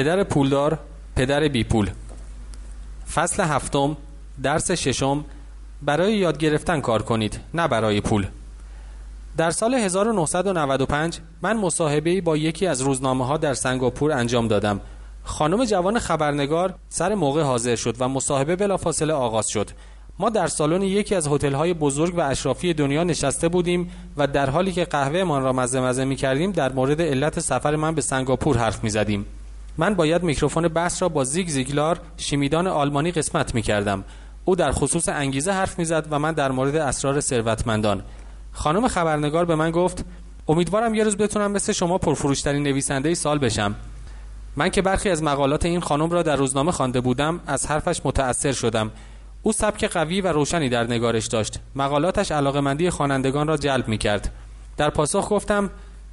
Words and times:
پدر 0.00 0.24
پولدار 0.24 0.78
پدر 1.16 1.48
بی 1.48 1.64
پول. 1.64 1.90
فصل 3.14 3.42
هفتم 3.42 3.96
درس 4.42 4.70
ششم 4.70 5.24
برای 5.82 6.16
یاد 6.16 6.38
گرفتن 6.38 6.80
کار 6.80 7.02
کنید 7.02 7.40
نه 7.54 7.68
برای 7.68 8.00
پول. 8.00 8.26
در 9.36 9.50
سال 9.50 9.74
1995 9.74 11.18
من 11.42 11.56
مصاحبه 11.56 12.20
با 12.20 12.36
یکی 12.36 12.66
از 12.66 12.80
روزنامه 12.80 13.26
ها 13.26 13.36
در 13.36 13.54
سنگاپور 13.54 14.12
انجام 14.12 14.48
دادم. 14.48 14.80
خانم 15.24 15.64
جوان 15.64 15.98
خبرنگار 15.98 16.74
سر 16.88 17.14
موقع 17.14 17.42
حاضر 17.42 17.76
شد 17.76 17.96
و 17.98 18.08
مصاحبه 18.08 18.56
بلافاصله 18.56 19.12
آغاز 19.12 19.48
شد. 19.48 19.70
ما 20.18 20.30
در 20.30 20.46
سالن 20.46 20.82
یکی 20.82 21.14
از 21.14 21.26
های 21.26 21.74
بزرگ 21.74 22.14
و 22.16 22.20
اشرافی 22.20 22.74
دنیا 22.74 23.04
نشسته 23.04 23.48
بودیم 23.48 23.90
و 24.16 24.26
در 24.26 24.50
حالی 24.50 24.72
که 24.72 24.84
قهوهمان 24.84 25.42
را 25.42 25.52
مزه 25.52 25.80
مزه 25.80 26.04
می 26.04 26.16
کردیم 26.16 26.52
در 26.52 26.72
مورد 26.72 27.02
علت 27.02 27.40
سفر 27.40 27.76
من 27.76 27.94
به 27.94 28.00
سنگاپور 28.00 28.56
حرف 28.56 28.84
می 28.84 28.90
زدیم. 28.90 29.26
من 29.80 29.94
باید 29.94 30.22
میکروفون 30.22 30.68
بحث 30.68 31.02
را 31.02 31.08
با 31.08 31.24
زیگ 31.24 31.48
زیگلار 31.48 32.00
شیمیدان 32.16 32.66
آلمانی 32.66 33.12
قسمت 33.12 33.54
می 33.54 33.62
کردم. 33.62 34.04
او 34.44 34.56
در 34.56 34.72
خصوص 34.72 35.08
انگیزه 35.08 35.52
حرف 35.52 35.78
می‌زد 35.78 36.06
و 36.10 36.18
من 36.18 36.32
در 36.32 36.52
مورد 36.52 36.76
اسرار 36.76 37.20
ثروتمندان. 37.20 38.02
خانم 38.52 38.88
خبرنگار 38.88 39.44
به 39.44 39.54
من 39.54 39.70
گفت 39.70 40.04
امیدوارم 40.48 40.94
یه 40.94 41.04
روز 41.04 41.16
بتونم 41.16 41.50
مثل 41.52 41.72
شما 41.72 41.98
پرفروشترین 41.98 42.62
نویسنده 42.62 43.14
سال 43.14 43.38
بشم. 43.38 43.74
من 44.56 44.68
که 44.68 44.82
برخی 44.82 45.10
از 45.10 45.22
مقالات 45.22 45.64
این 45.64 45.80
خانم 45.80 46.10
را 46.10 46.22
در 46.22 46.36
روزنامه 46.36 46.72
خوانده 46.72 47.00
بودم 47.00 47.40
از 47.46 47.66
حرفش 47.66 48.00
متأثر 48.04 48.52
شدم 48.52 48.90
او 49.42 49.52
سبک 49.52 49.84
قوی 49.84 50.20
و 50.20 50.32
روشنی 50.32 50.68
در 50.68 50.84
نگارش 50.84 51.26
داشت 51.26 51.60
مقالاتش 51.74 52.32
علاقمندی 52.32 52.90
خوانندگان 52.90 53.46
را 53.46 53.56
جلب 53.56 53.88
می 53.88 53.98
کرد 53.98 54.32
در 54.76 54.90
پاسخ 54.90 55.28
گفتم 55.30 55.70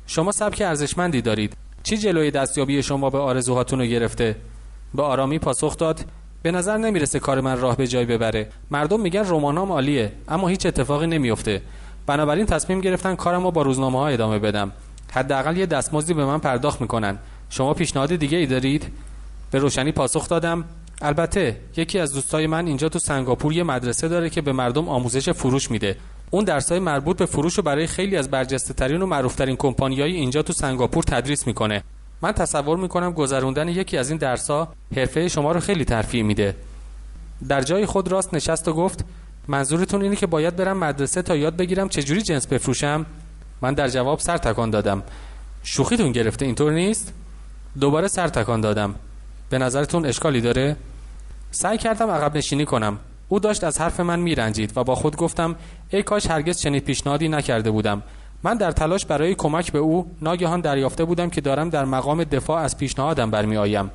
شما 0.07 0.31
سبک 0.31 0.61
ارزشمندی 0.61 1.21
دارید 1.21 1.66
چی 1.83 1.97
جلوی 1.97 2.31
دستیابی 2.31 2.83
شما 2.83 3.09
به 3.09 3.17
آرزوهاتون 3.17 3.79
رو 3.79 3.85
گرفته؟ 3.85 4.35
به 4.93 5.03
آرامی 5.03 5.39
پاسخ 5.39 5.77
داد 5.77 6.05
به 6.41 6.51
نظر 6.51 6.77
نمی‌رسه 6.77 7.19
کار 7.19 7.41
من 7.41 7.59
راه 7.59 7.77
به 7.77 7.87
جای 7.87 8.05
ببره. 8.05 8.49
مردم 8.71 9.01
میگن 9.01 9.23
رمانام 9.25 9.71
عالیه 9.71 10.11
اما 10.27 10.47
هیچ 10.47 10.65
اتفاقی 10.65 11.07
نمیفته. 11.07 11.61
بنابراین 12.05 12.45
تصمیم 12.45 12.81
گرفتن 12.81 13.15
کارم 13.15 13.43
رو 13.43 13.51
با 13.51 13.61
روزنامه 13.61 13.99
ها 13.99 14.07
ادامه 14.07 14.39
بدم. 14.39 14.71
حداقل 15.11 15.57
یه 15.57 15.65
دستمزدی 15.65 16.13
به 16.13 16.25
من 16.25 16.39
پرداخت 16.39 16.81
می‌کنن. 16.81 17.17
شما 17.49 17.73
پیشنهاد 17.73 18.15
دیگه 18.15 18.37
ای 18.37 18.45
دارید؟ 18.45 18.87
به 19.51 19.59
روشنی 19.59 19.91
پاسخ 19.91 20.29
دادم. 20.29 20.65
البته 21.01 21.57
یکی 21.77 21.99
از 21.99 22.13
دوستای 22.13 22.47
من 22.47 22.67
اینجا 22.67 22.89
تو 22.89 22.99
سنگاپور 22.99 23.53
یه 23.53 23.63
مدرسه 23.63 24.07
داره 24.07 24.29
که 24.29 24.41
به 24.41 24.51
مردم 24.51 24.89
آموزش 24.89 25.29
فروش 25.29 25.71
میده. 25.71 25.95
اون 26.29 26.43
درسای 26.43 26.79
مربوط 26.79 27.17
به 27.17 27.25
فروش 27.25 27.53
رو 27.53 27.63
برای 27.63 27.87
خیلی 27.87 28.17
از 28.17 28.31
برجسته 28.31 28.73
ترین 28.73 29.01
و 29.01 29.05
معروف 29.05 29.35
ترین 29.35 29.55
کمپانیای 29.55 30.11
اینجا 30.11 30.41
تو 30.41 30.53
سنگاپور 30.53 31.03
تدریس 31.03 31.47
می‌کنه. 31.47 31.83
من 32.21 32.31
تصور 32.31 32.77
می‌کنم 32.77 33.11
گذروندن 33.11 33.67
یکی 33.69 33.97
از 33.97 34.09
این 34.09 34.17
درسها 34.17 34.73
حرفه 34.95 35.27
شما 35.27 35.51
رو 35.51 35.59
خیلی 35.59 35.85
ترفیع 35.85 36.23
میده. 36.23 36.55
در 37.47 37.61
جای 37.61 37.85
خود 37.85 38.11
راست 38.11 38.33
نشست 38.33 38.67
و 38.67 38.73
گفت 38.73 39.05
منظورتون 39.47 40.01
اینه 40.01 40.15
که 40.15 40.27
باید 40.27 40.55
برم 40.55 40.77
مدرسه 40.77 41.21
تا 41.21 41.35
یاد 41.35 41.55
بگیرم 41.55 41.89
چجوری 41.89 42.21
جنس 42.21 42.47
بفروشم؟ 42.47 43.05
من 43.61 43.73
در 43.73 43.87
جواب 43.87 44.19
سر 44.19 44.37
تکان 44.37 44.69
دادم. 44.69 45.03
شوخیتون 45.63 46.11
گرفته 46.11 46.45
اینطور 46.45 46.71
نیست؟ 46.71 47.13
دوباره 47.79 48.07
سر 48.07 48.27
تکان 48.27 48.61
دادم. 48.61 48.95
به 49.49 49.57
نظرتون 49.57 50.05
اشکالی 50.05 50.41
داره؟ 50.41 50.75
سعی 51.51 51.77
کردم 51.77 52.09
عقب 52.11 52.37
نشینی 52.37 52.65
کنم. 52.65 52.99
او 53.29 53.39
داشت 53.39 53.63
از 53.63 53.81
حرف 53.81 53.99
من 53.99 54.19
میرنجید 54.19 54.73
و 54.75 54.83
با 54.83 54.95
خود 54.95 55.15
گفتم 55.15 55.55
ای 55.89 56.03
کاش 56.03 56.27
هرگز 56.27 56.57
چنین 56.57 56.79
پیشنهادی 56.79 57.29
نکرده 57.29 57.71
بودم. 57.71 58.03
من 58.43 58.57
در 58.57 58.71
تلاش 58.71 59.05
برای 59.05 59.35
کمک 59.35 59.71
به 59.71 59.79
او 59.79 60.11
ناگهان 60.21 60.61
دریافته 60.61 61.05
بودم 61.05 61.29
که 61.29 61.41
دارم 61.41 61.69
در 61.69 61.85
مقام 61.85 62.23
دفاع 62.23 62.61
از 62.61 62.77
پیشنهادم 62.77 63.31
برمی 63.31 63.57
آیم 63.57 63.91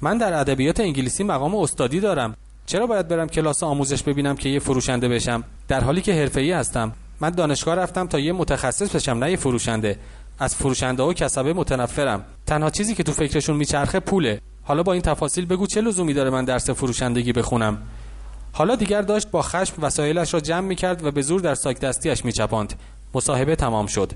من 0.00 0.18
در 0.18 0.40
ادبیات 0.40 0.80
انگلیسی 0.80 1.24
مقام 1.24 1.54
استادی 1.54 2.00
دارم. 2.00 2.36
چرا 2.66 2.86
باید 2.86 3.08
برم 3.08 3.28
کلاس 3.28 3.62
آموزش 3.62 4.02
ببینم 4.02 4.36
که 4.36 4.48
یه 4.48 4.58
فروشنده 4.58 5.08
بشم؟ 5.08 5.44
در 5.68 5.84
حالی 5.84 6.00
که 6.00 6.14
حرفه‌ای 6.14 6.52
هستم. 6.52 6.92
من 7.20 7.30
دانشگاه 7.30 7.74
رفتم 7.74 8.06
تا 8.06 8.18
یه 8.18 8.32
متخصص 8.32 8.96
بشم 8.96 9.12
نه 9.12 9.30
یه 9.30 9.36
فروشنده. 9.36 9.98
از 10.38 10.54
فروشنده 10.54 11.02
و 11.02 11.12
کسبه 11.12 11.52
متنفرم. 11.52 12.24
تنها 12.46 12.70
چیزی 12.70 12.94
که 12.94 13.02
تو 13.02 13.12
فکرشون 13.12 13.56
میچرخه 13.56 14.00
پوله. 14.00 14.40
حالا 14.62 14.82
با 14.82 14.92
این 14.92 15.02
تفاصیل 15.02 15.46
بگو 15.46 15.66
چه 15.66 15.80
لزومی 15.80 16.14
داره 16.14 16.30
من 16.30 16.44
درس 16.44 16.70
فروشندگی 16.70 17.32
بخونم؟ 17.32 17.78
حالا 18.52 18.76
دیگر 18.76 19.02
داشت 19.02 19.30
با 19.30 19.42
خشم 19.42 19.74
وسایلش 19.82 20.34
را 20.34 20.40
جمع 20.40 20.66
می 20.66 20.76
کرد 20.76 21.04
و 21.04 21.10
به 21.10 21.22
زور 21.22 21.40
در 21.40 21.54
ساک 21.54 21.80
دستیش 21.80 22.24
می 22.24 22.32
چپاند. 22.32 22.74
مصاحبه 23.14 23.56
تمام 23.56 23.86
شد. 23.86 24.12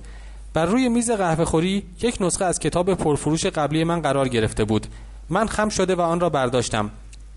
بر 0.54 0.66
روی 0.66 0.88
میز 0.88 1.10
قهوه 1.10 1.44
خوری 1.44 1.82
یک 2.02 2.16
نسخه 2.20 2.44
از 2.44 2.58
کتاب 2.58 2.94
پرفروش 2.94 3.46
قبلی 3.46 3.84
من 3.84 4.00
قرار 4.00 4.28
گرفته 4.28 4.64
بود. 4.64 4.86
من 5.30 5.46
خم 5.46 5.68
شده 5.68 5.94
و 5.94 6.00
آن 6.00 6.20
را 6.20 6.30
برداشتم. 6.30 6.90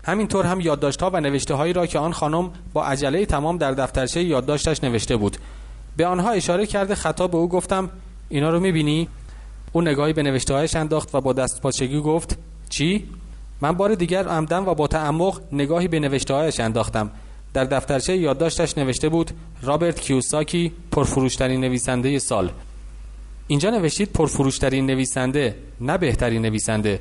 همینطور 0.04 0.46
هم 0.46 0.60
یادداشت‌ها 0.60 1.10
و 1.10 1.20
نوشته 1.20 1.54
هایی 1.54 1.72
را 1.72 1.86
که 1.86 1.98
آن 1.98 2.12
خانم 2.12 2.50
با 2.72 2.84
عجله 2.84 3.26
تمام 3.26 3.58
در 3.58 3.72
دفترچه 3.72 4.22
یادداشتش 4.22 4.84
نوشته 4.84 5.16
بود. 5.16 5.36
به 5.96 6.06
آنها 6.06 6.30
اشاره 6.30 6.66
کرده 6.66 6.94
خطا 6.94 7.26
به 7.26 7.36
او 7.36 7.48
گفتم 7.48 7.90
اینا 8.28 8.50
رو 8.50 8.60
می‌بینی؟ 8.60 9.08
او 9.72 9.82
نگاهی 9.82 10.12
به 10.12 10.22
نوشته 10.22 10.78
انداخت 10.78 11.14
و 11.14 11.20
با 11.20 11.32
دست 11.32 11.60
پاچگی 11.60 12.00
گفت 12.00 12.38
چی؟ 12.68 13.08
من 13.60 13.72
بار 13.72 13.94
دیگر 13.94 14.28
عمدن 14.28 14.58
و 14.58 14.74
با 14.74 14.86
تعمق 14.86 15.40
نگاهی 15.52 15.88
به 15.88 16.00
نوشته 16.00 16.34
هایش 16.34 16.60
انداختم. 16.60 17.10
در 17.54 17.64
دفترچه 17.64 18.16
یادداشتش 18.16 18.78
نوشته 18.78 19.08
بود 19.08 19.30
رابرت 19.62 20.00
کیوساکی 20.00 20.72
پرفروشترین 20.92 21.60
نویسنده 21.60 22.18
سال. 22.18 22.50
اینجا 23.46 23.70
نوشتید 23.70 24.12
پرفروشترین 24.12 24.86
نویسنده 24.86 25.56
نه 25.80 25.98
بهترین 25.98 26.42
نویسنده. 26.42 27.00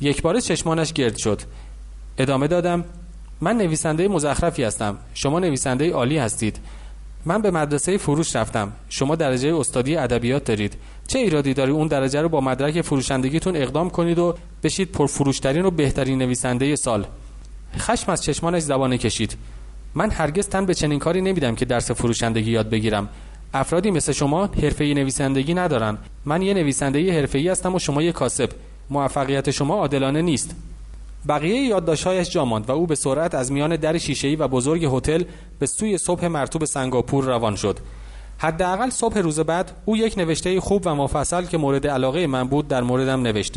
یک 0.00 0.22
بار 0.22 0.40
چشمانش 0.40 0.92
گرد 0.92 1.16
شد. 1.16 1.42
ادامه 2.18 2.46
دادم 2.46 2.84
من 3.40 3.56
نویسنده 3.56 4.08
مزخرفی 4.08 4.62
هستم. 4.62 4.98
شما 5.14 5.38
نویسنده 5.38 5.92
عالی 5.92 6.18
هستید. 6.18 6.58
من 7.26 7.42
به 7.42 7.50
مدرسه 7.50 7.96
فروش 7.96 8.36
رفتم. 8.36 8.72
شما 8.88 9.16
درجه 9.16 9.56
استادی 9.56 9.96
ادبیات 9.96 10.44
دارید. 10.44 10.76
چه 11.08 11.18
ایرادی 11.18 11.54
داری 11.54 11.72
اون 11.72 11.88
درجه 11.88 12.22
رو 12.22 12.28
با 12.28 12.40
مدرک 12.40 12.80
فروشندگیتون 12.80 13.56
اقدام 13.56 13.90
کنید 13.90 14.18
و 14.18 14.34
بشید 14.62 14.92
پرفروشترین 14.92 15.64
و 15.64 15.70
بهترین 15.70 16.18
نویسنده 16.18 16.76
سال؟ 16.76 17.06
خشم 17.78 18.12
از 18.12 18.22
چشمانش 18.22 18.62
زبانه 18.62 18.98
کشید. 18.98 19.36
من 19.94 20.10
هرگز 20.10 20.48
تن 20.48 20.66
به 20.66 20.74
چنین 20.74 20.98
کاری 20.98 21.20
نمیدم 21.20 21.54
که 21.54 21.64
درس 21.64 21.90
فروشندگی 21.90 22.50
یاد 22.50 22.70
بگیرم. 22.70 23.08
افرادی 23.54 23.90
مثل 23.90 24.12
شما 24.12 24.46
حرفه 24.46 24.84
نویسندگی 24.84 25.54
ندارن. 25.54 25.98
من 26.24 26.42
یه 26.42 26.54
نویسنده 26.54 27.12
حرفه‌ای 27.12 27.48
هستم 27.48 27.74
و 27.74 27.78
شما 27.78 28.02
یه 28.02 28.12
کاسب. 28.12 28.48
موفقیت 28.90 29.50
شما 29.50 29.74
عادلانه 29.74 30.22
نیست. 30.22 30.54
بقیه 31.28 31.60
یادداشت‌هایش 31.60 32.30
جا 32.30 32.44
ماند 32.44 32.68
و 32.68 32.72
او 32.72 32.86
به 32.86 32.94
سرعت 32.94 33.34
از 33.34 33.52
میان 33.52 33.76
در 33.76 33.98
شیشه‌ای 33.98 34.36
و 34.36 34.48
بزرگ 34.48 34.84
هتل 34.84 35.24
به 35.58 35.66
سوی 35.66 35.98
صبح 35.98 36.26
مرتوب 36.26 36.64
سنگاپور 36.64 37.24
روان 37.24 37.56
شد. 37.56 37.78
حداقل 38.38 38.90
صبح 38.90 39.18
روز 39.18 39.40
بعد 39.40 39.72
او 39.84 39.96
یک 39.96 40.18
نوشته 40.18 40.60
خوب 40.60 40.82
و 40.86 40.94
مفصل 40.94 41.44
که 41.44 41.58
مورد 41.58 41.86
علاقه 41.86 42.26
من 42.26 42.48
بود 42.48 42.68
در 42.68 42.82
موردم 42.82 43.22
نوشت. 43.22 43.54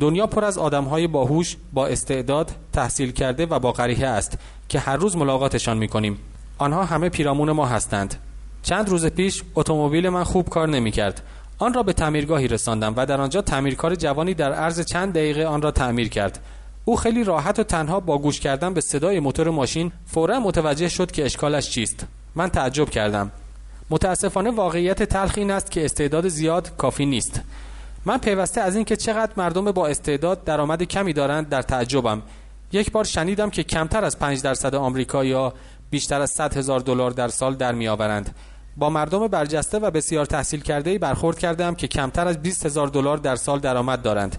دنیا 0.00 0.26
پر 0.26 0.44
از 0.44 0.58
آدمهای 0.58 1.06
باهوش 1.06 1.56
با 1.72 1.86
استعداد 1.86 2.50
تحصیل 2.72 3.12
کرده 3.12 3.46
و 3.46 3.58
با 3.58 3.72
قریحه 3.72 4.06
است 4.06 4.38
که 4.68 4.78
هر 4.78 4.96
روز 4.96 5.16
ملاقاتشان 5.16 5.78
می‌کنیم. 5.78 6.18
آنها 6.58 6.84
همه 6.84 7.08
پیرامون 7.08 7.52
ما 7.52 7.66
هستند. 7.66 8.14
چند 8.62 8.88
روز 8.88 9.06
پیش 9.06 9.42
اتومبیل 9.54 10.08
من 10.08 10.24
خوب 10.24 10.48
کار 10.48 10.68
نمی‌کرد. 10.68 11.22
آن 11.58 11.74
را 11.74 11.82
به 11.82 11.92
تعمیرگاهی 11.92 12.48
رساندم 12.48 12.94
و 12.96 13.06
در 13.06 13.20
آنجا 13.20 13.42
تعمیرکار 13.42 13.94
جوانی 13.94 14.34
در 14.34 14.52
عرض 14.52 14.84
چند 14.84 15.12
دقیقه 15.12 15.44
آن 15.44 15.62
را 15.62 15.70
تعمیر 15.70 16.08
کرد. 16.08 16.38
او 16.90 16.96
خیلی 16.96 17.24
راحت 17.24 17.58
و 17.58 17.62
تنها 17.62 18.00
با 18.00 18.18
گوش 18.18 18.40
کردن 18.40 18.74
به 18.74 18.80
صدای 18.80 19.20
موتور 19.20 19.50
ماشین 19.50 19.92
فورا 20.06 20.40
متوجه 20.40 20.88
شد 20.88 21.10
که 21.10 21.24
اشکالش 21.24 21.70
چیست. 21.70 22.06
من 22.34 22.48
تعجب 22.48 22.90
کردم. 22.90 23.32
متاسفانه 23.90 24.50
واقعیت 24.50 25.02
تلخ 25.02 25.34
این 25.36 25.50
است 25.50 25.70
که 25.70 25.84
استعداد 25.84 26.28
زیاد 26.28 26.76
کافی 26.76 27.06
نیست. 27.06 27.40
من 28.04 28.18
پیوسته 28.18 28.60
از 28.60 28.76
اینکه 28.76 28.96
چقدر 28.96 29.32
مردم 29.36 29.72
با 29.72 29.86
استعداد 29.86 30.44
درآمد 30.44 30.82
کمی 30.82 31.12
دارند 31.12 31.48
در 31.48 31.62
تعجبم. 31.62 32.22
یک 32.72 32.92
بار 32.92 33.04
شنیدم 33.04 33.50
که 33.50 33.62
کمتر 33.62 34.04
از 34.04 34.18
5 34.18 34.42
درصد 34.42 34.74
آمریکا 34.74 35.24
یا 35.24 35.52
بیشتر 35.90 36.20
از 36.20 36.30
100 36.30 36.56
هزار 36.56 36.80
دلار 36.80 37.10
در 37.10 37.28
سال 37.28 37.54
در 37.54 37.72
میآورند 37.72 38.34
با 38.76 38.90
مردم 38.90 39.28
برجسته 39.28 39.78
و 39.78 39.90
بسیار 39.90 40.26
تحصیل 40.26 40.60
کرده 40.60 40.98
برخورد 40.98 41.38
کردم 41.38 41.74
که 41.74 41.88
کمتر 41.88 42.28
از 42.28 42.42
20 42.42 42.66
هزار 42.66 42.88
دلار 42.88 43.16
در 43.16 43.36
سال 43.36 43.58
درآمد 43.58 44.02
دارند. 44.02 44.36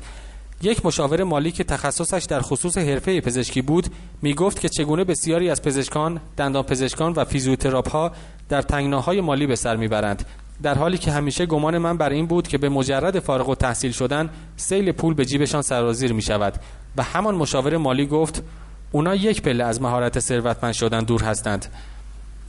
یک 0.64 0.86
مشاور 0.86 1.24
مالی 1.24 1.52
که 1.52 1.64
تخصصش 1.64 2.26
در 2.30 2.42
خصوص 2.42 2.78
حرفه 2.78 3.22
پزشکی 3.22 3.62
بود 3.62 3.88
می 4.22 4.34
گفت 4.34 4.60
که 4.60 4.70
چگونه 4.70 5.04
بسیاری 5.04 5.50
از 5.50 5.62
پزشکان، 5.62 6.22
دندان 6.38 6.64
پزشکان 6.64 7.14
و 7.14 7.26
فیزیوتراپ 7.26 7.90
ها 7.90 8.12
در 8.50 8.62
تنگناهای 8.62 9.22
مالی 9.22 9.48
به 9.48 9.56
سر 9.56 9.76
می‌برند. 9.76 10.26
در 10.64 10.78
حالی 10.78 10.98
که 10.98 11.12
همیشه 11.12 11.46
گمان 11.46 11.78
من 11.78 11.98
بر 11.98 12.10
این 12.10 12.26
بود 12.26 12.48
که 12.48 12.58
به 12.58 12.70
مجرد 12.70 13.20
فارغ 13.20 13.50
و 13.50 13.56
تحصیل 13.56 13.92
شدن 13.92 14.30
سیل 14.56 14.92
پول 14.92 15.14
به 15.14 15.26
جیبشان 15.26 15.62
سرازیر 15.62 16.14
می 16.14 16.22
شود 16.22 16.54
و 16.98 17.04
همان 17.04 17.36
مشاور 17.36 17.78
مالی 17.78 18.06
گفت 18.06 18.44
اونا 18.92 19.16
یک 19.16 19.42
پله 19.42 19.64
از 19.64 19.82
مهارت 19.82 20.20
ثروتمند 20.20 20.74
شدن 20.74 21.00
دور 21.00 21.24
هستند. 21.24 21.66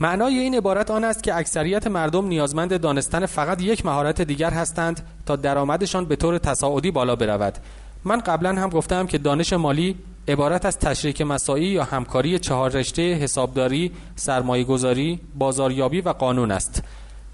معنای 0.00 0.38
این 0.38 0.54
عبارت 0.54 0.90
آن 0.90 1.04
است 1.04 1.22
که 1.22 1.36
اکثریت 1.36 1.86
مردم 1.86 2.26
نیازمند 2.26 2.80
دانستن 2.80 3.26
فقط 3.26 3.62
یک 3.62 3.86
مهارت 3.86 4.22
دیگر 4.22 4.50
هستند 4.50 5.06
تا 5.26 5.36
درآمدشان 5.36 6.04
به 6.04 6.16
طور 6.16 6.38
تصاعدی 6.38 6.90
بالا 6.90 7.16
برود. 7.16 7.58
من 8.04 8.20
قبلا 8.20 8.50
هم 8.50 8.68
گفتم 8.68 9.06
که 9.06 9.18
دانش 9.18 9.52
مالی 9.52 9.96
عبارت 10.28 10.66
از 10.66 10.78
تشریک 10.78 11.22
مساعی 11.22 11.64
یا 11.64 11.84
همکاری 11.84 12.38
چهار 12.38 12.70
رشته 12.70 13.14
حسابداری، 13.14 13.92
سرمایه 14.16 14.64
گذاری، 14.64 15.20
بازاریابی 15.34 16.00
و 16.00 16.08
قانون 16.08 16.50
است. 16.50 16.82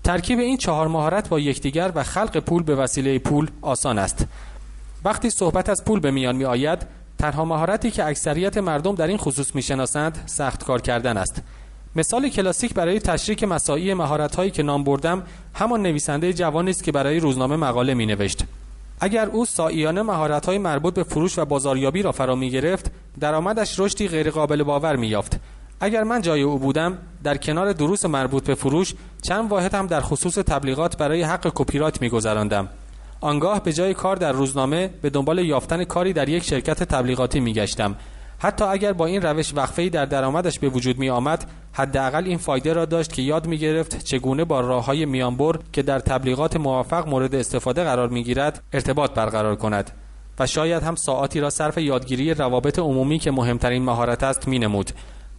ترکیب 0.05 0.39
این 0.39 0.57
چهار 0.57 0.89
مهارت 0.89 1.29
با 1.29 1.41
یکدیگر 1.41 1.93
و 1.95 2.03
خلق 2.03 2.39
پول 2.39 2.63
به 2.63 2.75
وسیله 2.75 3.19
پول 3.19 3.51
آسان 3.63 3.99
است. 3.99 4.27
وقتی 5.05 5.31
صحبت 5.31 5.69
از 5.69 5.85
پول 5.85 6.01
به 6.01 6.11
میان 6.11 6.37
می 6.37 6.45
آید، 6.45 6.87
تنها 7.19 7.45
مهارتی 7.45 7.91
که 7.91 8.05
اکثریت 8.05 8.59
مردم 8.59 8.95
در 8.95 9.07
این 9.07 9.17
خصوص 9.17 9.55
می‌شناسند 9.55 10.23
سخت 10.27 10.65
کار 10.65 10.81
کردن 10.81 11.17
است. 11.17 11.43
مثال 11.97 12.29
کلاسیک 12.29 12.75
برای 12.75 13.01
تشریک 13.01 13.45
مساعی 13.45 13.95
مهارت 13.95 14.37
هایی 14.37 14.51
که 14.51 14.63
نام 14.63 14.85
بردم 14.85 15.23
همان 15.55 15.83
نویسنده 15.83 16.33
جوانی 16.33 16.71
است 16.71 16.85
که 16.85 16.93
برای 16.93 17.21
روزنامه 17.21 17.57
مقاله 17.57 17.95
می 17.95 18.07
نوشت. 18.07 18.45
اگر 19.01 19.27
او 19.27 19.45
ساییانه 19.45 20.03
مهارت 20.03 20.47
های 20.47 20.59
مربوط 20.59 20.95
به 20.95 21.03
فروش 21.03 21.39
و 21.39 21.45
بازاریابی 21.45 22.03
را 22.03 22.13
فرا 22.13 22.35
می 22.35 22.51
گرفت 22.51 22.91
درآمدش 23.21 23.81
رشدی 23.81 24.09
غیرقابل 24.09 24.63
باور 24.63 24.97
می 24.97 25.07
یافت 25.07 25.41
اگر 25.81 26.03
من 26.05 26.23
جای 26.23 26.43
او 26.43 26.59
بودم 26.59 26.99
در 27.25 27.37
کنار 27.37 27.73
دروس 27.73 28.05
مربوط 28.05 28.45
به 28.45 28.55
فروش 28.55 28.95
چند 29.23 29.51
واحد 29.51 29.75
هم 29.75 29.87
در 29.87 30.01
خصوص 30.01 30.35
تبلیغات 30.35 30.97
برای 30.97 31.23
حق 31.23 31.53
کپی 31.55 31.79
رایت 31.79 32.01
میگذراندم. 32.01 32.69
آنگاه 33.21 33.63
به 33.63 33.73
جای 33.73 33.95
کار 33.95 34.17
در 34.17 34.33
روزنامه 34.33 34.91
به 35.03 35.11
دنبال 35.11 35.39
یافتن 35.39 35.85
کاری 35.85 36.13
در 36.13 36.29
یک 36.29 36.45
شرکت 36.45 36.83
تبلیغاتی 36.83 37.41
میگشتم. 37.41 37.97
حتی 38.39 38.65
اگر 38.65 38.93
با 38.93 39.07
این 39.07 39.23
روش 39.23 39.53
وقفه‌ای 39.55 39.91
در 39.91 40.05
درآمدش 40.05 40.59
به 40.59 40.69
وجود 40.69 40.99
می 40.99 41.11
آمد 41.11 41.51
حداقل 41.73 42.25
این 42.25 42.39
فایده 42.39 42.73
را 42.73 42.85
داشت 42.85 43.13
که 43.13 43.23
یاد 43.23 43.47
می 43.47 43.59
گرفت 43.59 44.05
چگونه 44.05 44.45
با 44.45 44.61
راه 44.61 44.85
های 44.85 45.07
میانبر 45.07 45.59
که 45.73 45.83
در 45.83 45.99
تبلیغات 45.99 46.57
موفق 46.57 47.09
مورد 47.09 47.35
استفاده 47.35 47.85
قرار 47.85 48.09
می 48.09 48.25
گیرد 48.25 48.63
ارتباط 48.73 49.11
برقرار 49.11 49.57
کند 49.57 49.91
و 50.39 50.47
شاید 50.47 50.83
هم 50.83 50.95
ساعتی 50.95 51.41
را 51.41 51.51
صرف 51.51 51.79
یادگیری 51.79 52.35
روابط 52.35 52.79
عمومی 52.79 53.19
که 53.19 53.31
مهمترین 53.31 53.83
مهارت 53.83 54.23
است 54.23 54.49
می 54.49 54.59
نمود 54.59 54.91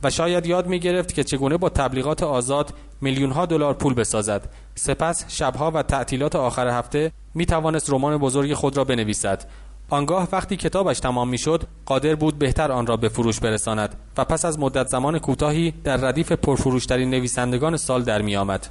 و 0.03 0.09
شاید 0.09 0.45
یاد 0.45 0.67
می 0.67 0.79
گرفت 0.79 1.13
که 1.13 1.23
چگونه 1.23 1.57
با 1.57 1.69
تبلیغات 1.69 2.23
آزاد 2.23 2.73
میلیون 3.01 3.31
ها 3.31 3.45
دلار 3.45 3.73
پول 3.73 3.93
بسازد. 3.93 4.49
سپس 4.75 5.25
شبها 5.27 5.71
و 5.71 5.83
تعطیلات 5.83 6.35
آخر 6.35 6.67
هفته 6.67 7.11
می 7.33 7.45
توانست 7.45 7.93
رمان 7.93 8.17
بزرگ 8.17 8.53
خود 8.53 8.77
را 8.77 8.83
بنویسد. 8.83 9.43
آنگاه 9.89 10.27
وقتی 10.31 10.55
کتابش 10.55 10.99
تمام 10.99 11.29
می‌شد 11.29 11.63
قادر 11.85 12.15
بود 12.15 12.39
بهتر 12.39 12.71
آن 12.71 12.87
را 12.87 12.97
به 12.97 13.09
فروش 13.09 13.39
برساند 13.39 13.95
و 14.17 14.25
پس 14.25 14.45
از 14.45 14.59
مدت 14.59 14.87
زمان 14.87 15.19
کوتاهی 15.19 15.73
در 15.83 15.97
ردیف 15.97 16.31
پرفروشترین 16.31 17.09
نویسندگان 17.09 17.77
سال 17.77 18.03
در 18.03 18.21
می 18.21 18.35
آمد. 18.35 18.67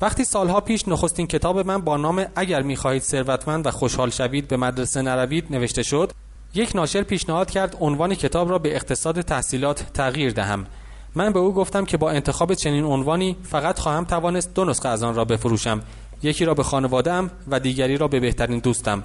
وقتی 0.00 0.24
سالها 0.24 0.60
پیش 0.60 0.88
نخستین 0.88 1.26
کتاب 1.26 1.58
من 1.58 1.80
با 1.80 1.96
نام 1.96 2.26
اگر 2.36 2.62
می‌خواهید 2.62 3.02
ثروتمند 3.02 3.66
و 3.66 3.70
خوشحال 3.70 4.10
شوید 4.10 4.48
به 4.48 4.56
مدرسه 4.56 5.02
نروید 5.02 5.46
نوشته 5.50 5.82
شد 5.82 6.12
یک 6.54 6.76
ناشر 6.76 7.02
پیشنهاد 7.02 7.50
کرد 7.50 7.76
عنوان 7.80 8.14
کتاب 8.14 8.50
را 8.50 8.58
به 8.58 8.76
اقتصاد 8.76 9.20
تحصیلات 9.20 9.86
تغییر 9.94 10.32
دهم. 10.32 10.66
من 11.14 11.32
به 11.32 11.38
او 11.38 11.54
گفتم 11.54 11.84
که 11.84 11.96
با 11.96 12.10
انتخاب 12.10 12.54
چنین 12.54 12.84
عنوانی 12.84 13.36
فقط 13.42 13.78
خواهم 13.78 14.04
توانست 14.04 14.54
دو 14.54 14.64
نسخه 14.64 14.88
از 14.88 15.02
آن 15.02 15.14
را 15.14 15.24
بفروشم. 15.24 15.80
یکی 16.22 16.44
را 16.44 16.54
به 16.54 16.62
خانوادهام 16.62 17.30
و 17.50 17.60
دیگری 17.60 17.96
را 17.96 18.08
به 18.08 18.20
بهترین 18.20 18.58
دوستم. 18.58 19.02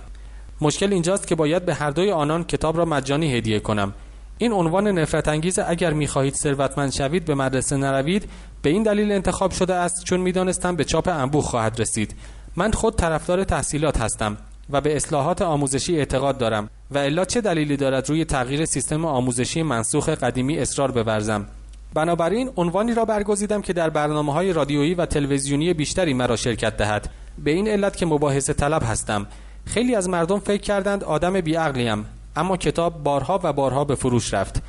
مشکل 0.61 0.93
اینجاست 0.93 1.27
که 1.27 1.35
باید 1.35 1.65
به 1.65 1.73
هر 1.73 1.89
دوی 1.89 2.11
آنان 2.11 2.43
کتاب 2.43 2.77
را 2.77 2.85
مجانی 2.85 3.33
هدیه 3.37 3.59
کنم. 3.59 3.93
این 4.37 4.51
عنوان 4.51 4.87
نفرت 4.87 5.27
انگیز 5.27 5.59
اگر 5.59 5.93
می‌خواهید 5.93 6.33
ثروتمند 6.33 6.91
شوید 6.91 7.25
به 7.25 7.35
مدرسه 7.35 7.77
نروید 7.77 8.29
به 8.61 8.69
این 8.69 8.83
دلیل 8.83 9.11
انتخاب 9.11 9.51
شده 9.51 9.73
است 9.73 10.03
چون 10.03 10.19
می‌دانستم 10.19 10.75
به 10.75 10.83
چاپ 10.83 11.07
انبوه 11.07 11.43
خواهد 11.43 11.81
رسید. 11.81 12.15
من 12.55 12.71
خود 12.71 12.95
طرفدار 12.95 13.43
تحصیلات 13.43 14.01
هستم 14.01 14.37
و 14.69 14.81
به 14.81 14.95
اصلاحات 14.95 15.41
آموزشی 15.41 15.97
اعتقاد 15.97 16.37
دارم 16.37 16.69
و 16.91 16.97
الا 16.97 17.25
چه 17.25 17.41
دلیلی 17.41 17.77
دارد 17.77 18.09
روی 18.09 18.25
تغییر 18.25 18.65
سیستم 18.65 19.05
آموزشی 19.05 19.63
منسوخ 19.63 20.09
قدیمی 20.09 20.57
اصرار 20.57 20.91
بورزم؟ 20.91 21.45
بنابراین 21.93 22.49
عنوانی 22.57 22.93
را 22.93 23.05
برگزیدم 23.05 23.61
که 23.61 23.73
در 23.73 23.89
برنامه 23.89 24.33
های 24.33 24.53
رادیویی 24.53 24.93
و 24.93 25.05
تلویزیونی 25.05 25.73
بیشتری 25.73 26.13
مرا 26.13 26.35
شرکت 26.35 26.77
دهد. 26.77 27.09
به 27.43 27.51
این 27.51 27.67
علت 27.67 27.97
که 27.97 28.05
مباحثه 28.05 28.53
طلب 28.53 28.83
هستم. 28.85 29.27
خیلی 29.65 29.95
از 29.95 30.09
مردم 30.09 30.39
فکر 30.39 30.61
کردند 30.61 31.03
آدم 31.03 31.41
بیعقلیم 31.41 32.05
اما 32.35 32.57
کتاب 32.57 33.03
بارها 33.03 33.39
و 33.43 33.53
بارها 33.53 33.85
به 33.85 33.95
فروش 33.95 34.33
رفت. 34.33 34.61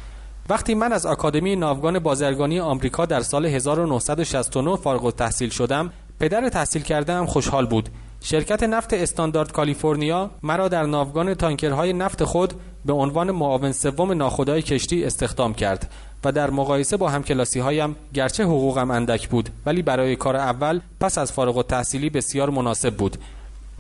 وقتی 0.49 0.75
من 0.75 0.93
از 0.93 1.07
آکادمی 1.07 1.57
ناوگان 1.57 1.99
بازرگانی 1.99 2.61
آمریکا 2.61 3.07
در 3.07 3.21
سال 3.21 3.47
1969 3.47 4.77
فارغ 4.77 5.05
التحصیل 5.05 5.51
شدم 5.51 5.93
پدر 6.21 6.49
تحصیل 6.49 6.83
کرده 6.83 7.27
خوشحال 7.27 7.67
بود. 7.67 7.89
شرکت 8.25 8.63
نفت 8.63 8.95
استاندارد 8.95 9.53
کالیفرنیا 9.53 10.31
مرا 10.43 10.69
در 10.69 10.83
ناوگان 10.83 11.35
تانکرهای 11.35 11.93
نفت 11.93 12.25
خود 12.25 12.55
به 12.85 12.93
عنوان 12.93 13.31
معاون 13.31 13.73
سوم 13.73 14.13
ناخدای 14.13 14.63
کشتی 14.63 15.05
استخدام 15.05 15.55
کرد 15.55 15.91
و 16.25 16.33
در 16.33 16.51
مقایسه 16.51 16.97
با 16.97 17.09
همکلاسی 17.09 17.61
هایم 17.61 17.97
گرچه 18.15 18.45
حقوقم 18.45 18.91
اندک 18.91 19.29
بود 19.29 19.49
ولی 19.67 19.83
برای 19.83 20.17
کار 20.17 20.37
اول 20.37 20.81
پس 21.01 21.19
از 21.19 21.33
فارغ 21.33 21.57
التحصیلی 21.57 22.11
بسیار 22.11 22.51
مناسب 22.51 22.97
بود. 22.97 23.17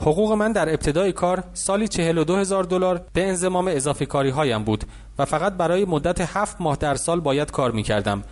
حقوق 0.00 0.32
من 0.32 0.52
در 0.52 0.68
ابتدای 0.68 1.12
کار 1.12 1.44
سالی 1.54 1.88
42 1.88 2.36
هزار 2.36 2.64
دلار 2.64 3.04
به 3.12 3.28
انضمام 3.28 3.68
اضافه 3.68 4.06
کاری 4.06 4.30
هایم 4.30 4.64
بود 4.64 4.84
و 5.18 5.24
فقط 5.24 5.52
برای 5.52 5.84
مدت 5.84 6.20
هفت 6.20 6.56
ماه 6.60 6.76
در 6.76 6.94
سال 6.94 7.20
باید 7.20 7.50
کار 7.50 7.70
می 7.70 7.82
کردم. 7.82 8.22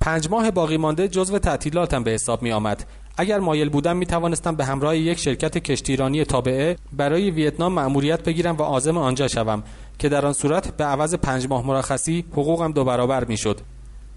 پنج 0.00 0.30
ماه 0.30 0.50
باقی 0.50 0.76
مانده 0.76 1.08
جزو 1.08 1.38
تعطیلاتم 1.38 2.02
به 2.02 2.10
حساب 2.10 2.42
می 2.42 2.52
آمد. 2.52 2.84
اگر 3.16 3.38
مایل 3.38 3.68
بودم 3.68 3.96
می 3.96 4.06
توانستم 4.06 4.56
به 4.56 4.64
همراه 4.64 4.96
یک 4.96 5.18
شرکت 5.18 5.58
کشتیرانی 5.58 6.24
تابعه 6.24 6.76
برای 6.92 7.30
ویتنام 7.30 7.72
مأموریت 7.72 8.24
بگیرم 8.24 8.56
و 8.56 8.62
عازم 8.62 8.98
آنجا 8.98 9.28
شوم 9.28 9.62
که 9.98 10.08
در 10.08 10.26
آن 10.26 10.32
صورت 10.32 10.76
به 10.76 10.84
عوض 10.84 11.14
پنج 11.14 11.46
ماه 11.48 11.66
مرخصی 11.66 12.24
حقوقم 12.32 12.72
دو 12.72 12.84
برابر 12.84 13.24
می 13.24 13.36
شد. 13.36 13.60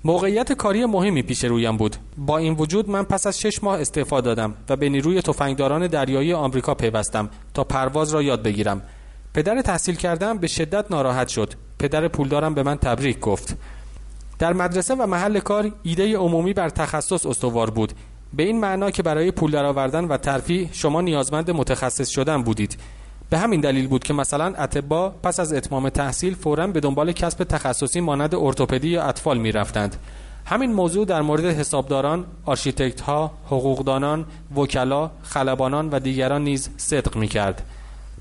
موقعیت 0.04 0.54
کاری 0.54 0.86
مهمی 0.86 1.22
پیش 1.22 1.44
رویم 1.44 1.78
بود. 1.78 1.96
با 2.18 2.38
این 2.38 2.54
وجود 2.54 2.90
من 2.90 3.04
پس 3.04 3.28
از 3.28 3.40
شش 3.40 3.64
ماه 3.64 3.82
استعفا 3.82 4.22
دادم 4.22 4.54
و 4.70 4.76
به 4.76 4.90
نیروی 4.90 5.22
تفنگداران 5.22 5.88
دریایی 5.88 6.34
آمریکا 6.34 6.74
پیوستم 6.74 7.30
تا 7.54 7.64
پرواز 7.64 8.14
را 8.14 8.22
یاد 8.22 8.44
بگیرم. 8.44 8.82
پدر 9.34 9.62
تحصیل 9.62 9.96
کردم 9.96 10.38
به 10.38 10.48
شدت 10.48 10.92
ناراحت 10.92 11.28
شد. 11.28 11.54
پدر 11.80 12.08
پولدارم 12.08 12.54
به 12.54 12.64
من 12.64 12.78
تبریک 12.78 13.20
گفت. 13.20 13.58
در 14.40 14.54
مدرسه 14.54 14.96
و 14.96 15.06
محل 15.06 15.40
کار 15.40 15.72
ایده 15.84 16.18
عمومی 16.18 16.54
بر 16.54 16.70
تخصص 16.70 17.26
استوار 17.26 17.70
بود. 17.70 17.94
به 18.34 18.44
این 18.44 18.60
معنا 18.60 18.92
که 18.92 19.04
برای 19.04 19.32
پول 19.32 19.52
درآوردن 19.52 20.06
و 20.06 20.18
ترفیع 20.18 20.70
شما 20.72 21.02
نیازمند 21.02 21.52
متخصص 21.52 22.10
شدن 22.10 22.44
بودید. 22.44 22.78
به 23.30 23.38
همین 23.38 23.62
دلیل 23.62 23.88
بود 23.88 24.04
که 24.04 24.14
مثلا 24.14 24.46
اطبا 24.46 25.10
پس 25.10 25.40
از 25.40 25.54
اتمام 25.54 25.90
تحصیل 25.90 26.36
فورا 26.36 26.68
به 26.68 26.80
دنبال 26.80 27.12
کسب 27.12 27.44
تخصصی 27.44 28.00
مانند 28.00 28.36
ارتوپدی 28.36 28.88
یا 28.88 29.04
اطفال 29.04 29.38
می 29.38 29.52
رفتند. 29.52 29.96
همین 30.46 30.74
موضوع 30.74 31.06
در 31.06 31.22
مورد 31.22 31.46
حسابداران، 31.46 32.26
آرشیتکت 32.46 33.02
ها، 33.02 33.32
حقوقدانان، 33.46 34.26
وکلا، 34.56 35.12
خلبانان 35.24 35.90
و 35.90 36.00
دیگران 36.00 36.44
نیز 36.44 36.70
صدق 36.78 37.16
می 37.16 37.28
کرد. 37.28 37.62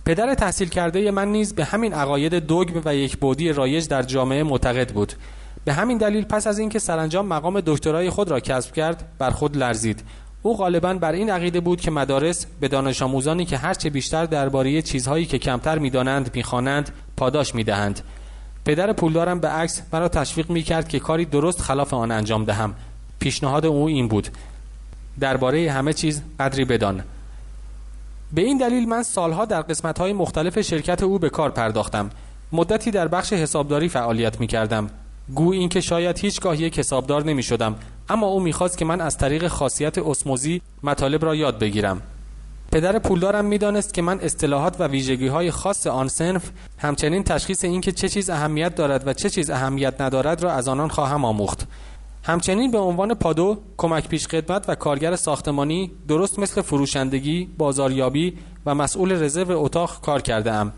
پدر 0.05 0.35
تحصیل 0.35 0.69
کرده 0.69 1.11
من 1.11 1.29
نیز 1.29 1.55
به 1.55 1.65
همین 1.65 1.93
عقاید 1.93 2.35
دوگم 2.35 2.83
و 2.85 2.95
یک 2.95 3.17
بودی 3.17 3.53
رایج 3.53 3.88
در 3.88 4.03
جامعه 4.03 4.43
معتقد 4.43 4.93
بود. 4.93 5.12
به 5.65 5.73
همین 5.73 5.99
دلیل 5.99 6.25
پس 6.25 6.47
از 6.47 6.59
اینکه 6.59 6.79
سرانجام 6.79 7.27
مقام 7.27 7.61
دکترای 7.61 8.11
خود 8.11 8.31
را 8.31 8.41
کسب 8.41 8.73
کرد، 8.73 9.09
بر 9.19 9.31
خود 9.31 9.57
لرزید 9.57 10.03
او 10.42 10.57
غالبا 10.57 10.95
بر 10.95 11.12
این 11.12 11.30
عقیده 11.30 11.61
بود 11.61 11.80
که 11.80 11.90
مدارس 11.90 12.47
به 12.61 12.68
دانش 12.68 13.02
آموزانی 13.02 13.45
که 13.45 13.57
هرچه 13.57 13.90
بیشتر 13.90 14.26
درباره 14.26 14.83
چیزهایی 14.83 15.26
که 15.26 15.38
کمتر 15.38 15.78
می‌دانند 15.78 16.30
می‌خوانند 16.35 16.90
پاداش 17.16 17.54
می‌دهند. 17.54 18.00
پدر 18.64 18.92
پولدارم 18.92 19.40
به 19.40 19.49
عکس 19.49 19.83
مرا 19.92 20.09
تشویق 20.09 20.50
می‌کرد 20.50 20.88
که 20.88 20.99
کاری 20.99 21.25
درست 21.25 21.61
خلاف 21.61 21.95
آن 21.95 22.11
انجام 22.11 22.45
دهم. 22.45 22.75
پیشنهاد 23.21 23.66
او 23.66 23.87
این 23.87 24.09
بود. 24.09 24.28
درباره 25.21 25.71
همه 25.71 25.92
چیز 25.92 26.23
قدری 26.40 26.64
بدان. 26.64 27.02
به 28.33 28.42
این 28.42 28.59
دلیل 28.59 28.88
من 28.88 29.02
سالها 29.02 29.45
در 29.45 29.62
قسمتهای 29.62 30.12
مختلف 30.12 30.61
شرکت 30.61 31.02
او 31.02 31.18
به 31.18 31.30
کار 31.30 31.50
پرداختم. 31.50 32.11
مدتی 32.52 32.90
در 32.90 33.09
بخش 33.09 33.33
حسابداری 33.33 33.88
فعالیت 33.88 34.40
می 34.40 34.47
کردم 34.47 34.90
گو 35.35 35.52
اینکه 35.52 35.80
شاید 35.80 36.18
هیچگاه 36.18 36.61
یک 36.61 36.78
حسابدار 36.78 37.25
نمی 37.25 37.42
شدم 37.42 37.75
اما 38.08 38.26
او 38.26 38.40
می‌خواست 38.40 38.78
که 38.78 38.85
من 38.85 39.00
از 39.00 39.18
طریق 39.18 39.49
خاصیت 39.49 39.99
اسموزی 39.99 40.62
مطالب 40.82 41.25
را 41.25 41.35
یاد 41.35 41.58
بگیرم. 41.58 42.02
پدر 42.73 42.99
پولدارم 42.99 43.44
می‌دانست 43.44 43.94
که 43.94 44.02
من 44.02 44.20
اصطلاحات 44.20 44.80
و 44.80 44.87
ویژگی 44.87 45.26
های 45.26 45.50
خاص 45.50 45.87
آن 45.87 46.08
سنف 46.08 46.50
همچنین 46.78 47.25
تشخیص 47.25 47.64
اینکه 47.64 47.92
چه 47.92 48.08
چیز 48.08 48.30
اهمیت 48.30 48.75
دارد 48.75 49.06
و 49.06 49.12
چه 49.12 49.30
چیز 49.30 49.50
اهمیت 49.50 50.00
ندارد 50.00 50.42
را 50.42 50.52
از 50.52 50.68
آنان 50.68 50.88
خواهم 50.88 51.25
آموخت. 51.25 51.66
همچنین 52.25 52.70
به 52.70 52.78
عنوان 52.78 53.14
پادو 53.14 53.58
کمک 53.76 54.08
پیش 54.08 54.28
خدمت 54.28 54.68
و 54.68 54.75
کارگر 54.75 55.16
ساختمانی 55.16 55.90
درست 56.08 56.38
مثل 56.38 56.62
فروشندگی 56.62 57.49
بازاریابی 57.58 58.38
و 58.66 58.75
مسئول 58.75 59.23
رزرو 59.23 59.62
اتاق 59.62 60.00
کار 60.00 60.23
کرده 60.23 60.52
ام 60.52 60.73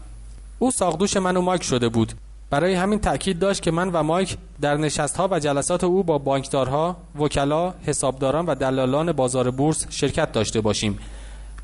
او 0.58 0.70
ساقدوش 0.70 1.16
من 1.16 1.36
و 1.36 1.40
مایک 1.40 1.62
شده 1.62 1.88
بود. 1.88 2.12
برای 2.50 2.74
همین 2.74 2.98
تأکید 2.98 3.38
داشت 3.38 3.62
که 3.62 3.70
من 3.70 3.88
و 3.88 4.02
مایک 4.02 4.36
در 4.60 4.76
نشستها 4.76 5.28
و 5.30 5.38
جلسات 5.38 5.84
او 5.84 6.02
با 6.02 6.18
بانکدارها، 6.18 6.96
وکلا، 7.18 7.74
حسابداران 7.86 8.46
و 8.46 8.54
دلالان 8.54 9.12
بازار 9.12 9.50
بورس 9.50 9.86
شرکت 9.90 10.32
داشته 10.32 10.60
باشیم. 10.60 10.98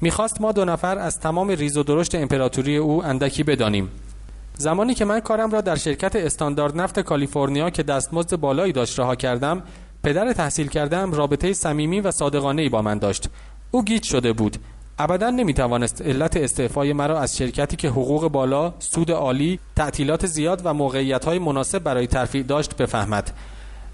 می‌خواست 0.01 0.41
ما 0.41 0.53
دو 0.53 0.65
نفر 0.65 0.99
از 0.99 1.21
تمام 1.21 1.49
ریز 1.49 1.77
و 1.77 1.83
درشت 1.83 2.15
امپراتوری 2.15 2.77
او 2.77 3.05
اندکی 3.05 3.43
بدانیم. 3.43 3.91
زمانی 4.59 4.95
که 4.95 5.05
من 5.05 5.21
کارم 5.21 5.51
را 5.51 5.61
در 5.61 5.77
شرکت 5.77 6.17
استاندارد 6.17 6.81
نفت 6.81 7.01
کالیفرنیا 7.01 7.71
که 7.71 7.83
دستمزد 7.83 8.37
بالایی 8.37 8.73
داشت 8.73 8.99
رها 8.99 9.15
کردم 9.15 9.63
پدر 10.03 10.33
تحصیل 10.33 10.69
کردم 10.69 11.13
رابطه 11.13 11.53
صمیمی 11.53 12.01
و 12.01 12.11
صادقانه 12.11 12.63
ای 12.63 12.69
با 12.69 12.83
من 12.83 12.99
داشت 12.99 13.29
او 13.71 13.85
گیج 13.85 14.03
شده 14.03 14.33
بود 14.33 14.57
ابدا 14.99 15.31
نمی‌توانست 15.31 16.03
علت 16.03 16.37
استعفای 16.37 16.93
مرا 16.93 17.21
از 17.21 17.37
شرکتی 17.37 17.77
که 17.77 17.89
حقوق 17.89 18.29
بالا، 18.29 18.75
سود 18.79 19.11
عالی، 19.11 19.59
تعطیلات 19.77 20.27
زیاد 20.27 20.63
و 20.65 20.75
موقعیت 20.75 21.29
مناسب 21.29 21.79
برای 21.79 22.07
ترفیع 22.07 22.43
داشت 22.43 22.77
بفهمد. 22.77 23.33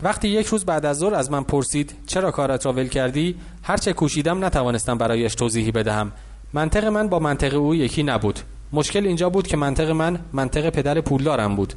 وقتی 0.02 0.28
یک 0.28 0.46
روز 0.46 0.64
بعد 0.64 0.86
از 0.86 0.98
ظهر 0.98 1.14
از 1.14 1.30
من 1.30 1.42
پرسید 1.42 1.94
چرا 2.06 2.30
کارت 2.30 2.66
را 2.66 2.72
ول 2.72 2.88
کردی؟ 2.88 3.36
هرچه 3.62 3.92
کوشیدم 3.92 4.44
نتوانستم 4.44 4.98
برایش 4.98 5.34
توضیحی 5.34 5.70
بدهم. 5.70 6.12
منطق 6.52 6.84
من 6.84 7.08
با 7.08 7.18
منطق 7.18 7.54
او 7.54 7.74
یکی 7.74 8.02
نبود. 8.02 8.40
مشکل 8.72 9.06
اینجا 9.06 9.30
بود 9.30 9.46
که 9.46 9.56
منطق 9.56 9.90
من 9.90 10.18
منطق 10.32 10.70
پدر 10.70 11.00
پولدارم 11.00 11.56
بود. 11.56 11.74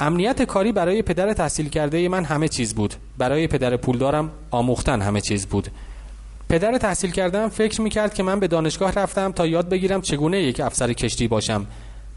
امنیت 0.00 0.42
کاری 0.42 0.72
برای 0.72 1.02
پدر 1.02 1.32
تحصیل 1.32 1.68
کرده 1.68 2.08
من 2.08 2.24
همه 2.24 2.48
چیز 2.48 2.74
بود. 2.74 2.94
برای 3.18 3.46
پدر 3.46 3.76
پولدارم 3.76 4.30
آموختن 4.50 5.02
همه 5.02 5.20
چیز 5.20 5.46
بود. 5.46 5.68
پدر 6.48 6.78
تحصیل 6.78 7.10
کردم 7.10 7.48
فکر 7.48 7.80
می‌کرد 7.80 8.14
که 8.14 8.22
من 8.22 8.40
به 8.40 8.48
دانشگاه 8.48 8.92
رفتم 8.92 9.32
تا 9.32 9.46
یاد 9.46 9.68
بگیرم 9.68 10.00
چگونه 10.00 10.42
یک 10.42 10.60
افسر 10.60 10.92
کشتی 10.92 11.28
باشم. 11.28 11.66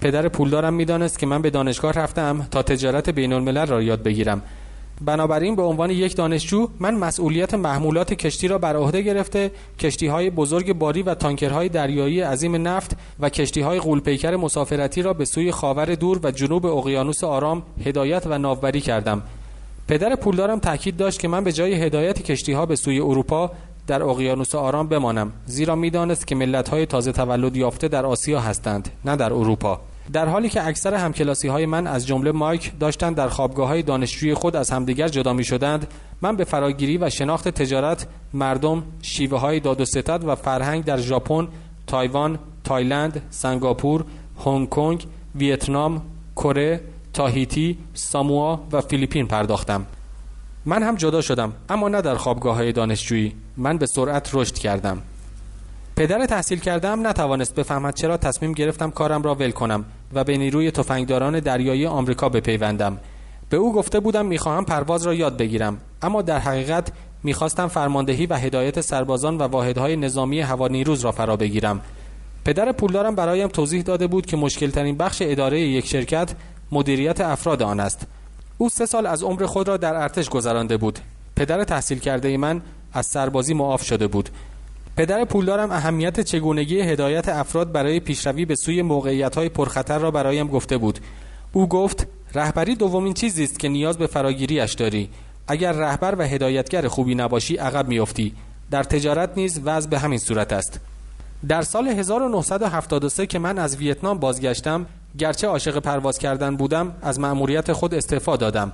پدر 0.01 0.27
پولدارم 0.27 0.73
می‌دانست 0.73 1.19
که 1.19 1.25
من 1.25 1.41
به 1.41 1.49
دانشگاه 1.49 1.91
رفتم 1.91 2.47
تا 2.51 2.63
تجارت 2.63 3.09
بین 3.09 3.33
الملل 3.33 3.65
را 3.65 3.81
یاد 3.81 4.03
بگیرم. 4.03 4.41
بنابراین 5.01 5.55
به 5.55 5.61
عنوان 5.61 5.89
یک 5.89 6.15
دانشجو 6.15 6.67
من 6.79 6.95
مسئولیت 6.95 7.53
محمولات 7.53 8.13
کشتی 8.13 8.47
را 8.47 8.57
بر 8.57 8.75
عهده 8.75 9.01
گرفته 9.01 9.51
کشتی 9.79 10.07
های 10.07 10.29
بزرگ 10.29 10.73
باری 10.73 11.03
و 11.03 11.15
تانکرهای 11.15 11.69
دریایی 11.69 12.21
عظیم 12.21 12.67
نفت 12.67 12.95
و 13.19 13.29
کشتی 13.29 13.61
های 13.61 13.79
غولپیکر 13.79 14.35
مسافرتی 14.35 15.01
را 15.01 15.13
به 15.13 15.25
سوی 15.25 15.51
خاور 15.51 15.95
دور 15.95 16.19
و 16.23 16.31
جنوب 16.31 16.65
اقیانوس 16.65 17.23
آرام 17.23 17.63
هدایت 17.85 18.23
و 18.25 18.37
ناوبری 18.37 18.81
کردم. 18.81 19.21
پدر 19.87 20.15
پولدارم 20.15 20.59
تاکید 20.59 20.97
داشت 20.97 21.19
که 21.19 21.27
من 21.27 21.43
به 21.43 21.51
جای 21.51 21.73
هدایت 21.73 22.21
کشتی 22.21 22.53
ها 22.53 22.65
به 22.65 22.75
سوی 22.75 22.99
اروپا 22.99 23.51
در 23.91 24.03
اقیانوس 24.03 24.55
آرام 24.55 24.87
بمانم 24.87 25.31
زیرا 25.45 25.75
می‌دانست 25.75 26.27
که 26.27 26.35
ملت 26.35 26.69
های 26.69 26.85
تازه 26.85 27.11
تولد 27.11 27.55
یافته 27.55 27.87
در 27.87 28.05
آسیا 28.05 28.39
هستند 28.39 28.89
نه 29.05 29.15
در 29.15 29.33
اروپا. 29.33 29.79
در 30.13 30.25
حالی 30.25 30.49
که 30.49 30.67
اکثر 30.67 30.93
همکلاسی 30.93 31.47
های 31.47 31.65
من 31.65 31.87
از 31.87 32.07
جمله 32.07 32.31
مایک 32.31 32.71
داشتند 32.79 33.15
در 33.15 33.27
خوابگاه 33.27 33.67
های 33.67 33.81
دانشجوی 33.81 34.33
خود 34.33 34.55
از 34.55 34.69
همدیگر 34.69 35.07
جدا 35.07 35.33
می 35.33 35.43
شدند 35.43 35.87
من 36.21 36.35
به 36.35 36.43
فراگیری 36.43 36.97
و 36.97 37.09
شناخت 37.09 37.47
تجارت 37.49 38.07
مردم 38.33 38.83
شیوه 39.01 39.39
های 39.39 39.59
داد 39.59 39.81
و 39.81 39.85
ستد 39.85 40.23
و 40.27 40.35
فرهنگ 40.35 40.83
در 40.83 40.97
ژاپن 40.97 41.47
تایوان 41.87 42.39
تایلند 42.63 43.21
سنگاپور 43.29 44.05
هنگ 44.45 44.69
کنگ 44.69 45.05
ویتنام 45.35 46.01
کره 46.35 46.81
تاهیتی 47.13 47.77
ساموا 47.93 48.59
و 48.71 48.81
فیلیپین 48.81 49.27
پرداختم. 49.27 49.85
من 50.65 50.83
هم 50.83 50.95
جدا 50.95 51.21
شدم 51.21 51.53
اما 51.69 51.89
نه 51.89 52.01
در 52.01 52.15
خوابگاه 52.15 52.55
های 52.55 52.71
دانشجویی. 52.71 53.35
من 53.57 53.77
به 53.77 53.85
سرعت 53.85 54.29
رشد 54.33 54.53
کردم. 54.53 55.01
پدر 55.95 56.25
تحصیل 56.25 56.59
کردم 56.59 57.07
نتوانست 57.07 57.55
بفهمد 57.55 57.95
چرا 57.95 58.17
تصمیم 58.17 58.51
گرفتم 58.51 58.91
کارم 58.91 59.21
را 59.21 59.35
ول 59.35 59.51
کنم 59.51 59.85
و 60.13 60.23
به 60.23 60.37
نیروی 60.37 60.71
تفنگداران 60.71 61.39
دریایی 61.39 61.85
آمریکا 61.85 62.29
بپیوندم. 62.29 62.97
به 63.49 63.57
او 63.57 63.73
گفته 63.73 63.99
بودم 63.99 64.25
می‌خواهم 64.25 64.65
پرواز 64.65 65.03
را 65.03 65.13
یاد 65.13 65.37
بگیرم 65.37 65.77
اما 66.01 66.21
در 66.21 66.39
حقیقت 66.39 66.91
می‌خواستم 67.23 67.67
فرماندهی 67.67 68.25
و 68.25 68.35
هدایت 68.35 68.81
سربازان 68.81 69.37
و 69.37 69.43
واحدهای 69.43 69.95
نظامی 69.95 70.39
هوانیروز 70.39 71.01
را 71.01 71.11
فرا 71.11 71.35
بگیرم. 71.35 71.81
پدر 72.45 72.71
پولدارم 72.71 73.15
برایم 73.15 73.47
توضیح 73.47 73.81
داده 73.81 74.07
بود 74.07 74.25
که 74.25 74.37
مشکلترین 74.37 74.97
بخش 74.97 75.21
اداره 75.25 75.61
یک 75.61 75.85
شرکت 75.85 76.31
مدیریت 76.71 77.21
افراد 77.21 77.63
آن 77.63 77.79
است. 77.79 78.07
او 78.61 78.69
سه 78.69 78.85
سال 78.85 79.05
از 79.05 79.23
عمر 79.23 79.45
خود 79.45 79.67
را 79.67 79.77
در 79.77 79.95
ارتش 79.95 80.29
گذرانده 80.29 80.77
بود. 80.77 80.99
پدر 81.35 81.63
تحصیل 81.63 81.99
کرده 81.99 82.37
من 82.37 82.61
از 82.93 83.05
سربازی 83.05 83.53
معاف 83.53 83.83
شده 83.83 84.07
بود. 84.07 84.29
پدر 84.95 85.25
پولدارم 85.25 85.71
اهمیت 85.71 86.19
چگونگی 86.19 86.81
هدایت 86.81 87.29
افراد 87.29 87.71
برای 87.71 87.99
پیشروی 87.99 88.45
به 88.45 88.55
سوی 88.55 88.81
های 89.35 89.49
پرخطر 89.49 89.99
را 89.99 90.11
برایم 90.11 90.47
گفته 90.47 90.77
بود. 90.77 90.99
او 91.53 91.67
گفت 91.67 92.07
رهبری 92.33 92.75
دومین 92.75 93.13
چیزی 93.13 93.43
است 93.43 93.59
که 93.59 93.69
نیاز 93.69 93.97
به 93.97 94.07
فراگیریش 94.07 94.73
داری. 94.73 95.09
اگر 95.47 95.71
رهبر 95.71 96.15
و 96.15 96.21
هدایتگر 96.21 96.87
خوبی 96.87 97.15
نباشی 97.15 97.57
عقب 97.57 97.87
میافتی. 97.87 98.33
در 98.71 98.83
تجارت 98.83 99.37
نیز 99.37 99.61
وضع 99.65 99.89
به 99.89 99.99
همین 99.99 100.19
صورت 100.19 100.53
است. 100.53 100.79
در 101.47 101.61
سال 101.61 101.87
1973 101.87 103.25
که 103.25 103.39
من 103.39 103.59
از 103.59 103.75
ویتنام 103.75 104.17
بازگشتم 104.17 104.85
گرچه 105.17 105.47
عاشق 105.47 105.79
پرواز 105.79 106.17
کردن 106.17 106.55
بودم 106.55 106.95
از 107.01 107.19
مأموریت 107.19 107.73
خود 107.73 107.93
استعفا 107.93 108.37
دادم. 108.37 108.71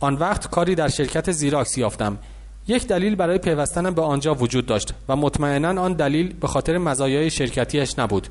آن 0.00 0.14
وقت 0.14 0.50
کاری 0.50 0.74
در 0.74 0.88
شرکت 0.88 1.32
زیراکس 1.32 1.78
یافتم. 1.78 2.18
یک 2.68 2.86
دلیل 2.86 3.14
برای 3.14 3.38
پیوستنم 3.38 3.94
به 3.94 4.02
آنجا 4.02 4.34
وجود 4.34 4.66
داشت 4.66 4.94
و 5.08 5.16
مطمئنا 5.16 5.82
آن 5.82 5.92
دلیل 5.92 6.32
به 6.32 6.46
خاطر 6.46 6.78
مزایای 6.78 7.30
شرکتیش 7.30 7.98
نبود. 7.98 8.28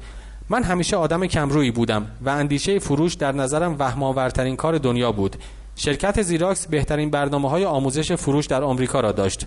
من 0.50 0.64
همیشه 0.64 0.98
آدم 0.98 1.26
کمرویی 1.26 1.72
بودم 1.72 2.06
و 2.22 2.30
اندیشه 2.30 2.80
فروش 2.80 3.14
در 3.14 3.32
نظرم 3.32 3.76
وهمآورترین 3.80 4.56
کار 4.56 4.78
دنیا 4.78 5.12
بود. 5.12 5.36
شرکت 5.76 6.22
زیراکس 6.22 6.68
بهترین 6.68 7.10
برنامه 7.10 7.50
های 7.50 7.66
آموزش 7.66 8.12
فروش 8.12 8.46
در 8.46 8.64
آمریکا 8.64 9.00
را 9.00 9.12
داشت. 9.12 9.46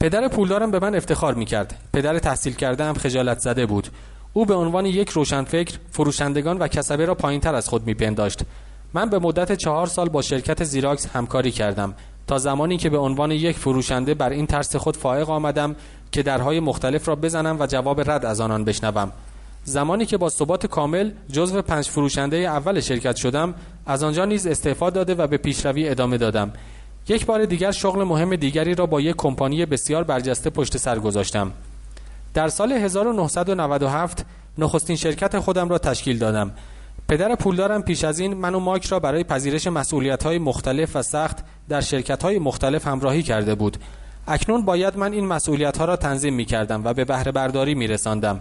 پدر 0.00 0.28
پولدارم 0.28 0.70
به 0.70 0.78
من 0.78 0.94
افتخار 0.94 1.34
می 1.34 1.44
کرد 1.44 1.74
پدر 1.92 2.18
تحصیل 2.18 2.54
کرده 2.54 2.84
هم 2.84 2.94
خجالت 2.94 3.38
زده 3.38 3.66
بود. 3.66 3.88
او 4.32 4.44
به 4.44 4.54
عنوان 4.54 4.86
یک 4.86 5.08
روشنفکر 5.08 5.78
فروشندگان 5.90 6.58
و 6.58 6.68
کسبه 6.68 7.04
را 7.04 7.14
پایین 7.14 7.40
تر 7.40 7.54
از 7.54 7.68
خود 7.68 7.86
می 7.86 7.94
پنداشت. 7.94 8.40
من 8.94 9.10
به 9.10 9.18
مدت 9.18 9.52
چهار 9.52 9.86
سال 9.86 10.08
با 10.08 10.22
شرکت 10.22 10.64
زیراکس 10.64 11.06
همکاری 11.06 11.50
کردم. 11.50 11.94
تا 12.26 12.38
زمانی 12.38 12.76
که 12.76 12.90
به 12.90 12.98
عنوان 12.98 13.30
یک 13.30 13.56
فروشنده 13.56 14.14
بر 14.14 14.30
این 14.30 14.46
ترس 14.46 14.76
خود 14.76 14.96
فائق 14.96 15.30
آمدم 15.30 15.76
که 16.12 16.22
درهای 16.22 16.60
مختلف 16.60 17.08
را 17.08 17.16
بزنم 17.16 17.56
و 17.60 17.66
جواب 17.66 18.10
رد 18.10 18.24
از 18.24 18.40
آنان 18.40 18.64
بشنوم. 18.64 19.12
زمانی 19.64 20.06
که 20.06 20.16
با 20.16 20.28
ثبات 20.28 20.66
کامل 20.66 21.10
جزو 21.32 21.62
پنج 21.62 21.88
فروشنده 21.88 22.36
اول 22.36 22.80
شرکت 22.80 23.16
شدم 23.16 23.54
از 23.86 24.02
آنجا 24.02 24.24
نیز 24.24 24.46
استعفا 24.46 24.90
داده 24.90 25.14
و 25.14 25.26
به 25.26 25.36
پیشروی 25.36 25.88
ادامه 25.88 26.18
دادم. 26.18 26.52
یک 27.08 27.26
بار 27.26 27.44
دیگر 27.44 27.70
شغل 27.70 28.04
مهم 28.04 28.36
دیگری 28.36 28.74
را 28.74 28.86
با 28.86 29.00
یک 29.00 29.16
کمپانی 29.16 29.66
بسیار 29.66 30.04
برجسته 30.04 30.50
پشت 30.50 30.76
سر 30.76 30.98
گذاشتم. 30.98 31.52
در 32.36 32.48
سال 32.48 32.72
1997 32.72 34.26
نخستین 34.58 34.96
شرکت 34.96 35.38
خودم 35.38 35.68
را 35.68 35.78
تشکیل 35.78 36.18
دادم 36.18 36.52
پدر 37.08 37.34
پولدارم 37.34 37.82
پیش 37.82 38.04
از 38.04 38.18
این 38.18 38.34
من 38.34 38.54
و 38.54 38.60
مایک 38.60 38.86
را 38.86 39.00
برای 39.00 39.24
پذیرش 39.24 39.66
مسئولیت 39.66 40.22
های 40.22 40.38
مختلف 40.38 40.96
و 40.96 41.02
سخت 41.02 41.44
در 41.68 41.80
شرکت 41.80 42.22
های 42.22 42.38
مختلف 42.38 42.86
همراهی 42.86 43.22
کرده 43.22 43.54
بود 43.54 43.76
اکنون 44.28 44.64
باید 44.64 44.96
من 44.96 45.12
این 45.12 45.26
مسئولیت 45.26 45.78
ها 45.78 45.84
را 45.84 45.96
تنظیم 45.96 46.34
می 46.34 46.44
کردم 46.44 46.84
و 46.84 46.94
به 46.94 47.04
بهره 47.04 47.32
برداری 47.32 47.74
می 47.74 47.86
رساندم. 47.86 48.40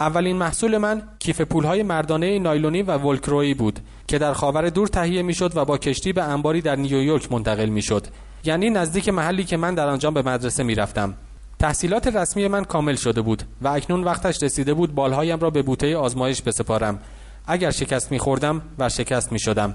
اولین 0.00 0.36
محصول 0.36 0.78
من 0.78 1.02
کیف 1.18 1.40
پول 1.40 1.64
های 1.64 1.82
مردانه 1.82 2.38
نایلونی 2.38 2.82
و 2.82 2.98
ولکرویی 2.98 3.54
بود 3.54 3.80
که 4.08 4.18
در 4.18 4.32
خاور 4.32 4.68
دور 4.68 4.88
تهیه 4.88 5.22
می 5.22 5.34
شد 5.34 5.56
و 5.56 5.64
با 5.64 5.78
کشتی 5.78 6.12
به 6.12 6.22
انباری 6.22 6.60
در 6.60 6.76
نیویورک 6.76 7.32
منتقل 7.32 7.68
می 7.68 7.82
شد 7.82 8.06
یعنی 8.44 8.70
نزدیک 8.70 9.08
محلی 9.08 9.44
که 9.44 9.56
من 9.56 9.74
در 9.74 9.88
آنجا 9.88 10.10
به 10.10 10.22
مدرسه 10.22 10.62
می 10.62 10.74
رفتم. 10.74 11.14
تحصیلات 11.58 12.06
رسمی 12.06 12.48
من 12.48 12.64
کامل 12.64 12.94
شده 12.94 13.20
بود 13.20 13.42
و 13.62 13.68
اکنون 13.68 14.04
وقتش 14.04 14.42
رسیده 14.42 14.74
بود 14.74 14.94
بالهایم 14.94 15.38
را 15.38 15.50
به 15.50 15.62
بوته 15.62 15.96
آزمایش 15.96 16.42
بسپارم. 16.42 16.98
اگر 17.46 17.70
شکست 17.70 18.12
میخوردم 18.12 18.62
و 18.78 18.88
شکست 18.88 19.32
می‌شدم. 19.32 19.74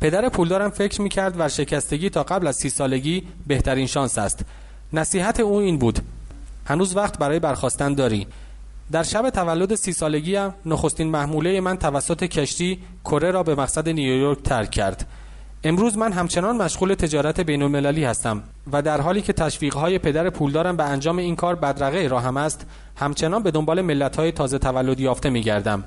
پدر 0.00 0.28
پولدارم 0.28 0.70
فکر 0.70 1.00
می‌کرد 1.00 1.40
ورشکستگی 1.40 2.10
تا 2.10 2.22
قبل 2.22 2.46
از 2.46 2.56
سی 2.56 2.70
سالگی 2.70 3.22
بهترین 3.46 3.86
شانس 3.86 4.18
است. 4.18 4.44
نصیحت 4.92 5.40
او 5.40 5.56
این 5.56 5.78
بود 5.78 5.98
هنوز 6.64 6.96
وقت 6.96 7.18
برای 7.18 7.38
برخواستن 7.38 7.94
داری. 7.94 8.26
در 8.92 9.02
شب 9.02 9.30
تولد 9.30 9.74
سی 9.74 9.92
سالگی 9.92 10.36
هم 10.36 10.54
نخستین 10.66 11.10
محموله 11.10 11.60
من 11.60 11.76
توسط 11.76 12.24
کشتی 12.24 12.78
کره 13.04 13.30
را 13.30 13.42
به 13.42 13.54
مقصد 13.54 13.88
نیویورک 13.88 14.42
ترک 14.42 14.70
کرد. 14.70 15.06
امروز 15.66 15.98
من 15.98 16.12
همچنان 16.12 16.56
مشغول 16.56 16.94
تجارت 16.94 17.40
بین 17.40 17.62
المللی 17.62 18.04
هستم 18.04 18.42
و 18.72 18.82
در 18.82 19.00
حالی 19.00 19.22
که 19.22 19.32
تشویقهای 19.32 19.98
پدر 19.98 20.30
پولدارم 20.30 20.76
به 20.76 20.84
انجام 20.84 21.18
این 21.18 21.36
کار 21.36 21.54
بدرقه 21.54 22.06
راهم 22.06 22.36
است 22.36 22.66
همچنان 22.96 23.42
به 23.42 23.50
دنبال 23.50 23.80
ملتهای 23.82 24.32
تازه 24.32 24.58
تولد 24.58 25.00
یافته 25.00 25.30
می 25.30 25.42
گردم 25.42 25.84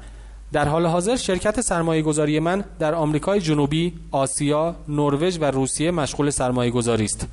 در 0.51 0.67
حال 0.67 0.85
حاضر 0.85 1.15
شرکت 1.15 1.61
سرمایه 1.61 2.01
گذاری 2.01 2.39
من 2.39 2.63
در 2.79 2.95
آمریکای 2.95 3.41
جنوبی، 3.41 3.93
آسیا، 4.11 4.75
نروژ 4.87 5.37
و 5.41 5.45
روسیه 5.51 5.91
مشغول 5.91 6.29
سرمایه 6.29 6.71
گذاری 6.71 7.05
است. 7.05 7.27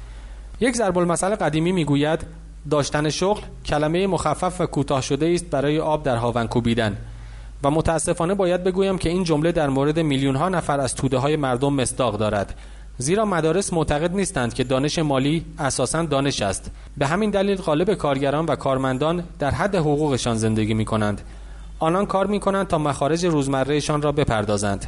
یک 0.61 0.77
ضرب 0.77 0.99
المثل 0.99 1.35
قدیمی 1.35 1.73
می‌گوید 1.73 2.27
داشتن 2.71 3.11
شغل 3.11 3.41
کلمه 3.67 4.07
مخفف 4.07 4.61
و 4.61 4.67
کوتاه 4.67 5.01
شده 5.01 5.27
است 5.35 5.51
برای 5.51 5.79
آب 5.79 6.03
در 6.03 6.17
هاون 6.17 6.47
کوبیدن 6.47 6.97
و 7.65 7.71
متاسفانه 7.71 8.35
باید 8.35 8.65
بگویم 8.65 8.99
که 8.99 9.09
این 9.09 9.25
جمله 9.25 9.53
در 9.53 9.69
مورد 9.69 9.99
میلیون 9.99 10.37
ها 10.37 10.49
نفر 10.49 10.81
از 10.81 10.95
توده 10.95 11.19
های 11.19 11.37
مردم 11.37 11.73
مصداق 11.73 12.19
دارد. 12.19 12.55
زیرا 12.99 13.25
مدارس 13.25 13.73
معتقد 13.73 14.15
نیستند 14.15 14.55
که 14.55 14.65
دانش 14.65 14.99
مالی 14.99 15.45
اساسا 15.59 16.03
دانش 16.03 16.43
است. 16.43 16.71
به 16.97 17.07
همین 17.07 17.31
دلیل 17.31 17.57
غالب 17.57 17.95
کارگران 17.95 18.47
و 18.47 18.57
کارمندان 18.57 19.25
در 19.39 19.51
حد 19.51 19.75
حقوقشان 19.75 20.37
زندگی 20.37 20.75
می 20.75 20.85
کنند 20.85 21.21
آنان 21.79 22.07
کار 22.07 22.27
می 22.27 22.41
کنند 22.41 22.67
تا 22.67 22.79
مخارج 22.79 23.27
روزمرهشان 23.27 24.03
را 24.03 24.13
بپردازند. 24.13 24.87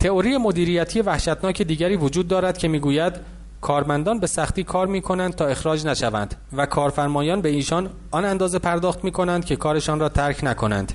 تئوری 0.00 0.36
مدیریتی 0.36 1.00
وحشتناک 1.00 1.62
دیگری 1.62 1.96
وجود 1.96 2.28
دارد 2.28 2.58
که 2.58 2.68
می‌گوید 2.68 3.12
کارمندان 3.60 4.20
به 4.20 4.26
سختی 4.26 4.64
کار 4.64 4.86
می 4.86 5.00
کنند 5.00 5.34
تا 5.34 5.46
اخراج 5.46 5.86
نشوند 5.86 6.34
و 6.52 6.66
کارفرمایان 6.66 7.40
به 7.40 7.48
ایشان 7.48 7.90
آن 8.10 8.24
اندازه 8.24 8.58
پرداخت 8.58 9.04
می 9.04 9.12
کنند 9.12 9.44
که 9.44 9.56
کارشان 9.56 10.00
را 10.00 10.08
ترک 10.08 10.40
نکنند. 10.42 10.92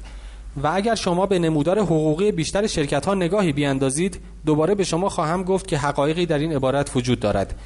و 0.63 0.71
اگر 0.73 0.95
شما 0.95 1.25
به 1.25 1.39
نمودار 1.39 1.79
حقوقی 1.79 2.31
بیشتر 2.31 2.67
شرکت 2.67 3.05
ها 3.05 3.13
نگاهی 3.13 3.51
بیاندازید 3.51 4.19
دوباره 4.45 4.75
به 4.75 4.83
شما 4.83 5.09
خواهم 5.09 5.43
گفت 5.43 5.67
که 5.67 5.77
حقایقی 5.77 6.25
در 6.25 6.37
این 6.37 6.53
عبارت 6.53 6.95
وجود 6.95 7.19
دارد. 7.19 7.59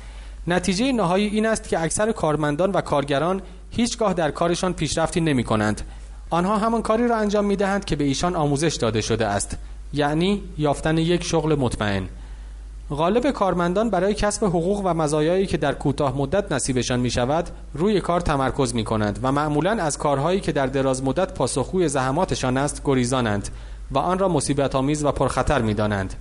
نتیجه 0.47 0.91
نهایی 0.91 1.27
این 1.27 1.45
است 1.45 1.69
که 1.69 1.81
اکثر 1.81 2.11
کارمندان 2.11 2.71
و 2.71 2.81
کارگران 2.81 3.41
هیچگاه 3.71 4.13
در 4.13 4.31
کارشان 4.31 4.73
پیشرفتی 4.73 5.21
نمی 5.21 5.43
کنند 5.43 5.81
آنها 6.29 6.57
همان 6.57 6.81
کاری 6.81 7.07
را 7.07 7.17
انجام 7.17 7.45
می 7.45 7.55
دهند 7.55 7.85
که 7.85 7.95
به 7.95 8.03
ایشان 8.03 8.35
آموزش 8.35 8.75
داده 8.75 9.01
شده 9.01 9.25
است 9.25 9.57
یعنی 9.93 10.43
یافتن 10.57 10.97
یک 10.97 11.23
شغل 11.23 11.55
مطمئن. 11.55 12.09
غالب 12.89 13.31
کارمندان 13.31 13.89
برای 13.89 14.13
کسب 14.13 14.45
حقوق 14.45 14.81
و 14.85 14.93
مزایایی 14.93 15.45
که 15.45 15.57
در 15.57 15.73
کوتاه 15.73 16.17
مدت 16.17 16.51
نصیبشان 16.51 16.99
می 16.99 17.09
شود 17.09 17.49
روی 17.73 18.01
کار 18.01 18.21
تمرکز 18.21 18.75
می 18.75 18.83
کنند 18.83 19.19
و 19.23 19.31
معمولا 19.31 19.71
از 19.71 19.97
کارهایی 19.97 20.39
که 20.39 20.51
در 20.51 20.67
دراز 20.67 21.03
مدت 21.03 21.33
پاسخگوی 21.33 21.87
زحماتشان 21.87 22.57
است 22.57 22.81
گریزانند 22.85 23.49
و 23.91 23.97
آن 23.97 24.19
را 24.19 24.27
مصیبت 24.27 24.75
آمیز 24.75 25.03
و 25.03 25.11
پرخطر 25.11 25.61
می 25.61 25.73
دانند. 25.73 26.13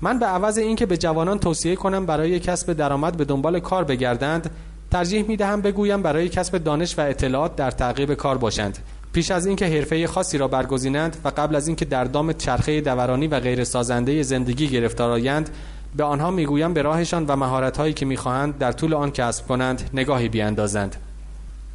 من 0.00 0.18
به 0.18 0.26
عوض 0.26 0.58
اینکه 0.58 0.86
به 0.86 0.96
جوانان 0.96 1.38
توصیه 1.38 1.76
کنم 1.76 2.06
برای 2.06 2.40
کسب 2.40 2.72
درآمد 2.72 3.16
به 3.16 3.24
دنبال 3.24 3.60
کار 3.60 3.84
بگردند 3.84 4.50
ترجیح 4.90 5.28
می 5.28 5.36
دهم 5.36 5.60
بگویم 5.60 6.02
برای 6.02 6.28
کسب 6.28 6.58
دانش 6.58 6.98
و 6.98 7.00
اطلاعات 7.00 7.56
در 7.56 7.70
تعقیب 7.70 8.14
کار 8.14 8.38
باشند 8.38 8.78
پیش 9.12 9.30
از 9.30 9.46
اینکه 9.46 9.66
حرفه 9.66 10.06
خاصی 10.06 10.38
را 10.38 10.48
برگزینند 10.48 11.16
و 11.24 11.28
قبل 11.28 11.56
از 11.56 11.66
اینکه 11.66 11.84
در 11.84 12.04
دام 12.04 12.32
چرخه 12.32 12.80
دورانی 12.80 13.26
و 13.26 13.40
غیر 13.40 13.64
سازنده 13.64 14.22
زندگی 14.22 14.68
گرفتار 14.68 15.10
آیند 15.10 15.50
به 15.96 16.04
آنها 16.04 16.30
می‌گویم 16.30 16.74
به 16.74 16.82
راهشان 16.82 17.26
و 17.26 17.36
مهارت‌هایی 17.36 17.92
که 17.92 18.06
می‌خواهند 18.06 18.58
در 18.58 18.72
طول 18.72 18.94
آن 18.94 19.10
کسب 19.10 19.46
کنند 19.46 19.90
نگاهی 19.94 20.28
بیاندازند. 20.28 20.96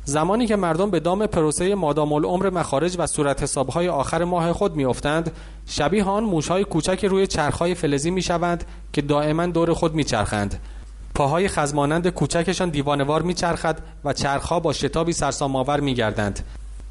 زمانی 0.05 0.48
که 0.48 0.55
مردم 0.55 0.89
به 0.89 1.00
دام 1.00 1.25
پروسه 1.25 1.75
مادام 1.75 2.13
العمر 2.13 2.50
مخارج 2.50 2.96
و 3.00 3.08
صورت 3.08 3.43
حسابهای 3.43 3.89
آخر 3.89 4.24
ماه 4.24 4.53
خود 4.53 4.75
میافتند 4.75 5.32
شبیه 5.67 6.03
آن 6.03 6.24
موشهای 6.24 6.63
کوچک 6.63 7.05
روی 7.05 7.27
چرخهای 7.27 7.75
فلزی 7.75 8.12
می‌شوند 8.12 8.63
که 8.93 9.01
دائما 9.01 9.46
دور 9.46 9.74
خود 9.74 9.93
میچرخند. 9.93 10.60
پاهای 11.15 11.48
خزمانند 11.48 12.08
کوچکشان 12.08 12.70
دیوانوار 12.70 13.22
میچرخد 13.22 13.77
و 14.05 14.13
چرخها 14.13 14.60
با 14.60 14.74
شتابی 14.74 15.13
سرسام‌آور 15.13 15.79
میگردند. 15.79 16.39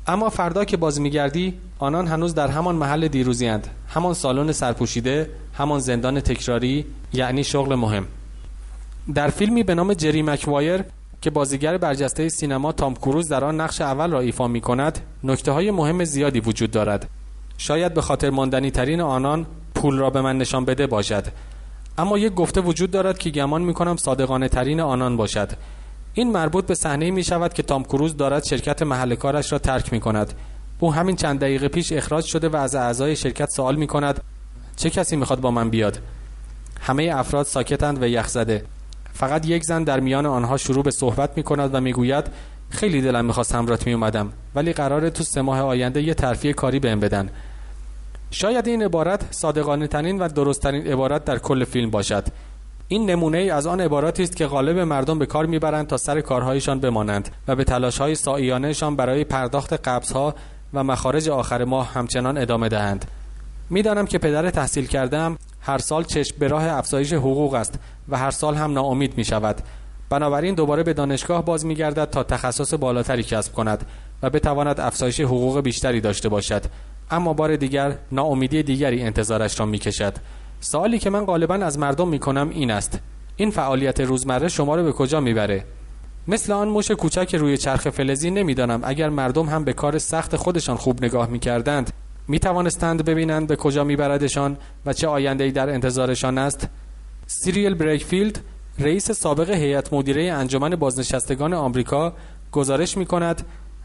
اما 0.06 0.28
فردا 0.28 0.64
که 0.64 0.76
باز 0.76 1.00
میگردی 1.00 1.54
آنان 1.78 2.06
هنوز 2.06 2.34
در 2.34 2.48
همان 2.48 2.74
محل 2.74 3.08
دیروزی 3.08 3.46
هند. 3.46 3.68
همان 3.88 4.14
سالن 4.14 4.52
سرپوشیده 4.52 5.30
همان 5.54 5.80
زندان 5.80 6.20
تکراری 6.20 6.86
یعنی 7.12 7.44
شغل 7.44 7.74
مهم. 7.74 8.06
در 9.14 9.28
فیلمی 9.28 9.62
به 9.62 9.74
نام 9.74 9.94
جری 9.94 10.22
مکوایر 10.22 10.84
که 11.20 11.30
بازیگر 11.30 11.76
برجسته 11.78 12.28
سینما 12.28 12.72
تام 12.72 12.94
کروز 12.94 13.28
در 13.28 13.44
آن 13.44 13.60
نقش 13.60 13.80
اول 13.80 14.10
را 14.10 14.20
ایفا 14.20 14.48
می 14.48 14.60
کند 14.60 14.98
نکته 15.24 15.52
های 15.52 15.70
مهم 15.70 16.04
زیادی 16.04 16.40
وجود 16.40 16.70
دارد. 16.70 17.08
شاید 17.58 17.94
به 17.94 18.00
خاطر 18.00 18.30
ماندنی 18.30 18.70
ترین 18.70 19.00
آنان 19.00 19.46
پول 19.74 19.98
را 19.98 20.10
به 20.10 20.20
من 20.20 20.38
نشان 20.38 20.64
بده 20.64 20.86
باشد. 20.86 21.24
اما 21.98 22.18
یک 22.18 22.34
گفته 22.34 22.60
وجود 22.60 22.90
دارد 22.90 23.18
که 23.18 23.30
گمان 23.30 23.62
می 23.62 23.74
کنم 23.74 23.96
صادقانه 23.96 24.48
ترین 24.48 24.80
آنان 24.80 25.16
باشد. 25.16 25.52
این 26.14 26.32
مربوط 26.32 26.66
به 26.66 26.74
صحنه 26.74 27.10
می 27.10 27.24
شود 27.24 27.52
که 27.52 27.62
تام 27.62 27.84
کروز 27.84 28.16
دارد 28.16 28.44
شرکت 28.44 28.82
محل 28.82 29.14
کارش 29.14 29.52
را 29.52 29.58
ترک 29.58 29.92
می 29.92 30.00
کند 30.00 30.34
او 30.78 30.94
همین 30.94 31.16
چند 31.16 31.40
دقیقه 31.40 31.68
پیش 31.68 31.92
اخراج 31.92 32.24
شده 32.24 32.48
و 32.48 32.56
از 32.56 32.74
اعضای 32.74 33.16
شرکت 33.16 33.50
سوال 33.50 33.76
می 33.76 33.86
کند 33.86 34.20
چه 34.76 34.90
کسی 34.90 35.16
می‌خواد 35.16 35.40
با 35.40 35.50
من 35.50 35.70
بیاد؟ 35.70 35.98
همه 36.80 37.12
افراد 37.14 37.46
ساکتند 37.46 38.02
و 38.02 38.06
یخ 38.06 38.28
زده 38.28 38.64
فقط 39.12 39.46
یک 39.46 39.64
زن 39.64 39.84
در 39.84 40.00
میان 40.00 40.26
آنها 40.26 40.56
شروع 40.56 40.84
به 40.84 40.90
صحبت 40.90 41.36
می 41.36 41.42
کند 41.42 41.74
و 41.74 41.80
می‌گوید 41.80 42.24
خیلی 42.70 43.02
دلم 43.02 43.24
می‌خواست 43.24 43.54
همرات 43.54 43.86
می 43.86 43.92
اومدم 43.92 44.32
ولی 44.54 44.72
قراره 44.72 45.10
تو 45.10 45.24
سه 45.24 45.42
ماه 45.42 45.60
آینده 45.60 46.02
یه 46.02 46.14
ترفیع 46.14 46.52
کاری 46.52 46.78
بهم 46.78 47.00
بدن. 47.00 47.28
شاید 48.30 48.68
این 48.68 48.82
عبارت 48.82 49.24
صادقانه 49.30 49.86
ترین 49.86 50.18
و 50.18 50.28
درست 50.28 50.62
ترین 50.62 50.86
عبارت 50.86 51.24
در 51.24 51.38
کل 51.38 51.64
فیلم 51.64 51.90
باشد. 51.90 52.24
این 52.88 53.10
نمونه 53.10 53.38
ای 53.38 53.50
از 53.50 53.66
آن 53.66 53.80
عباراتی 53.80 54.22
است 54.22 54.36
که 54.36 54.46
غالب 54.46 54.78
مردم 54.78 55.18
به 55.18 55.26
کار 55.26 55.46
می‌برند 55.46 55.86
تا 55.86 55.96
سر 55.96 56.20
کارهایشان 56.20 56.80
بمانند 56.80 57.28
و 57.48 57.56
به 57.56 57.64
تلاش 57.64 57.98
های 57.98 58.14
سایانهشان 58.14 58.96
برای 58.96 59.24
پرداخت 59.24 59.72
قبضها 59.72 60.34
و 60.74 60.84
مخارج 60.84 61.28
آخر 61.28 61.64
ماه 61.64 61.92
همچنان 61.92 62.38
ادامه 62.38 62.68
دهند. 62.68 63.04
می‌دانم 63.70 64.06
که 64.06 64.18
پدر 64.18 64.50
تحصیل 64.50 64.86
کردم 64.86 65.36
هر 65.60 65.78
سال 65.78 66.04
چشم 66.04 66.36
به 66.38 66.48
راه 66.48 66.68
افزایش 66.68 67.12
حقوق 67.12 67.54
است 67.54 67.78
و 68.08 68.18
هر 68.18 68.30
سال 68.30 68.54
هم 68.54 68.72
ناامید 68.72 69.16
می 69.16 69.24
شود 69.24 69.56
بنابراین 70.10 70.54
دوباره 70.54 70.82
به 70.82 70.92
دانشگاه 70.92 71.44
باز 71.44 71.66
می 71.66 71.74
گردد 71.74 72.10
تا 72.10 72.22
تخصص 72.22 72.74
بالاتری 72.74 73.22
کسب 73.22 73.52
کند 73.52 73.86
و 74.22 74.30
بتواند 74.30 74.80
افزایش 74.80 75.20
حقوق 75.20 75.60
بیشتری 75.60 76.00
داشته 76.00 76.28
باشد. 76.28 76.62
اما 77.10 77.32
بار 77.32 77.56
دیگر 77.56 77.94
ناامیدی 78.12 78.62
دیگری 78.62 79.02
انتظارش 79.02 79.60
را 79.60 79.66
می 79.66 79.78
کشد 79.78 80.14
سوالی 80.64 80.98
که 80.98 81.10
من 81.10 81.24
غالبا 81.24 81.54
از 81.54 81.78
مردم 81.78 82.08
می 82.08 82.18
کنم 82.18 82.48
این 82.48 82.70
است. 82.70 82.98
این 83.36 83.50
فعالیت 83.50 84.00
روزمره 84.00 84.48
شما 84.48 84.76
را 84.76 84.82
به 84.82 84.92
کجا 84.92 85.20
می‌بره؟ 85.20 85.64
مثل 86.28 86.52
آن 86.52 86.68
موش 86.68 86.90
کوچک 86.90 87.34
روی 87.34 87.56
چرخ 87.56 87.90
فلزی 87.90 88.30
نمی‌دانم. 88.30 88.80
اگر 88.84 89.08
مردم 89.08 89.46
هم 89.46 89.64
به 89.64 89.72
کار 89.72 89.98
سخت 89.98 90.36
خودشان 90.36 90.76
خوب 90.76 91.04
نگاه 91.04 91.28
می‌کردند 91.28 91.90
می 92.28 92.38
توانستند 92.38 93.04
ببینند 93.04 93.46
به 93.46 93.56
کجا 93.56 93.84
میبردشان 93.84 94.56
و 94.86 94.92
چه 94.92 95.08
آینده 95.08 95.44
ای 95.44 95.50
در 95.50 95.70
انتظارشان 95.70 96.38
است؟ 96.38 96.68
سیریل 97.26 97.74
بریکفیلد 97.74 98.40
رئیس 98.78 99.10
سابق 99.10 99.50
هیئت 99.50 99.92
مدیره 99.92 100.32
انجمن 100.32 100.76
بازنشستگان 100.76 101.54
آمریکا 101.54 102.12
گزارش 102.52 102.96
می 102.96 103.06
کند 103.06 103.42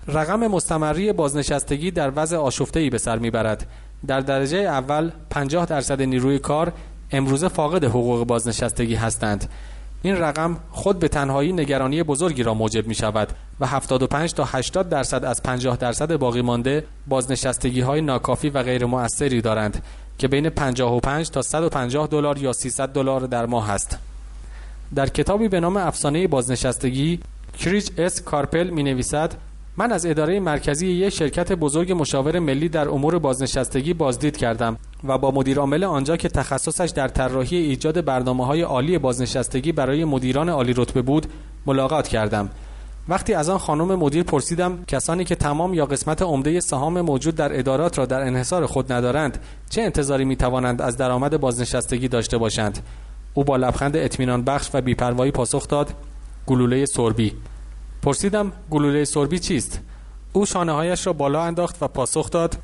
رقم 0.07 0.47
مستمری 0.47 1.13
بازنشستگی 1.13 1.91
در 1.91 2.11
وضع 2.15 2.37
آشفته 2.37 2.79
ای 2.79 2.89
به 2.89 2.97
سر 2.97 3.17
می‌برد. 3.17 3.67
در 4.07 4.19
درجه 4.19 4.57
اول 4.57 5.11
50 5.29 5.65
درصد 5.65 6.01
نیروی 6.01 6.39
کار 6.39 6.73
امروزه 7.11 7.47
فاقد 7.47 7.83
حقوق 7.83 8.27
بازنشستگی 8.27 8.95
هستند 8.95 9.49
این 10.01 10.17
رقم 10.17 10.57
خود 10.71 10.99
به 10.99 11.07
تنهایی 11.07 11.53
نگرانی 11.53 12.03
بزرگی 12.03 12.43
را 12.43 12.53
موجب 12.53 12.87
می 12.87 12.95
شود 12.95 13.27
و 13.59 13.67
75 13.67 14.33
تا 14.33 14.43
80 14.45 14.89
درصد 14.89 15.25
از 15.25 15.43
50 15.43 15.77
درصد 15.77 16.15
باقی 16.15 16.41
مانده 16.41 16.83
بازنشستگی 17.07 17.81
های 17.81 18.01
ناکافی 18.01 18.49
و 18.49 18.63
غیر 18.63 18.85
مؤثری 18.85 19.41
دارند 19.41 19.83
که 20.17 20.27
بین 20.27 20.49
55 20.49 21.29
تا 21.29 21.41
150 21.41 22.07
دلار 22.07 22.37
یا 22.37 22.53
300 22.53 22.89
دلار 22.89 23.21
در 23.21 23.45
ماه 23.45 23.71
است. 23.71 23.97
در 24.95 25.09
کتابی 25.09 25.47
به 25.47 25.59
نام 25.59 25.77
افسانه 25.77 26.27
بازنشستگی 26.27 27.19
کریچ 27.59 27.91
اس 27.97 28.21
کارپل 28.21 28.69
می 28.69 28.83
نویسد 28.83 29.33
من 29.79 29.91
از 29.91 30.05
اداره 30.05 30.39
مرکزی 30.39 30.87
یک 30.87 31.13
شرکت 31.13 31.53
بزرگ 31.53 31.91
مشاور 31.91 32.39
ملی 32.39 32.69
در 32.69 32.89
امور 32.89 33.19
بازنشستگی 33.19 33.93
بازدید 33.93 34.37
کردم 34.37 34.77
و 35.03 35.17
با 35.17 35.31
مدیر 35.31 35.59
عامل 35.59 35.83
آنجا 35.83 36.17
که 36.17 36.29
تخصصش 36.29 36.89
در 36.95 37.07
طراحی 37.07 37.57
ایجاد 37.57 38.05
برنامه 38.05 38.45
های 38.45 38.61
عالی 38.61 38.97
بازنشستگی 38.97 39.71
برای 39.71 40.05
مدیران 40.05 40.49
عالی 40.49 40.73
رتبه 40.77 41.01
بود 41.01 41.25
ملاقات 41.65 42.07
کردم. 42.07 42.49
وقتی 43.09 43.33
از 43.33 43.49
آن 43.49 43.57
خانم 43.57 43.95
مدیر 43.95 44.23
پرسیدم 44.23 44.83
کسانی 44.87 45.23
که 45.23 45.35
تمام 45.35 45.73
یا 45.73 45.85
قسمت 45.85 46.21
عمده 46.21 46.59
سهام 46.59 47.01
موجود 47.01 47.35
در 47.35 47.59
ادارات 47.59 47.97
را 47.97 48.05
در 48.05 48.21
انحصار 48.21 48.65
خود 48.65 48.91
ندارند 48.91 49.39
چه 49.69 49.81
انتظاری 49.81 50.25
می 50.25 50.35
توانند 50.35 50.81
از 50.81 50.97
درآمد 50.97 51.39
بازنشستگی 51.39 52.07
داشته 52.07 52.37
باشند؟ 52.37 52.79
او 53.33 53.43
با 53.43 53.57
لبخند 53.57 53.97
اطمینان 53.97 54.43
بخش 54.43 54.69
و 54.73 54.81
بیپروایی 54.81 55.31
پاسخ 55.31 55.67
داد 55.67 55.93
گلوله 56.45 56.85
سربی. 56.85 57.33
پرسیدم 58.07 58.51
گلوله 58.71 59.05
سربی 59.05 59.39
چیست؟ 59.39 59.79
او 60.33 60.45
شانه 60.45 60.71
هایش 60.71 61.07
را 61.07 61.13
بالا 61.13 61.43
انداخت 61.43 61.83
و 61.83 61.87
پاسخ 61.87 62.29
داد 62.29 62.57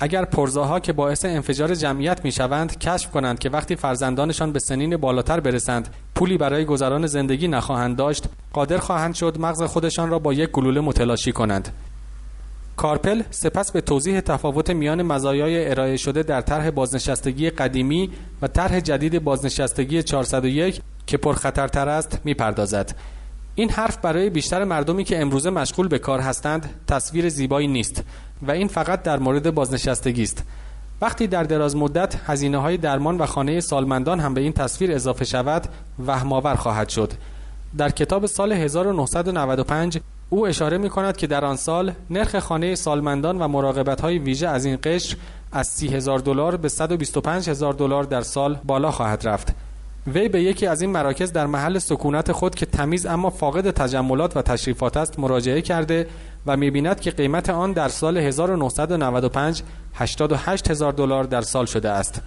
اگر 0.00 0.24
پرزاها 0.24 0.80
که 0.80 0.92
باعث 0.92 1.24
انفجار 1.24 1.74
جمعیت 1.74 2.24
می 2.24 2.32
شوند 2.32 2.78
کشف 2.78 3.10
کنند 3.10 3.38
که 3.38 3.50
وقتی 3.50 3.76
فرزندانشان 3.76 4.52
به 4.52 4.58
سنین 4.58 4.96
بالاتر 4.96 5.40
برسند 5.40 5.94
پولی 6.14 6.38
برای 6.38 6.64
گذران 6.64 7.06
زندگی 7.06 7.48
نخواهند 7.48 7.96
داشت 7.96 8.24
قادر 8.52 8.78
خواهند 8.78 9.14
شد 9.14 9.36
مغز 9.40 9.62
خودشان 9.62 10.10
را 10.10 10.18
با 10.18 10.32
یک 10.32 10.50
گلوله 10.50 10.80
متلاشی 10.80 11.32
کنند. 11.32 11.68
کارپل 12.76 13.22
سپس 13.30 13.72
به 13.72 13.80
توضیح 13.80 14.20
تفاوت 14.20 14.70
میان 14.70 15.02
مزایای 15.02 15.70
ارائه 15.70 15.96
شده 15.96 16.22
در 16.22 16.40
طرح 16.40 16.70
بازنشستگی 16.70 17.50
قدیمی 17.50 18.10
و 18.42 18.48
طرح 18.48 18.80
جدید 18.80 19.24
بازنشستگی 19.24 20.02
401 20.02 20.80
که 21.06 21.16
پرخطرتر 21.16 21.88
است 21.88 22.18
می‌پردازد. 22.24 22.94
این 23.54 23.70
حرف 23.70 23.96
برای 23.96 24.30
بیشتر 24.30 24.64
مردمی 24.64 25.04
که 25.04 25.20
امروزه 25.20 25.50
مشغول 25.50 25.88
به 25.88 25.98
کار 25.98 26.20
هستند 26.20 26.70
تصویر 26.86 27.28
زیبایی 27.28 27.68
نیست 27.68 28.04
و 28.42 28.50
این 28.50 28.68
فقط 28.68 29.02
در 29.02 29.18
مورد 29.18 29.54
بازنشستگی 29.54 30.22
است. 30.22 30.44
وقتی 31.00 31.26
در 31.26 31.42
دراز 31.42 31.76
مدت 31.76 32.16
هزینه 32.26 32.58
های 32.58 32.76
درمان 32.76 33.18
و 33.18 33.26
خانه 33.26 33.60
سالمندان 33.60 34.20
هم 34.20 34.34
به 34.34 34.40
این 34.40 34.52
تصویر 34.52 34.92
اضافه 34.92 35.24
شود 35.24 35.68
وهمآور 36.06 36.54
خواهد 36.54 36.88
شد. 36.88 37.12
در 37.78 37.90
کتاب 37.90 38.26
سال 38.26 38.52
1995 38.52 39.98
او 40.30 40.46
اشاره 40.46 40.78
می 40.78 40.88
کند 40.88 41.16
که 41.16 41.26
در 41.26 41.44
آن 41.44 41.56
سال 41.56 41.92
نرخ 42.10 42.38
خانه 42.38 42.74
سالمندان 42.74 43.42
و 43.42 43.48
مراقبت 43.48 44.00
های 44.00 44.18
ویژه 44.18 44.48
از 44.48 44.64
این 44.64 44.78
قشر 44.82 45.16
از 45.52 45.66
سی 45.66 45.88
هزار 45.88 46.18
دلار 46.18 46.56
به 46.56 46.68
125 46.68 47.50
هزار 47.50 47.72
دلار 47.72 48.04
در 48.04 48.20
سال 48.20 48.58
بالا 48.64 48.90
خواهد 48.90 49.28
رفت. 49.28 49.54
وی 50.06 50.28
به 50.28 50.42
یکی 50.42 50.66
از 50.66 50.82
این 50.82 50.90
مراکز 50.90 51.32
در 51.32 51.46
محل 51.46 51.78
سکونت 51.78 52.32
خود 52.32 52.54
که 52.54 52.66
تمیز 52.66 53.06
اما 53.06 53.30
فاقد 53.30 53.70
تجملات 53.70 54.36
و 54.36 54.42
تشریفات 54.42 54.96
است 54.96 55.18
مراجعه 55.18 55.62
کرده 55.62 56.06
و 56.46 56.56
می‌بیند 56.56 57.00
که 57.00 57.10
قیمت 57.10 57.50
آن 57.50 57.72
در 57.72 57.88
سال 57.88 58.18
1995 58.18 59.62
88 59.94 60.70
هزار 60.70 60.92
دلار 60.92 61.24
در 61.24 61.40
سال 61.40 61.66
شده 61.66 61.90
است. 61.90 62.22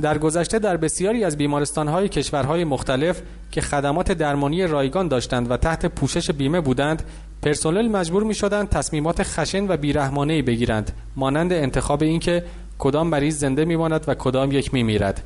در 0.00 0.18
گذشته 0.18 0.58
در 0.58 0.76
بسیاری 0.76 1.24
از 1.24 1.36
بیمارستانهای 1.36 2.08
کشورهای 2.08 2.64
مختلف 2.64 3.22
که 3.50 3.60
خدمات 3.60 4.12
درمانی 4.12 4.66
رایگان 4.66 5.08
داشتند 5.08 5.50
و 5.50 5.56
تحت 5.56 5.86
پوشش 5.86 6.30
بیمه 6.30 6.60
بودند 6.60 7.02
پرسنل 7.42 7.88
مجبور 7.88 8.22
می 8.22 8.34
شدند 8.34 8.68
تصمیمات 8.68 9.22
خشن 9.22 9.68
و 9.68 9.76
بیرحمانه 9.76 10.42
بگیرند 10.42 10.92
مانند 11.16 11.52
انتخاب 11.52 12.02
اینکه 12.02 12.44
کدام 12.78 13.08
مریض 13.08 13.38
زنده 13.38 13.64
میماند 13.64 14.04
و 14.08 14.14
کدام 14.14 14.52
یک 14.52 14.74
میمیرد. 14.74 15.22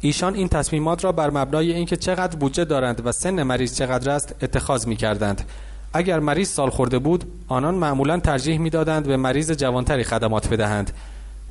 ایشان 0.00 0.34
این 0.34 0.48
تصمیمات 0.48 1.04
را 1.04 1.12
بر 1.12 1.30
مبنای 1.30 1.72
اینکه 1.72 1.96
چقدر 1.96 2.36
بودجه 2.36 2.64
دارند 2.64 3.06
و 3.06 3.12
سن 3.12 3.42
مریض 3.42 3.74
چقدر 3.74 4.10
است 4.10 4.34
اتخاذ 4.42 4.86
می 4.86 4.96
کردند 4.96 5.42
اگر 5.92 6.20
مریض 6.20 6.48
سال 6.48 6.70
خورده 6.70 6.98
بود 6.98 7.24
آنان 7.48 7.74
معمولا 7.74 8.20
ترجیح 8.20 8.58
می‌دادند 8.58 9.06
به 9.06 9.16
مریض 9.16 9.52
جوانتری 9.52 10.04
خدمات 10.04 10.48
بدهند. 10.48 10.90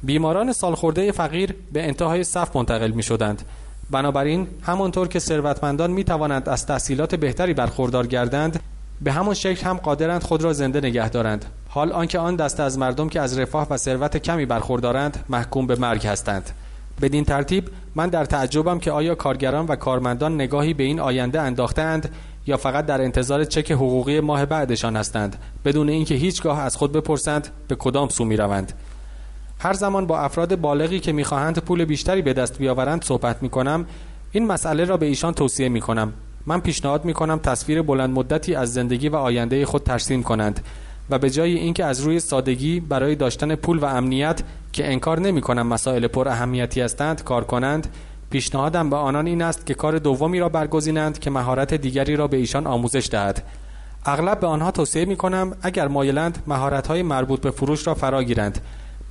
بیماران 0.03 0.53
سالخورده 0.53 1.11
فقیر 1.11 1.55
به 1.71 1.87
انتهای 1.87 2.23
صف 2.23 2.55
منتقل 2.55 2.91
می 2.91 3.03
شدند 3.03 3.41
بنابراین 3.89 4.47
همانطور 4.61 5.07
که 5.07 5.19
ثروتمندان 5.19 5.91
می 5.91 6.03
توانند 6.03 6.49
از 6.49 6.65
تحصیلات 6.65 7.15
بهتری 7.15 7.53
برخوردار 7.53 8.07
گردند 8.07 8.59
به 9.01 9.11
همان 9.11 9.33
شکل 9.33 9.65
هم 9.65 9.77
قادرند 9.77 10.23
خود 10.23 10.43
را 10.43 10.53
زنده 10.53 10.79
نگه 10.79 11.09
دارند. 11.09 11.45
حال 11.69 11.91
آنکه 11.91 12.19
آن 12.19 12.35
دسته 12.35 12.63
از 12.63 12.77
مردم 12.77 13.09
که 13.09 13.21
از 13.21 13.39
رفاه 13.39 13.67
و 13.69 13.77
ثروت 13.77 14.17
کمی 14.17 14.45
برخوردارند 14.45 15.25
محکوم 15.29 15.67
به 15.67 15.75
مرگ 15.75 16.07
هستند. 16.07 16.51
بدین 17.01 17.23
ترتیب 17.23 17.69
من 17.95 18.09
در 18.09 18.25
تعجبم 18.25 18.79
که 18.79 18.91
آیا 18.91 19.15
کارگران 19.15 19.65
و 19.65 19.75
کارمندان 19.75 20.35
نگاهی 20.35 20.73
به 20.73 20.83
این 20.83 20.99
آینده 20.99 21.41
انداختند 21.41 22.09
یا 22.47 22.57
فقط 22.57 22.85
در 22.85 23.01
انتظار 23.01 23.43
چک 23.43 23.71
حقوقی 23.71 24.19
ماه 24.19 24.45
بعدشان 24.45 24.95
هستند 24.95 25.35
بدون 25.65 25.89
اینکه 25.89 26.15
هیچگاه 26.15 26.59
از 26.59 26.75
خود 26.75 26.91
بپرسند 26.91 27.47
به 27.67 27.75
کدام 27.75 28.09
سو 28.09 28.25
می‌روند. 28.25 28.73
هر 29.59 29.73
زمان 29.73 30.05
با 30.05 30.19
افراد 30.19 30.61
بالغی 30.61 30.99
که 30.99 31.11
می‌خواهند 31.11 31.59
پول 31.59 31.85
بیشتری 31.85 32.21
به 32.21 32.33
دست 32.33 32.57
بیاورند 32.57 33.03
صحبت 33.03 33.43
می‌کنم 33.43 33.85
این 34.31 34.47
مسئله 34.47 34.85
را 34.85 34.97
به 34.97 35.05
ایشان 35.05 35.33
توصیه 35.33 35.69
می‌کنم. 35.69 36.13
من 36.45 36.59
پیشنهاد 36.59 37.05
می‌کنم 37.05 37.39
تصویر 37.39 37.81
بلند 37.81 38.09
مدتی 38.09 38.55
از 38.55 38.73
زندگی 38.73 39.09
و 39.09 39.15
آینده 39.15 39.65
خود 39.65 39.83
ترسیم 39.83 40.23
کنند 40.23 40.59
و 41.09 41.19
به 41.19 41.29
جای 41.29 41.53
اینکه 41.53 41.85
از 41.85 42.01
روی 42.01 42.19
سادگی 42.19 42.79
برای 42.79 43.15
داشتن 43.15 43.55
پول 43.55 43.77
و 43.77 43.85
امنیت 43.85 44.41
که 44.77 44.91
انکار 44.91 45.19
نمی 45.19 45.41
کنم 45.41 45.67
مسائل 45.67 46.07
پر 46.07 46.27
اهمیتی 46.27 46.81
هستند 46.81 47.23
کار 47.23 47.43
کنند 47.43 47.87
پیشنهادم 48.29 48.89
به 48.89 48.95
آنان 48.95 49.27
این 49.27 49.41
است 49.41 49.65
که 49.65 49.73
کار 49.73 49.99
دومی 49.99 50.39
را 50.39 50.49
برگزینند 50.49 51.19
که 51.19 51.29
مهارت 51.29 51.73
دیگری 51.73 52.15
را 52.15 52.27
به 52.27 52.37
ایشان 52.37 52.67
آموزش 52.67 53.09
دهد. 53.11 53.43
اغلب 54.05 54.39
به 54.39 54.47
آنها 54.47 54.71
توصیه 54.71 55.05
می 55.05 55.15
کنم 55.15 55.55
اگر 55.61 55.87
مایلند 55.87 56.43
مهارت 56.47 56.87
های 56.87 57.03
مربوط 57.03 57.41
به 57.41 57.51
فروش 57.51 57.87
را 57.87 57.93
فرا 57.93 58.23
گیرند. 58.23 58.61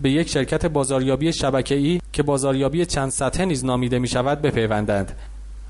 به 0.00 0.10
یک 0.10 0.28
شرکت 0.28 0.66
بازاریابی 0.66 1.32
شبکه‌ای 1.32 2.00
که 2.12 2.22
بازاریابی 2.22 2.86
چند 2.86 3.10
سطحه 3.10 3.44
نیز 3.44 3.64
نامیده 3.64 3.98
می 3.98 4.08
شود 4.08 4.42
بپیوندند. 4.42 5.12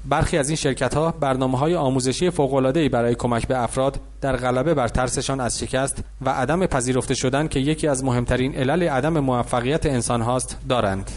برخی 0.08 0.38
از 0.38 0.48
این 0.48 0.56
شرکت 0.56 0.94
ها 0.94 1.14
برنامه 1.20 1.58
های 1.58 1.74
آموزشی 1.74 2.30
فوق 2.30 2.70
برای 2.88 3.14
کمک 3.14 3.48
به 3.48 3.62
افراد 3.62 4.00
در 4.20 4.36
غلبه 4.36 4.74
بر 4.74 4.88
ترسشان 4.88 5.40
از 5.40 5.58
شکست 5.58 6.04
و 6.22 6.30
عدم 6.30 6.66
پذیرفته 6.66 7.14
شدن 7.14 7.48
که 7.48 7.60
یکی 7.60 7.88
از 7.88 8.04
مهمترین 8.04 8.54
علل 8.54 8.82
عدم 8.82 9.20
موفقیت 9.20 9.86
انسان 9.86 10.22
هاست 10.22 10.56
دارند. 10.68 11.10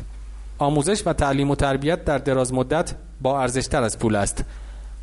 آموزش 0.57 1.03
و 1.05 1.13
تعلیم 1.13 1.51
و 1.51 1.55
تربیت 1.55 2.05
در 2.05 2.17
دراز 2.17 2.53
مدت 2.53 2.93
با 3.21 3.41
ارزشتر 3.41 3.83
از 3.83 3.99
پول 3.99 4.15
است. 4.15 4.43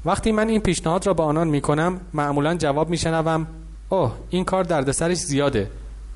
وقتی 0.04 0.32
من 0.32 0.48
این 0.48 0.60
پیشنهاد 0.60 1.06
را 1.06 1.14
به 1.14 1.22
آنان 1.22 1.48
می 1.48 1.60
کنم 1.60 2.00
معمولا 2.14 2.54
جواب 2.54 2.90
می 2.90 2.96
شنوم 2.96 3.46
اوه 3.88 4.12
این 4.30 4.44
کار 4.44 4.64
دردسرش 4.64 5.16
زیاده. 5.16 5.70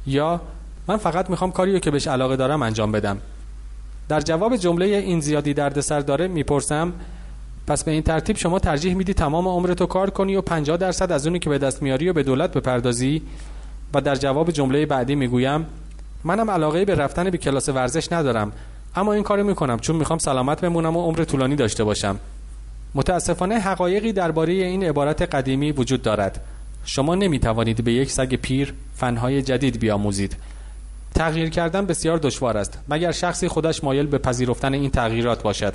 یا 0.06 0.40
من 0.88 0.96
فقط 0.96 1.30
می‌خوام 1.30 1.52
کاریو 1.52 1.78
که 1.78 1.90
بهش 1.90 2.06
علاقه 2.06 2.37
دارم 2.37 2.62
انجام 2.62 2.92
بدم. 2.92 3.18
در 4.09 4.20
جواب 4.20 4.56
جمله 4.56 4.87
این 4.87 5.20
زیادی 5.20 5.54
دردسر 5.54 6.00
داره 6.00 6.28
می‌پرسم 6.28 6.92
پس 7.70 7.85
به 7.85 7.90
این 7.90 8.02
ترتیب 8.02 8.37
شما 8.37 8.59
ترجیح 8.59 8.94
میدی 8.94 9.14
تمام 9.14 9.48
عمرتو 9.48 9.87
کار 9.87 10.11
کنی 10.11 10.37
و 10.37 10.40
50 10.40 10.76
درصد 10.76 11.12
از 11.12 11.26
اونی 11.26 11.38
که 11.38 11.50
به 11.50 11.59
دست 11.59 11.83
میاری 11.83 12.09
و 12.09 12.12
به 12.12 12.22
دولت 12.22 12.52
بپردازی؟ 12.52 13.22
و 13.94 14.00
در 14.00 14.14
جواب 14.14 14.50
جمله 14.50 14.87
بعدی 14.87 15.14
می‌گویم 15.14 15.66
منم 16.24 16.50
علاقه 16.50 16.85
به 16.85 16.94
رفتن 16.94 17.30
به 17.30 17.38
کلاس 17.38 17.68
ورزش 17.68 18.12
ندارم 18.12 18.52
اما 18.96 19.12
این 19.12 19.22
کارو 19.22 19.44
می‌کنم 19.44 19.78
چون 19.78 19.96
می‌خوام 19.96 20.18
سلامت 20.18 20.61
بمونم 20.61 20.96
و 20.96 21.02
عمر 21.02 21.24
طولانی 21.24 21.56
داشته 21.56 21.85
باشم. 21.85 22.18
متاسفانه 22.94 23.59
حقایقی 23.59 24.12
درباره 24.12 24.52
این 24.52 24.85
عبارت 24.85 25.22
قدیمی 25.22 25.72
وجود 25.72 26.02
دارد. 26.02 26.40
شما 26.85 27.14
نمی‌توانید 27.14 27.85
به 27.85 27.92
یک 27.92 28.11
سگ 28.11 28.35
پیر 28.35 28.74
فنهای 28.94 29.42
جدید 29.42 29.80
بیاموزید. 29.80 30.37
تغییر 31.14 31.50
کردن 31.50 31.87
بسیار 31.87 32.18
دشوار 32.18 32.56
است 32.56 32.78
مگر 32.88 33.12
شخصی 33.12 33.48
خودش 33.48 33.85
مایل 33.85 34.06
به 34.06 34.18
پذیرفتن 34.18 34.74
این 34.74 34.90
تغییرات 34.90 35.42
باشد؟ 35.42 35.74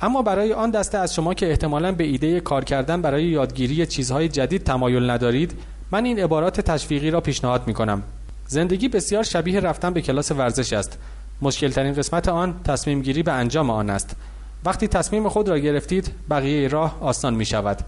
اما 0.00 0.22
برای 0.22 0.52
آن 0.52 0.70
دسته 0.70 0.98
از 0.98 1.14
شما 1.14 1.34
که 1.34 1.50
احتمالا 1.50 1.92
به 1.92 2.04
ایده 2.04 2.40
کار 2.40 2.64
کردن 2.64 3.02
برای 3.02 3.24
یادگیری 3.24 3.86
چیزهای 3.86 4.28
جدید 4.28 4.64
تمایل 4.64 5.10
ندارید 5.10 5.54
من 5.90 6.04
این 6.04 6.18
عبارات 6.18 6.60
تشویقی 6.60 7.10
را 7.10 7.20
پیشنهاد 7.20 7.66
می 7.66 7.74
کنم 7.74 8.02
زندگی 8.46 8.88
بسیار 8.88 9.22
شبیه 9.22 9.60
رفتن 9.60 9.92
به 9.92 10.02
کلاس 10.02 10.30
ورزش 10.30 10.72
است. 10.72 10.98
مشکل 11.42 11.68
ترین 11.68 11.94
قسمت 11.94 12.28
آن 12.28 12.54
تصمیم 12.64 13.02
گیری 13.02 13.22
به 13.22 13.32
انجام 13.32 13.70
آن 13.70 13.90
است. 13.90 14.16
وقتی 14.64 14.88
تصمیم 14.88 15.28
خود 15.28 15.48
را 15.48 15.58
گرفتید 15.58 16.10
بقیه 16.30 16.68
راه 16.68 16.98
آسان 17.00 17.34
می 17.34 17.44
شود 17.44 17.78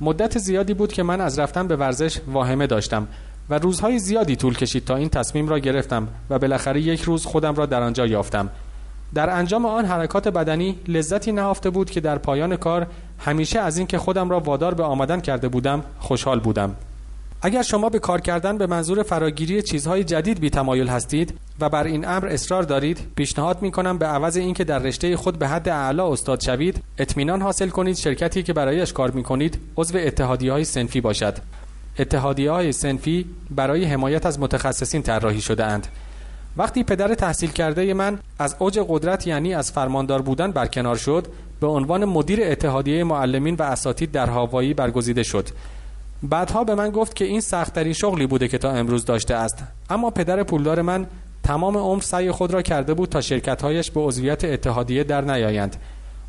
مدت 0.00 0.38
زیادی 0.38 0.74
بود 0.74 0.92
که 0.92 1.02
من 1.02 1.20
از 1.20 1.38
رفتن 1.38 1.68
به 1.68 1.76
ورزش 1.76 2.20
واهمه 2.26 2.66
داشتم 2.66 3.08
و 3.50 3.58
روزهای 3.58 3.98
زیادی 3.98 4.36
طول 4.36 4.56
کشید 4.56 4.84
تا 4.84 4.96
این 4.96 5.08
تصمیم 5.08 5.48
را 5.48 5.58
گرفتم 5.58 6.08
و 6.30 6.38
بالاخره 6.38 6.80
یک 6.80 7.00
روز 7.00 7.26
خودم 7.26 7.54
را 7.54 7.66
در 7.66 7.82
آنجا 7.82 8.06
یافتم. 8.06 8.50
در 9.16 9.30
انجام 9.30 9.66
آن 9.66 9.84
حرکات 9.84 10.28
بدنی 10.28 10.76
لذتی 10.88 11.32
نهفته 11.32 11.70
بود 11.70 11.90
که 11.90 12.00
در 12.00 12.18
پایان 12.18 12.56
کار 12.56 12.86
همیشه 13.18 13.60
از 13.60 13.78
اینکه 13.78 13.98
خودم 13.98 14.30
را 14.30 14.40
وادار 14.40 14.74
به 14.74 14.82
آمدن 14.82 15.20
کرده 15.20 15.48
بودم 15.48 15.84
خوشحال 15.98 16.40
بودم. 16.40 16.76
اگر 17.42 17.62
شما 17.62 17.88
به 17.88 17.98
کار 17.98 18.20
کردن 18.20 18.58
به 18.58 18.66
منظور 18.66 19.02
فراگیری 19.02 19.62
چیزهای 19.62 20.04
جدید 20.04 20.40
بی 20.40 20.50
تمایل 20.50 20.88
هستید 20.88 21.34
و 21.60 21.68
بر 21.68 21.84
این 21.84 22.08
امر 22.08 22.26
اصرار 22.26 22.62
دارید 22.62 22.98
پیشنهاد 23.16 23.62
می 23.62 23.70
کنم 23.70 23.98
به 23.98 24.06
عوض 24.06 24.36
اینکه 24.36 24.64
در 24.64 24.78
رشته 24.78 25.16
خود 25.16 25.38
به 25.38 25.48
حد 25.48 25.68
اعلا 25.68 26.12
استاد 26.12 26.40
شوید 26.40 26.82
اطمینان 26.98 27.42
حاصل 27.42 27.68
کنید 27.68 27.96
شرکتی 27.96 28.42
که 28.42 28.52
برایش 28.52 28.92
کار 28.92 29.10
می 29.10 29.22
کنید 29.22 29.58
عضو 29.76 29.98
اتحادیه 29.98 30.52
های 30.52 30.64
سنفی 30.64 31.00
باشد. 31.00 31.38
اتحادیه 31.98 32.50
های 32.50 32.72
سنفی 32.72 33.26
برای 33.50 33.84
حمایت 33.84 34.26
از 34.26 34.40
متخصصین 34.40 35.02
طراحی 35.02 35.40
شده 35.40 35.64
اند 35.64 35.86
وقتی 36.56 36.84
پدر 36.84 37.14
تحصیل 37.14 37.50
کرده 37.50 37.94
من 37.94 38.18
از 38.38 38.56
اوج 38.58 38.80
قدرت 38.88 39.26
یعنی 39.26 39.54
از 39.54 39.72
فرماندار 39.72 40.22
بودن 40.22 40.50
برکنار 40.50 40.96
شد 40.96 41.26
به 41.60 41.66
عنوان 41.66 42.04
مدیر 42.04 42.40
اتحادیه 42.42 43.04
معلمین 43.04 43.54
و 43.54 43.62
اساتید 43.62 44.12
در 44.12 44.26
هاوایی 44.26 44.74
برگزیده 44.74 45.22
شد. 45.22 45.48
بعدها 46.22 46.64
به 46.64 46.74
من 46.74 46.90
گفت 46.90 47.16
که 47.16 47.24
این 47.24 47.40
سختترین 47.40 47.92
شغلی 47.92 48.26
بوده 48.26 48.48
که 48.48 48.58
تا 48.58 48.70
امروز 48.70 49.04
داشته 49.04 49.34
است. 49.34 49.64
اما 49.90 50.10
پدر 50.10 50.42
پولدار 50.42 50.82
من 50.82 51.06
تمام 51.42 51.76
عمر 51.76 52.02
سعی 52.02 52.30
خود 52.30 52.52
را 52.52 52.62
کرده 52.62 52.94
بود 52.94 53.08
تا 53.08 53.20
شرکتهایش 53.20 53.90
به 53.90 54.00
عضویت 54.00 54.44
اتحادیه 54.44 55.04
در 55.04 55.20
نیایند. 55.20 55.76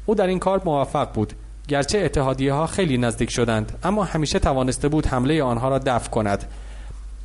او 0.06 0.16
در 0.16 0.28
این 0.28 0.40
کار 0.40 0.62
موفق 0.66 1.14
بود. 1.14 1.34
گرچه 1.68 2.00
اتحادیه 2.00 2.54
ها 2.54 2.68
خیلی 2.68 2.98
نزدیک 2.98 3.30
شدند 3.30 3.80
اما 3.84 4.04
همیشه 4.04 4.40
توانسته 4.40 4.88
بود 4.88 5.08
حمله 5.08 5.44
آنها 5.44 5.70
را 5.70 5.80
دفع 5.80 6.10
کند. 6.10 6.44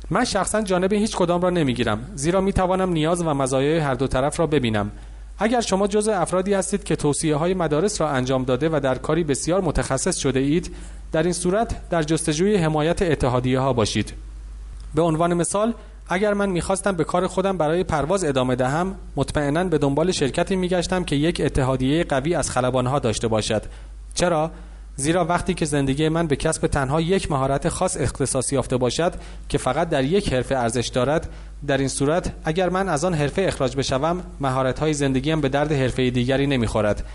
من 0.09 0.25
شخصا 0.25 0.61
جانب 0.61 0.93
هیچ 0.93 1.15
کدام 1.15 1.41
را 1.41 1.49
نمی‌گیرم 1.49 1.99
زیرا 2.15 2.41
می 2.41 2.53
توانم 2.53 2.89
نیاز 2.89 3.21
و 3.21 3.33
مزایای 3.33 3.77
هر 3.77 3.93
دو 3.93 4.07
طرف 4.07 4.39
را 4.39 4.47
ببینم. 4.47 4.91
اگر 5.39 5.61
شما 5.61 5.87
جزء 5.87 6.13
افرادی 6.13 6.53
هستید 6.53 6.83
که 6.83 6.95
توصیه 6.95 7.35
های 7.35 7.53
مدارس 7.53 8.01
را 8.01 8.09
انجام 8.09 8.43
داده 8.43 8.69
و 8.69 8.79
در 8.83 8.95
کاری 8.95 9.23
بسیار 9.23 9.61
متخصص 9.61 10.17
شده 10.17 10.39
اید 10.39 10.75
در 11.11 11.23
این 11.23 11.33
صورت 11.33 11.89
در 11.89 12.03
جستجوی 12.03 12.55
حمایت 12.55 13.01
اتحادیه 13.01 13.59
ها 13.59 13.73
باشید. 13.73 14.13
به 14.95 15.01
عنوان 15.01 15.33
مثال 15.33 15.73
اگر 16.09 16.33
من 16.33 16.49
می‌خواستم 16.49 16.91
به 16.91 17.03
کار 17.03 17.27
خودم 17.27 17.57
برای 17.57 17.83
پرواز 17.83 18.23
ادامه 18.23 18.55
دهم 18.55 18.95
مطمئنا 19.15 19.63
به 19.63 19.77
دنبال 19.77 20.11
شرکتی 20.11 20.55
میگشتم 20.55 21.03
که 21.03 21.15
یک 21.15 21.41
اتحادیه 21.45 22.03
قوی 22.03 22.35
از 22.35 22.51
خلبانها 22.51 22.99
داشته 22.99 23.27
باشد. 23.27 23.63
چرا؟ 24.13 24.51
زیرا 24.95 25.25
وقتی 25.25 25.53
که 25.53 25.65
زندگی 25.65 26.09
من 26.09 26.27
به 26.27 26.35
کسب 26.35 26.67
تنها 26.67 27.01
یک 27.01 27.31
مهارت 27.31 27.69
خاص 27.69 27.97
اختصاص 27.99 28.53
یافته 28.53 28.77
باشد 28.77 29.13
که 29.49 29.57
فقط 29.57 29.89
در 29.89 30.03
یک 30.03 30.33
حرفه 30.33 30.55
ارزش 30.55 30.87
دارد 30.87 31.29
در 31.67 31.77
این 31.77 31.87
صورت 31.87 32.33
اگر 32.45 32.69
من 32.69 32.89
از 32.89 33.05
آن 33.05 33.13
حرفه 33.13 33.41
اخراج 33.41 33.75
بشوم 33.75 34.23
مهارت 34.39 34.79
های 34.79 34.93
زندگیم 34.93 35.41
به 35.41 35.49
درد 35.49 35.71
حرفه 35.71 36.09
دیگری 36.09 36.47
نمی‌خورد. 36.47 37.05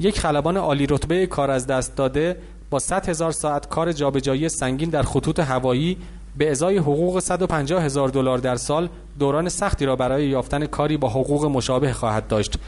یک 0.00 0.20
خلبان 0.20 0.56
عالی 0.56 0.86
رتبه 0.86 1.26
کار 1.26 1.50
از 1.50 1.66
دست 1.66 1.96
داده 1.96 2.36
با 2.70 2.78
100 2.78 3.08
هزار 3.08 3.32
ساعت 3.32 3.68
کار 3.68 3.92
جابجایی 3.92 4.48
سنگین 4.48 4.90
در 4.90 5.02
خطوط 5.02 5.40
هوایی 5.40 5.96
به 6.36 6.50
ازای 6.50 6.78
حقوق 6.78 7.18
150 7.18 7.84
هزار 7.84 8.08
دلار 8.08 8.38
در 8.38 8.56
سال 8.56 8.88
دوران 9.18 9.48
سختی 9.48 9.84
را 9.86 9.96
برای 9.96 10.28
یافتن 10.28 10.66
کاری 10.66 10.96
با 10.96 11.08
حقوق 11.08 11.44
مشابه 11.46 11.92
خواهد 11.92 12.26
داشت. 12.26 12.58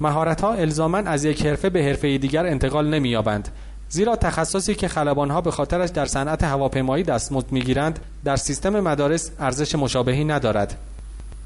مهارت 0.00 0.40
ها 0.40 0.52
الزاما 0.52 0.98
از 0.98 1.24
یک 1.24 1.46
حرفه 1.46 1.70
به 1.70 1.84
حرفه 1.84 2.18
دیگر 2.18 2.46
انتقال 2.46 2.88
نمییابند. 2.88 3.48
زیرا 3.90 4.16
تخصصی 4.16 4.74
که 4.74 4.88
خلبانها 4.88 5.40
به 5.40 5.50
خاطرش 5.50 5.90
در 5.90 6.06
صنعت 6.06 6.44
هواپیمایی 6.44 7.04
دستمزد 7.04 7.52
می‌گیرند 7.52 7.98
در 8.24 8.36
سیستم 8.36 8.80
مدارس 8.80 9.30
ارزش 9.38 9.74
مشابهی 9.74 10.24
ندارد. 10.24 10.78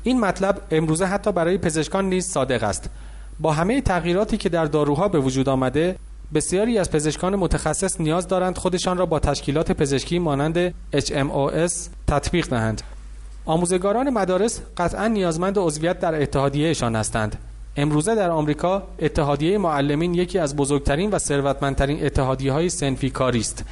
این 0.02 0.20
مطلب 0.20 0.61
امروزه 0.70 1.04
حتی 1.04 1.33
برای 1.33 1.59
پزشکان 1.59 2.04
نیز 2.04 2.26
صادق 2.26 2.62
است. 2.62 2.90
با 3.40 3.52
همه 3.52 3.80
تغییراتی 3.80 4.37
که 4.37 4.48
در 4.48 4.64
داروها 4.64 5.09
به 5.09 5.18
وجود 5.18 5.48
آمده 5.48 5.96
بسیاری 6.35 6.78
از 6.78 6.90
پزشکان 6.90 7.37
متخصص 7.37 8.00
نیاز 8.00 8.28
دارند 8.28 8.59
خودشان 8.59 8.98
را 8.98 9.07
با 9.07 9.18
تشکیلات 9.18 9.72
پزشکی 9.72 10.18
مانند 10.18 10.74
HMOS 10.96 11.72
تطبیق 12.07 12.48
دهند. 12.48 12.83
آموزگاران 13.46 14.11
مدارس 14.11 14.61
قطعا 14.76 15.09
نیازمند 15.09 15.59
عضویت 15.59 16.00
در 16.00 16.22
اتحادیهشان 16.22 16.96
هستند. 16.96 17.37
امروزه 17.76 18.14
در 18.14 18.30
آمریکا 18.30 18.82
اتحادیه 18.98 19.58
معلمین 19.58 20.14
یکی 20.14 20.38
از 20.38 20.56
بزرگترین 20.56 21.10
و 21.10 21.18
ثروتمندترین 21.18 22.06
اتحادیه 22.06 22.52
های 22.52 22.68
سنفی 22.68 23.10
کاری 23.10 23.40
است 23.40 23.64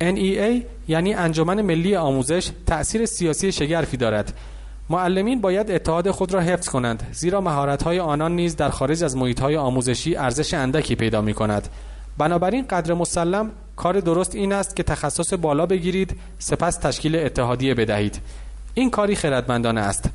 NEA 0.00 0.62
یعنی 0.88 1.14
انجمن 1.14 1.62
ملی 1.62 1.96
آموزش 1.96 2.50
تأثیر 2.66 3.06
سیاسی 3.06 3.52
شگرفی 3.52 3.96
دارد. 3.96 4.32
معلمین 4.90 5.40
باید 5.40 5.70
اتحاد 5.70 6.10
خود 6.10 6.34
را 6.34 6.40
حفظ 6.40 6.68
کنند 6.68 7.06
زیرا 7.12 7.40
مهارت‌های 7.40 8.00
آنان 8.00 8.36
نیز 8.36 8.56
در 8.56 8.68
خارج 8.68 9.04
از 9.04 9.16
محیط‌های 9.16 9.56
آموزشی 9.56 10.16
ارزش 10.16 10.54
اندکی 10.54 10.94
پیدا 10.94 11.20
می 11.20 11.34
کند 11.34 11.68
بنابراین 12.18 12.66
قدر 12.66 12.94
مسلم 12.94 13.50
کار 13.76 14.00
درست 14.00 14.34
این 14.34 14.52
است 14.52 14.76
که 14.76 14.82
تخصص 14.82 15.32
بالا 15.32 15.66
بگیرید 15.66 16.16
سپس 16.38 16.76
تشکیل 16.76 17.16
اتحادیه 17.16 17.74
بدهید. 17.74 18.20
این 18.74 18.90
کاری 18.90 19.14
خردمندانه 19.14 19.80
است. 19.80 20.10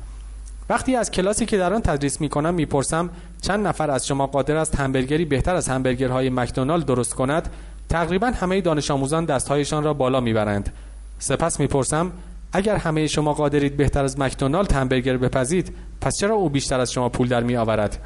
وقتی 0.70 0.96
از 0.96 1.10
کلاسی 1.10 1.46
که 1.46 1.58
در 1.58 1.74
آن 1.74 1.82
تدریس 1.82 2.20
می 2.20 2.28
کنم 2.28 2.54
می‌پرسم 2.54 3.10
چند 3.42 3.66
نفر 3.66 3.90
از 3.90 4.06
شما 4.06 4.26
قادر 4.26 4.56
است 4.56 4.74
همبرگری 4.74 5.24
بهتر 5.24 5.56
از 5.56 5.68
همبرگرهای 5.68 6.30
مکدونالد 6.30 6.86
درست 6.86 7.14
کند؟ 7.14 7.48
تقریبا 7.88 8.26
همه 8.26 8.60
دانش 8.60 8.90
آموزان 8.90 9.24
دستهایشان 9.24 9.84
را 9.84 9.94
بالا 9.94 10.20
می‌برند. 10.20 10.72
سپس 11.18 11.60
می‌پرسم 11.60 12.12
اگر 12.52 12.76
همه 12.76 13.06
شما 13.06 13.32
قادرید 13.32 13.76
بهتر 13.76 14.04
از 14.04 14.18
مکدونالد 14.18 14.72
همبرگر 14.72 15.16
بپزید 15.16 15.74
پس 16.00 16.18
چرا 16.18 16.34
او 16.34 16.48
بیشتر 16.48 16.80
از 16.80 16.92
شما 16.92 17.08
پول 17.08 17.28
در 17.28 17.42
می 17.42 17.56
آورد 17.56 17.98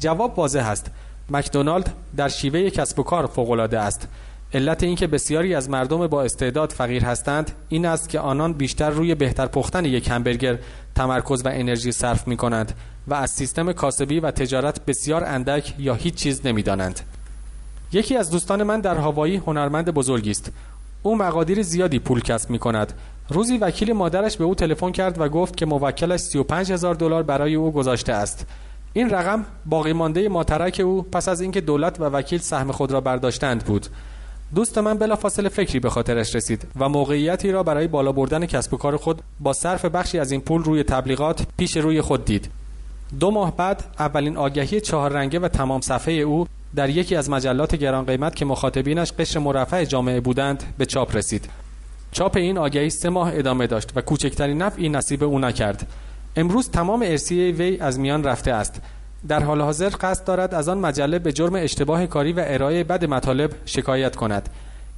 جواب 0.00 0.38
واضح 0.38 0.68
است. 0.68 0.90
مکدونالد 1.30 1.92
در 2.16 2.28
شیوه 2.28 2.70
کسب 2.70 2.98
و 2.98 3.02
کار 3.02 3.26
فوقالعاده 3.26 3.78
است. 3.78 4.08
علت 4.56 4.82
اینکه 4.82 5.06
بسیاری 5.06 5.54
از 5.54 5.70
مردم 5.70 6.06
با 6.06 6.22
استعداد 6.22 6.72
فقیر 6.72 7.04
هستند 7.04 7.50
این 7.68 7.86
است 7.86 8.08
که 8.08 8.20
آنان 8.20 8.52
بیشتر 8.52 8.90
روی 8.90 9.14
بهتر 9.14 9.46
پختن 9.46 9.84
یک 9.84 10.08
همبرگر 10.08 10.58
تمرکز 10.94 11.46
و 11.46 11.48
انرژی 11.52 11.92
صرف 11.92 12.28
می 12.28 12.36
کنند 12.36 12.72
و 13.08 13.14
از 13.14 13.30
سیستم 13.30 13.72
کاسبی 13.72 14.20
و 14.20 14.30
تجارت 14.30 14.84
بسیار 14.84 15.24
اندک 15.24 15.74
یا 15.78 15.94
هیچ 15.94 16.14
چیز 16.14 16.46
نمی 16.46 16.62
دانند. 16.62 17.00
یکی 17.92 18.16
از 18.16 18.30
دوستان 18.30 18.62
من 18.62 18.80
در 18.80 18.94
هوایی 18.94 19.36
هنرمند 19.36 19.90
بزرگی 19.90 20.30
است. 20.30 20.52
او 21.02 21.16
مقادیر 21.16 21.62
زیادی 21.62 21.98
پول 21.98 22.20
کسب 22.20 22.50
می 22.50 22.58
کند 22.58 22.92
روزی 23.28 23.58
وکیل 23.58 23.92
مادرش 23.92 24.36
به 24.36 24.44
او 24.44 24.54
تلفن 24.54 24.92
کرد 24.92 25.20
و 25.20 25.28
گفت 25.28 25.56
که 25.56 25.66
موکلش 25.66 26.20
35 26.20 26.72
هزار 26.72 26.94
دلار 26.94 27.22
برای 27.22 27.54
او 27.54 27.72
گذاشته 27.72 28.12
است. 28.12 28.46
این 28.92 29.10
رقم 29.10 29.44
باقی 29.66 29.92
مانده 29.92 30.28
ماترک 30.28 30.80
او 30.84 31.02
پس 31.02 31.28
از 31.28 31.40
اینکه 31.40 31.60
دولت 31.60 32.00
و 32.00 32.04
وکیل 32.04 32.40
سهم 32.40 32.72
خود 32.72 32.92
را 32.92 33.00
برداشتند 33.00 33.64
بود. 33.64 33.86
دوست 34.54 34.78
من 34.78 34.98
بلافاصله 34.98 35.48
فکری 35.48 35.80
به 35.80 35.90
خاطرش 35.90 36.34
رسید 36.34 36.66
و 36.76 36.88
موقعیتی 36.88 37.50
را 37.50 37.62
برای 37.62 37.86
بالا 37.86 38.12
بردن 38.12 38.46
کسب 38.46 38.74
و 38.74 38.76
کار 38.76 38.96
خود 38.96 39.22
با 39.40 39.52
صرف 39.52 39.84
بخشی 39.84 40.18
از 40.18 40.32
این 40.32 40.40
پول 40.40 40.64
روی 40.64 40.82
تبلیغات 40.82 41.46
پیش 41.58 41.76
روی 41.76 42.00
خود 42.00 42.24
دید. 42.24 42.50
دو 43.20 43.30
ماه 43.30 43.56
بعد 43.56 43.84
اولین 43.98 44.36
آگهی 44.36 44.80
چهار 44.80 45.12
رنگه 45.12 45.38
و 45.38 45.48
تمام 45.48 45.80
صفحه 45.80 46.14
او 46.14 46.46
در 46.76 46.90
یکی 46.90 47.16
از 47.16 47.30
مجلات 47.30 47.76
گران 47.76 48.04
قیمت 48.04 48.36
که 48.36 48.44
مخاطبینش 48.44 49.12
قشر 49.12 49.38
مرفع 49.38 49.84
جامعه 49.84 50.20
بودند 50.20 50.74
به 50.78 50.86
چاپ 50.86 51.16
رسید. 51.16 51.48
چاپ 52.12 52.36
این 52.36 52.58
آگهی 52.58 52.90
سه 52.90 53.08
ماه 53.08 53.30
ادامه 53.34 53.66
داشت 53.66 53.92
و 53.96 54.00
کوچکترین 54.00 54.62
نفعی 54.62 54.88
نصیب 54.88 55.24
او 55.24 55.38
نکرد. 55.38 55.86
امروز 56.36 56.70
تمام 56.70 57.02
ارسیه 57.02 57.52
وی 57.52 57.78
از 57.80 57.98
میان 57.98 58.24
رفته 58.24 58.52
است. 58.52 58.80
در 59.28 59.42
حال 59.42 59.60
حاضر 59.60 59.92
قصد 60.00 60.24
دارد 60.24 60.54
از 60.54 60.68
آن 60.68 60.78
مجله 60.78 61.18
به 61.18 61.32
جرم 61.32 61.54
اشتباه 61.54 62.06
کاری 62.06 62.32
و 62.32 62.44
ارائه 62.46 62.84
بد 62.84 63.04
مطالب 63.04 63.50
شکایت 63.64 64.16
کند. 64.16 64.48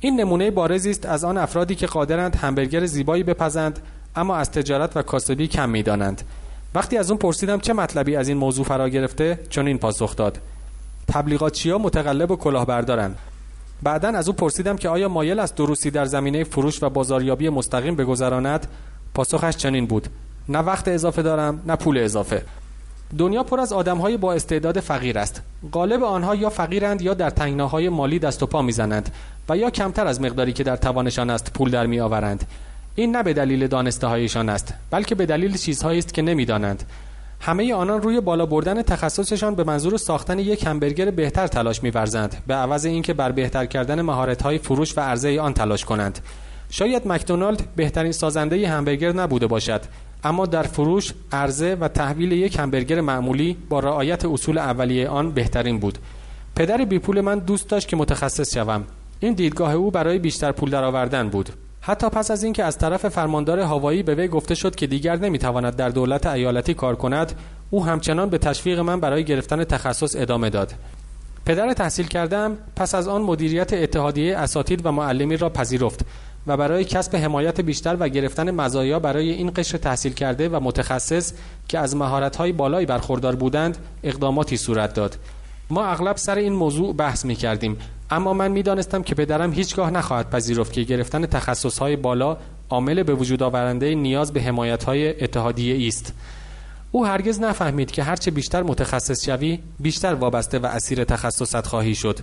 این 0.00 0.20
نمونه 0.20 0.50
بارزی 0.50 0.90
است 0.90 1.06
از 1.06 1.24
آن 1.24 1.38
افرادی 1.38 1.74
که 1.74 1.86
قادرند 1.86 2.36
همبرگر 2.36 2.86
زیبایی 2.86 3.22
بپزند 3.22 3.78
اما 4.16 4.36
از 4.36 4.50
تجارت 4.50 4.96
و 4.96 5.02
کاسبی 5.02 5.46
کم 5.46 5.70
می‌دانند. 5.70 6.22
وقتی 6.74 6.96
از 6.96 7.10
اون 7.10 7.18
پرسیدم 7.18 7.60
چه 7.60 7.72
مطلبی 7.72 8.16
از 8.16 8.28
این 8.28 8.36
موضوع 8.36 8.64
فرا 8.64 8.88
گرفته 8.88 9.38
چون 9.50 9.66
این 9.66 9.78
پاسخ 9.78 10.16
داد. 10.16 10.38
تبلیغاتچیا 11.08 11.78
متقلب 11.78 12.30
و 12.30 12.36
کلاهبردارند. 12.36 13.18
بعدا 13.82 14.08
از 14.08 14.28
او 14.28 14.34
پرسیدم 14.34 14.76
که 14.76 14.88
آیا 14.88 15.08
مایل 15.08 15.38
است 15.38 15.56
دروسی 15.56 15.90
در 15.90 16.04
زمینه 16.04 16.44
فروش 16.44 16.82
و 16.82 16.90
بازاریابی 16.90 17.48
مستقیم 17.48 17.96
بگذراند؟ 17.96 18.66
پاسخش 19.14 19.56
چنین 19.56 19.86
بود. 19.86 20.08
نه 20.48 20.58
وقت 20.58 20.88
اضافه 20.88 21.22
دارم 21.22 21.62
نه 21.66 21.76
پول 21.76 21.98
اضافه. 21.98 22.42
دنیا 23.18 23.42
پر 23.42 23.60
از 23.60 23.72
آدمهای 23.72 24.16
با 24.16 24.32
استعداد 24.32 24.80
فقیر 24.80 25.18
است. 25.18 25.42
غالب 25.72 26.04
آنها 26.04 26.34
یا 26.34 26.50
فقیرند 26.50 27.02
یا 27.02 27.14
در 27.14 27.30
تنگناهای 27.30 27.88
مالی 27.88 28.18
دست 28.18 28.42
و 28.42 28.46
پا 28.46 28.62
می‌زنند 28.62 29.10
و 29.48 29.56
یا 29.56 29.70
کمتر 29.70 30.06
از 30.06 30.20
مقداری 30.20 30.52
که 30.52 30.64
در 30.64 30.76
توانشان 30.76 31.30
است 31.30 31.52
پول 31.52 31.70
در 31.70 31.86
میآورند. 31.86 32.44
این 32.94 33.16
نه 33.16 33.22
به 33.22 33.32
دلیل 33.32 33.66
دانسته 33.66 34.06
هایشان 34.06 34.48
است 34.48 34.74
بلکه 34.90 35.14
به 35.14 35.26
دلیل 35.26 35.56
چیزهایی 35.56 35.98
است 35.98 36.14
که 36.14 36.22
نمی‌دانند. 36.22 36.84
همه 37.40 37.74
آنان 37.74 38.02
روی 38.02 38.20
بالا 38.20 38.46
بردن 38.46 38.82
تخصصشان 38.82 39.54
به 39.54 39.64
منظور 39.64 39.96
ساختن 39.96 40.38
یک 40.38 40.66
همبرگر 40.66 41.10
بهتر 41.10 41.46
تلاش 41.46 41.82
می‌ورزند 41.82 42.36
به 42.46 42.54
عوض 42.54 42.84
اینکه 42.84 43.14
بر 43.14 43.32
بهتر 43.32 43.66
کردن 43.66 44.02
مهارت‌های 44.02 44.58
فروش 44.58 44.98
و 44.98 45.00
عرضه 45.00 45.40
آن 45.40 45.54
تلاش 45.54 45.84
کنند. 45.84 46.18
شاید 46.70 47.08
مکدونالد 47.08 47.62
بهترین 47.76 48.12
سازنده 48.12 48.68
همبرگر 48.68 49.12
نبوده 49.12 49.46
باشد. 49.46 49.80
اما 50.24 50.46
در 50.46 50.62
فروش 50.62 51.12
عرضه 51.32 51.74
و 51.74 51.88
تحویل 51.88 52.32
یک 52.32 52.58
همبرگر 52.58 53.00
معمولی 53.00 53.56
با 53.68 53.80
رعایت 53.80 54.24
اصول 54.24 54.58
اولیه 54.58 55.08
آن 55.08 55.32
بهترین 55.32 55.78
بود. 55.78 55.98
پدر 56.56 56.84
بی 56.84 56.98
پول 56.98 57.20
من 57.20 57.38
دوست 57.38 57.68
داشت 57.68 57.88
که 57.88 57.96
متخصص 57.96 58.54
شوم. 58.54 58.84
این 59.20 59.32
دیدگاه 59.32 59.74
او 59.74 59.90
برای 59.90 60.18
بیشتر 60.18 60.52
پول 60.52 60.70
درآوردن 60.70 61.28
بود. 61.28 61.50
حتی 61.80 62.08
پس 62.08 62.30
از 62.30 62.42
اینکه 62.42 62.64
از 62.64 62.78
طرف 62.78 63.08
فرماندار 63.08 63.60
هوایی 63.60 64.02
به 64.02 64.14
وی 64.14 64.28
گفته 64.28 64.54
شد 64.54 64.74
که 64.74 64.86
دیگر 64.86 65.16
نمی‌تواند 65.16 65.76
در 65.76 65.88
دولت 65.88 66.26
ایالتی 66.26 66.74
کار 66.74 66.96
کند 66.96 67.32
او 67.70 67.84
همچنان 67.84 68.30
به 68.30 68.38
تشویق 68.38 68.78
من 68.78 69.00
برای 69.00 69.24
گرفتن 69.24 69.64
تخصص 69.64 70.16
ادامه 70.16 70.50
داد. 70.50 70.74
پدر 71.44 71.72
تحصیل 71.72 72.06
کردم 72.06 72.56
پس 72.76 72.94
از 72.94 73.08
آن 73.08 73.22
مدیریت 73.22 73.72
اتحادیه 73.72 74.36
اساتید 74.36 74.86
و 74.86 74.92
معلمی 74.92 75.36
را 75.36 75.50
پذیرفت. 75.50 76.00
و 76.48 76.56
برای 76.56 76.84
کسب 76.84 77.16
حمایت 77.16 77.60
بیشتر 77.60 77.96
و 78.00 78.08
گرفتن 78.08 78.50
مزایا 78.50 78.98
برای 78.98 79.30
این 79.30 79.52
قشر 79.56 79.78
تحصیل 79.78 80.12
کرده 80.12 80.48
و 80.48 80.60
متخصص 80.60 81.32
که 81.68 81.78
از 81.78 81.96
مهارت‌های 81.96 82.52
بالایی 82.52 82.86
برخوردار 82.86 83.36
بودند 83.36 83.78
اقداماتی 84.02 84.56
صورت 84.56 84.94
داد. 84.94 85.18
ما 85.70 85.84
اغلب 85.84 86.16
سر 86.16 86.38
این 86.38 86.52
موضوع 86.52 86.94
بحث 86.94 87.24
می 87.24 87.34
کردیم 87.34 87.76
اما 88.10 88.32
من 88.32 88.50
می 88.50 88.62
دانستم 88.62 89.02
که 89.02 89.14
پدرم 89.14 89.52
هیچگاه 89.52 89.90
نخواهد 89.90 90.30
پذیرفت 90.30 90.72
که 90.72 90.82
گرفتن 90.82 91.26
تخصصهای 91.26 91.96
بالا 91.96 92.36
عامل 92.70 93.02
به 93.02 93.14
وجود 93.14 93.42
آورنده 93.42 93.94
نیاز 93.94 94.32
به 94.32 94.42
حمایت‌های 94.42 95.22
اتحادیه 95.24 95.88
است. 95.88 96.14
او 96.92 97.06
هرگز 97.06 97.40
نفهمید 97.40 97.90
که 97.90 98.02
هرچه 98.02 98.30
بیشتر 98.30 98.62
متخصص 98.62 99.24
شوی 99.24 99.58
بیشتر 99.80 100.14
وابسته 100.14 100.58
و 100.58 100.66
اسیر 100.66 101.04
تخصصت 101.04 101.66
خواهی 101.66 101.94
شد. 101.94 102.18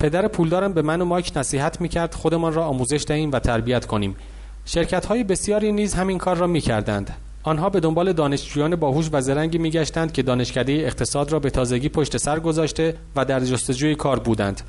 پدر 0.00 0.28
پولدارم 0.28 0.72
به 0.72 0.82
من 0.82 1.00
و 1.00 1.04
مایک 1.04 1.32
نصیحت 1.36 1.80
می‌کرد 1.80 2.14
خودمان 2.14 2.54
را 2.54 2.64
آموزش 2.64 3.04
دهیم 3.08 3.32
و 3.32 3.38
تربیت 3.38 3.86
کنیم. 3.86 4.16
شرکت 4.64 5.06
های 5.06 5.24
بسیاری 5.24 5.72
نیز 5.72 5.94
همین 5.94 6.18
کار 6.18 6.36
را 6.36 6.46
می‌کردند. 6.46 7.10
آنها 7.42 7.70
به 7.70 7.80
دنبال 7.80 8.12
دانشجویان 8.12 8.76
باهوش 8.76 9.08
و 9.12 9.20
زرنگی 9.20 9.58
میگشتند 9.58 10.12
که 10.12 10.22
دانشکده 10.22 10.72
اقتصاد 10.72 11.32
را 11.32 11.38
به 11.38 11.50
تازگی 11.50 11.88
پشت 11.88 12.16
سر 12.16 12.40
گذاشته 12.40 12.96
و 13.16 13.24
در 13.24 13.40
جستجوی 13.40 13.94
کار 13.94 14.18
بودند. 14.18 14.60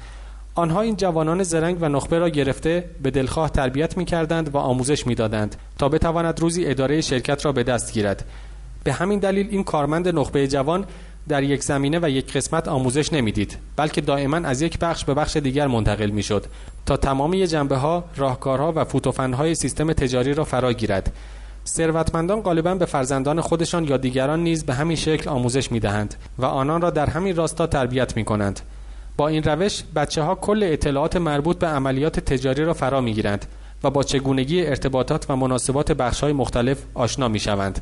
آنها 0.56 0.82
این 0.82 0.96
جوانان 0.96 1.44
زرنگ 1.44 1.78
و 1.82 1.90
نخبه 1.90 2.20
را 2.20 2.30
گرفته 2.30 2.90
به 3.04 3.12
دلخواه 3.12 3.50
تربیت 3.50 3.98
می‌کردند 3.98 4.56
و 4.56 4.58
آموزش 4.58 5.08
می‌دادند 5.08 5.56
تا 5.80 5.90
بتواند 5.90 6.40
روزی 6.40 6.66
اداره 6.66 7.02
شرکت 7.02 7.46
را 7.46 7.52
به 7.52 7.64
دست 7.64 7.94
گیرد. 7.94 8.26
به 8.84 8.94
همین 8.94 9.20
دلیل 9.20 9.48
این 9.52 9.64
کارمند 9.64 10.08
نخبه 10.08 10.48
جوان 10.48 10.86
در 11.28 11.44
یک 11.44 11.64
زمینه 11.64 12.00
و 12.02 12.10
یک 12.10 12.34
قسمت 12.34 12.68
آموزش 12.68 13.14
نمی‌دید 13.14 13.58
بلکه 13.76 14.02
دائما 14.02 14.38
از 14.38 14.62
یک 14.62 14.80
بخش 14.80 15.06
به 15.06 15.14
بخش 15.14 15.38
دیگر 15.38 15.68
منتقل 15.68 16.10
می‌شد 16.10 16.46
تا 16.86 16.98
تمامی 16.98 17.48
جنبه 17.48 17.78
ها 17.78 18.04
راهکارها 18.18 18.74
و 18.76 18.84
فوتوفنهای 18.84 19.56
سیستم 19.56 19.94
تجاری 19.94 20.34
را 20.34 20.44
فرا 20.44 20.74
گیرد 20.74 21.14
ثروتمندان 21.66 22.42
غالبا 22.42 22.76
به 22.76 22.86
فرزندان 22.86 23.42
خودشان 23.42 23.84
یا 23.84 23.98
دیگران 23.98 24.44
نیز 24.44 24.66
به 24.66 24.74
همین 24.74 24.98
شکل 24.98 25.30
آموزش 25.30 25.72
می‌دهند 25.72 26.16
و 26.38 26.46
آنان 26.46 26.82
را 26.82 26.90
در 26.90 27.10
همین 27.10 27.36
راستا 27.36 27.68
تربیت 27.68 28.16
می 28.16 28.26
کنند 28.26 28.60
با 29.18 29.28
این 29.28 29.44
روش 29.44 29.84
بچه 29.96 30.22
ها 30.22 30.36
کل 30.36 30.64
اطلاعات 30.64 31.16
مربوط 31.16 31.58
به 31.58 31.68
عملیات 31.68 32.20
تجاری 32.20 32.66
را 32.66 32.74
فرا 32.74 33.02
می 33.02 33.14
گیرند 33.14 33.46
و 33.84 33.90
با 33.90 34.04
چگونگی 34.04 34.66
ارتباطات 34.66 35.26
و 35.30 35.36
مناسبات 35.36 35.92
بخش‌های 35.92 36.34
مختلف 36.34 36.78
آشنا 36.94 37.28
می‌شوند. 37.28 37.82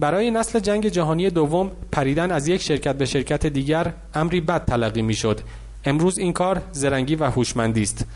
برای 0.00 0.30
نسل 0.30 0.60
جنگ 0.60 0.88
جهانی 0.88 1.30
دوم 1.30 1.70
پریدن 1.92 2.30
از 2.30 2.48
یک 2.48 2.62
شرکت 2.62 2.98
به 2.98 3.04
شرکت 3.04 3.46
دیگر 3.46 3.92
امری 4.14 4.40
بد 4.40 4.64
تلقی 4.64 5.02
می‌شد. 5.02 5.40
امروز 5.84 6.18
این 6.18 6.32
کار 6.32 6.62
زرنگی 6.72 7.14
و 7.14 7.24
هوشمندی 7.24 7.82
است. 7.82 8.06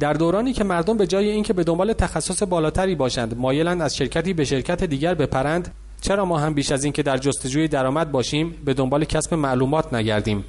در 0.00 0.12
دورانی 0.12 0.52
که 0.52 0.64
مردم 0.64 0.96
به 0.96 1.06
جای 1.06 1.28
اینکه 1.28 1.52
به 1.52 1.64
دنبال 1.64 1.92
تخصص 1.92 2.42
بالاتری 2.42 2.94
باشند 2.94 3.38
مایلند 3.38 3.82
از 3.82 3.96
شرکتی 3.96 4.32
به 4.32 4.44
شرکت 4.44 4.84
دیگر 4.84 5.14
بپرند 5.14 5.74
چرا 6.00 6.24
ما 6.24 6.38
هم 6.38 6.54
بیش 6.54 6.72
از 6.72 6.84
اینکه 6.84 7.02
در 7.02 7.18
جستجوی 7.18 7.68
درآمد 7.68 8.12
باشیم 8.12 8.54
به 8.64 8.74
دنبال 8.74 9.04
کسب 9.04 9.34
معلومات 9.34 9.94
نگردیم 9.94 10.44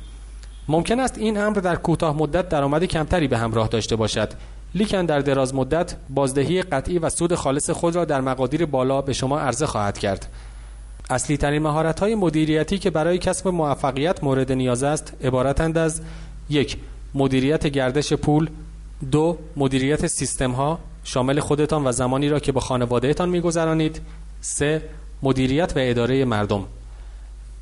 ممکن 0.67 0.99
است 0.99 1.17
این 1.17 1.37
امر 1.37 1.55
در 1.59 1.75
کوتاه 1.75 2.17
مدت 2.17 2.49
درآمد 2.49 2.85
کمتری 2.85 3.27
به 3.27 3.37
همراه 3.37 3.67
داشته 3.67 3.95
باشد 3.95 4.33
لیکن 4.75 5.05
در 5.05 5.19
دراز 5.19 5.55
مدت 5.55 5.95
بازدهی 6.09 6.61
قطعی 6.61 6.99
و 6.99 7.09
سود 7.09 7.35
خالص 7.35 7.69
خود 7.69 7.95
را 7.95 8.05
در 8.05 8.21
مقادیر 8.21 8.65
بالا 8.65 9.01
به 9.01 9.13
شما 9.13 9.39
عرضه 9.39 9.65
خواهد 9.65 9.97
کرد. 9.97 10.27
اصلی 11.09 11.37
ترین 11.37 11.61
مهارت 11.61 11.99
های 11.99 12.15
مدیریتی 12.15 12.77
که 12.77 12.89
برای 12.89 13.17
کسب 13.17 13.47
موفقیت 13.47 14.23
مورد 14.23 14.51
نیاز 14.51 14.83
است 14.83 15.13
عبارتند 15.23 15.77
از 15.77 16.01
یک 16.49 16.77
مدیریت 17.15 17.67
گردش 17.67 18.13
پول 18.13 18.49
دو 19.11 19.37
مدیریت 19.57 20.07
سیستم 20.07 20.51
ها 20.51 20.79
شامل 21.03 21.39
خودتان 21.39 21.87
و 21.87 21.91
زمانی 21.91 22.29
را 22.29 22.39
که 22.39 22.51
با 22.51 22.61
خانوادهتان 22.61 23.29
میگذرانید 23.29 24.01
سه 24.41 24.81
مدیریت 25.23 25.73
و 25.75 25.79
اداره 25.79 26.25
مردم. 26.25 26.65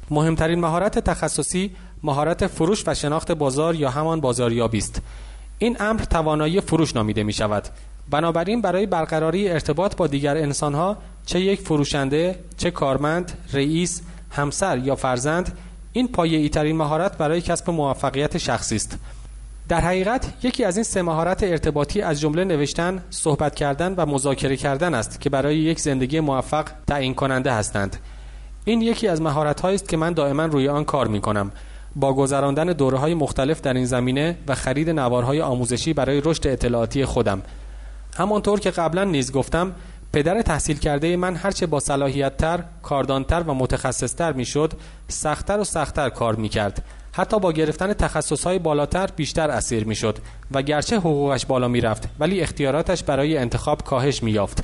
مهمترین 0.10 0.60
مهارت 0.60 1.00
تخصصی 1.00 1.72
مهارت 2.04 2.48
فروش 2.48 2.84
و 2.88 2.94
شناخت 2.94 3.32
بازار 3.32 3.76
یا 3.76 3.90
همان 3.90 4.22
بازاریابی 4.22 4.78
است. 4.78 5.02
این 5.64 5.78
امر 5.80 6.04
توانایی 6.04 6.62
فروش 6.62 6.96
نامیده 6.96 7.24
می 7.24 7.34
شود 7.34 7.64
بنابراین 8.10 8.62
برای 8.62 8.86
برقراری 8.86 9.50
ارتباط 9.50 9.96
با 9.96 10.08
دیگر 10.08 10.38
انسانها 10.38 10.98
چه 11.26 11.40
یک 11.40 11.62
فروشنده 11.62 12.40
چه 12.58 12.72
کارمند 12.72 13.32
رئیس 13.54 14.02
همسر 14.32 14.78
یا 14.78 14.96
فرزند 14.96 15.58
این 15.94 16.08
پایه‌ای 16.08 16.50
ترین 16.50 16.78
مهارت 16.78 17.18
برای 17.18 17.42
کسب 17.42 17.70
موفقیت 17.70 18.38
شخصی 18.38 18.76
است 18.76 18.98
در 19.70 19.82
حقیقت 19.82 20.34
یکی 20.44 20.64
از 20.64 20.78
این 20.78 20.84
سه 20.84 21.02
مهارت 21.02 21.44
ارتباطی 21.44 22.02
از 22.02 22.20
جمله 22.22 22.44
نوشتن، 22.44 23.04
صحبت 23.10 23.56
کردن 23.56 23.94
و 23.94 24.06
مذاکره 24.06 24.58
کردن 24.58 24.94
است 24.94 25.22
که 25.22 25.30
برای 25.30 25.58
یک 25.58 25.80
زندگی 25.80 26.20
موفق 26.20 26.66
تعیین 26.88 27.14
کننده 27.14 27.54
هستند. 27.54 27.98
این 28.66 28.82
یکی 28.82 29.08
از 29.08 29.22
مهارت 29.22 29.66
است 29.66 29.90
که 29.90 29.98
من 29.98 30.14
دائما 30.14 30.46
روی 30.46 30.68
آن 30.68 30.86
کار 30.86 31.08
می 31.08 31.22
کنم. 31.22 31.52
با 31.96 32.14
گذراندن 32.14 32.66
دوره 32.66 32.98
های 32.98 33.14
مختلف 33.14 33.62
در 33.62 33.74
این 33.74 33.86
زمینه 33.86 34.38
و 34.48 34.56
خرید 34.56 34.90
نوارهای 34.90 35.42
آموزشی 35.42 35.94
برای 35.94 36.22
رشد 36.26 36.48
اطلاعاتی 36.48 37.06
خودم. 37.06 37.42
همانطور 38.18 38.60
که 38.60 38.72
قبلا 38.72 39.04
نیز 39.04 39.32
گفتم 39.32 39.72
پدر 40.14 40.42
تحصیل 40.42 40.78
کرده 40.78 41.18
من 41.18 41.36
هرچه 41.36 41.66
با 41.66 41.80
صلاحیت 41.80 42.38
تر، 42.38 42.64
کاردانتر 42.84 43.44
و 43.48 43.54
متخصصتر 43.54 44.34
می‌شد، 44.34 44.74
سختتر 45.08 45.60
و 45.60 45.64
سختتر 45.64 46.10
کار 46.10 46.36
می 46.36 46.50
کرد 46.50 46.84
حتی 47.14 47.40
با 47.40 47.52
گرفتن 47.52 47.94
تخصصهای 47.94 48.60
بالاتر 48.60 49.10
بیشتر 49.16 49.50
اسیر 49.52 49.84
می‌شد 49.86 50.18
و 50.52 50.62
گرچه 50.62 50.98
حقوقش 50.98 51.46
بالا 51.46 51.68
می‌رفت 51.68 52.10
ولی 52.20 52.42
اختیاراتش 52.42 53.04
برای 53.04 53.38
انتخاب 53.38 53.84
کاهش 53.84 54.24
مییافت. 54.24 54.64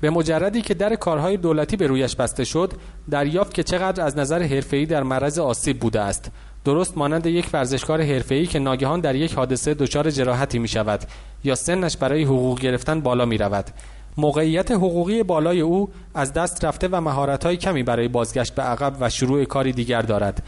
به 0.00 0.10
مجردی 0.10 0.62
که 0.62 0.74
در 0.74 0.94
کارهای 0.94 1.36
دولتی 1.36 1.76
به 1.76 1.86
رویش 1.86 2.16
بسته 2.16 2.44
شد 2.44 2.72
دریافت 3.10 3.54
که 3.54 3.62
چقدر 3.62 4.04
از 4.04 4.18
نظر 4.18 4.42
حرفه‌ای 4.42 4.86
در 4.86 5.02
معرض 5.02 5.38
آسیب 5.38 5.80
بوده 5.80 6.00
است. 6.00 6.30
درست 6.68 6.98
مانند 6.98 7.26
یک 7.26 7.48
ورزشکار 7.52 8.02
حرفه‌ای 8.02 8.46
که 8.46 8.58
ناگهان 8.58 9.00
در 9.00 9.14
یک 9.14 9.34
حادثه 9.34 9.74
دچار 9.74 10.10
جراحتی 10.10 10.58
می 10.58 10.68
شود 10.68 11.00
یا 11.44 11.54
سنش 11.54 11.96
برای 11.96 12.24
حقوق 12.24 12.60
گرفتن 12.60 13.00
بالا 13.00 13.24
می 13.24 13.38
رود 13.38 13.70
موقعیت 14.16 14.70
حقوقی 14.70 15.22
بالای 15.22 15.60
او 15.60 15.90
از 16.14 16.32
دست 16.32 16.64
رفته 16.64 16.88
و 16.88 17.00
مهارت‌های 17.00 17.56
کمی 17.56 17.82
برای 17.82 18.08
بازگشت 18.08 18.54
به 18.54 18.62
عقب 18.62 18.96
و 19.00 19.10
شروع 19.10 19.44
کاری 19.44 19.72
دیگر 19.72 20.02
دارد. 20.02 20.42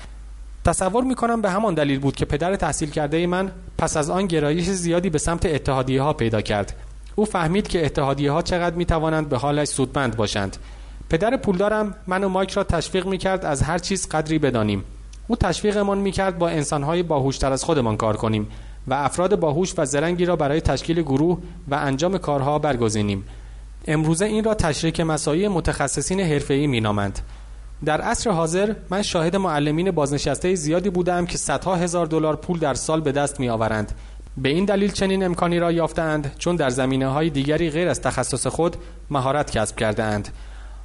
تصور 0.65 1.05
می 1.05 1.15
کنم 1.15 1.43
به 1.43 1.51
همان 1.51 1.75
دلیل 1.75 1.99
بود 1.99 2.17
که 2.17 2.25
پدر 2.25 2.57
تحصیل 2.57 2.91
کرده 2.91 3.27
من 3.27 3.53
پس 3.79 3.97
از 3.97 4.11
آن 4.11 4.27
گرایش 4.27 4.65
زیادی 4.65 5.11
به 5.11 5.19
سمت 5.19 5.47
اتحادیه 5.47 6.03
ها 6.03 6.13
پیدا 6.13 6.41
کرد. 6.41 6.77
او 7.17 7.25
فهمید 7.25 7.69
که 7.69 7.87
اتحادیه 7.87 8.33
ها 8.33 8.43
چقدر 8.43 8.77
می 8.77 8.85
توانند 8.85 9.29
به 9.29 9.37
حالش 9.39 9.69
سودمند 9.69 10.17
باشند. 10.17 10.57
پدر 11.11 11.37
پولدارم 11.37 11.95
من 12.07 12.25
و 12.25 12.29
مایک 12.29 12.51
را 12.51 12.65
تشویق 12.65 13.07
می 13.07 13.19
کرد 13.19 13.45
از 13.45 13.63
هر 13.63 13.79
چیز 13.79 14.09
قدری 14.09 14.39
بدانیم. 14.39 14.85
او 15.31 15.37
تشویقمان 15.37 15.99
می 15.99 16.13
کرد 16.13 16.39
با 16.39 16.49
انسانهای 16.49 17.03
باهوشتر 17.03 17.53
از 17.53 17.65
خودمان 17.65 17.97
کار 17.97 18.17
کنیم 18.17 18.49
و 18.87 18.95
افراد 18.95 19.41
باهوش 19.41 19.75
و 19.79 19.85
زرنگی 19.85 20.25
را 20.25 20.37
برای 20.37 20.61
تشکیل 20.61 21.03
گروه 21.03 21.39
و 21.69 21.75
انجام 21.75 22.19
کارها 22.19 22.59
برگزینیم. 22.59 23.25
امروزه 23.87 24.25
این 24.25 24.45
را 24.45 24.55
تشریک 24.55 25.01
مسایی 25.01 25.49
متخصصین 25.49 26.21
حرفه‌ای 26.21 26.67
مینامند. 26.67 27.19
در 27.85 28.01
عصر 28.01 28.31
حاضر 28.31 28.75
من 28.91 29.03
شاهد 29.03 29.37
معلمین 29.37 29.91
بازنشسته 29.91 30.55
زیادی 30.55 30.91
بودم 30.91 31.27
که 31.27 31.39
صدها 31.39 31.77
هزار 31.77 32.07
دلار 32.07 32.37
پول 32.37 32.59
در 32.59 32.75
سال 32.75 33.01
به 33.01 33.13
دست 33.13 33.41
می 33.41 33.49
آورند 33.49 33.93
به 34.37 34.49
این 34.49 34.65
دلیل 34.65 34.93
چنین 34.93 35.25
امکانی 35.25 35.59
را 35.59 35.73
یافتند 35.73 36.35
چون 36.39 36.57
در 36.57 36.71
زمینه 36.71 37.09
های 37.09 37.31
دیگری 37.31 37.71
غیر 37.71 37.89
از 37.89 38.01
تخصص 38.01 38.47
خود 38.47 38.77
مهارت 39.11 39.51
کسب 39.51 39.77
کرده 39.77 40.03
اند 40.03 40.29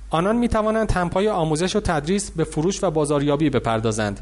آنان 0.10 0.36
می 0.36 0.50
توانند 0.50 0.92
همپای 0.92 1.28
آموزش 1.30 1.76
و 1.76 1.80
تدریس 1.80 2.32
به 2.32 2.44
فروش 2.44 2.84
و 2.84 2.92
بازاریابی 2.92 3.50
بپردازند. 3.50 4.20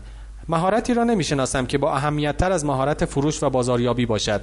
مهارتی 0.50 0.94
را 0.94 1.04
نمی 1.04 1.24
شناسم 1.24 1.66
که 1.66 1.78
با 1.78 1.94
اهمیت 1.94 2.38
تر 2.38 2.52
از 2.52 2.66
مهارت 2.66 3.06
فروش 3.06 3.44
و 3.44 3.50
بازاریابی 3.50 4.06
باشد 4.06 4.42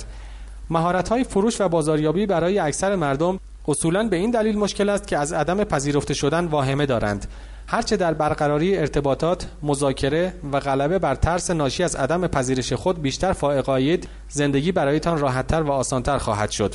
مهارت 0.70 1.08
های 1.08 1.24
فروش 1.24 1.60
و 1.60 1.68
بازاریابی 1.68 2.26
برای 2.26 2.58
اکثر 2.58 2.96
مردم 2.96 3.38
اصولا 3.68 4.08
به 4.08 4.16
این 4.16 4.30
دلیل 4.30 4.58
مشکل 4.58 4.88
است 4.88 5.06
که 5.06 5.18
از 5.18 5.32
عدم 5.32 5.64
پذیرفته 5.64 6.14
شدن 6.14 6.44
واهمه 6.44 6.86
دارند 6.86 7.26
هرچه 7.66 7.96
در 7.96 8.14
برقراری 8.14 8.78
ارتباطات، 8.78 9.46
مذاکره 9.62 10.34
و 10.52 10.60
غلبه 10.60 10.98
بر 10.98 11.14
ترس 11.14 11.50
ناشی 11.50 11.82
از 11.82 11.96
عدم 11.96 12.26
پذیرش 12.26 12.72
خود 12.72 13.02
بیشتر 13.02 13.32
فائق 13.32 14.00
زندگی 14.28 14.72
برایتان 14.72 15.18
راحتتر 15.18 15.62
و 15.62 15.70
آسانتر 15.70 16.18
خواهد 16.18 16.50
شد. 16.50 16.74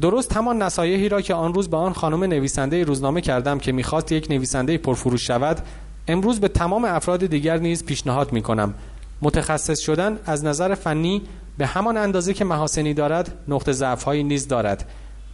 درست 0.00 0.32
همان 0.32 0.62
نصایحی 0.62 1.08
را 1.08 1.20
که 1.20 1.34
آن 1.34 1.54
روز 1.54 1.70
به 1.70 1.76
آن 1.76 1.92
خانم 1.92 2.24
نویسنده 2.24 2.84
روزنامه 2.84 3.20
کردم 3.20 3.58
که 3.58 3.72
می‌خواست 3.72 4.12
یک 4.12 4.30
نویسنده 4.30 4.78
پرفروش 4.78 5.26
شود 5.26 5.62
امروز 6.08 6.40
به 6.40 6.48
تمام 6.48 6.84
افراد 6.84 7.26
دیگر 7.26 7.56
نیز 7.56 7.84
پیشنهاد 7.84 8.32
می 8.32 8.42
کنم 8.42 8.74
متخصص 9.22 9.80
شدن 9.80 10.18
از 10.26 10.44
نظر 10.44 10.74
فنی 10.74 11.22
به 11.58 11.66
همان 11.66 11.96
اندازه 11.96 12.34
که 12.34 12.44
محاسنی 12.44 12.94
دارد 12.94 13.32
نقطه 13.48 13.72
ضعفهایی 13.72 14.22
نیز 14.22 14.48
دارد. 14.48 14.88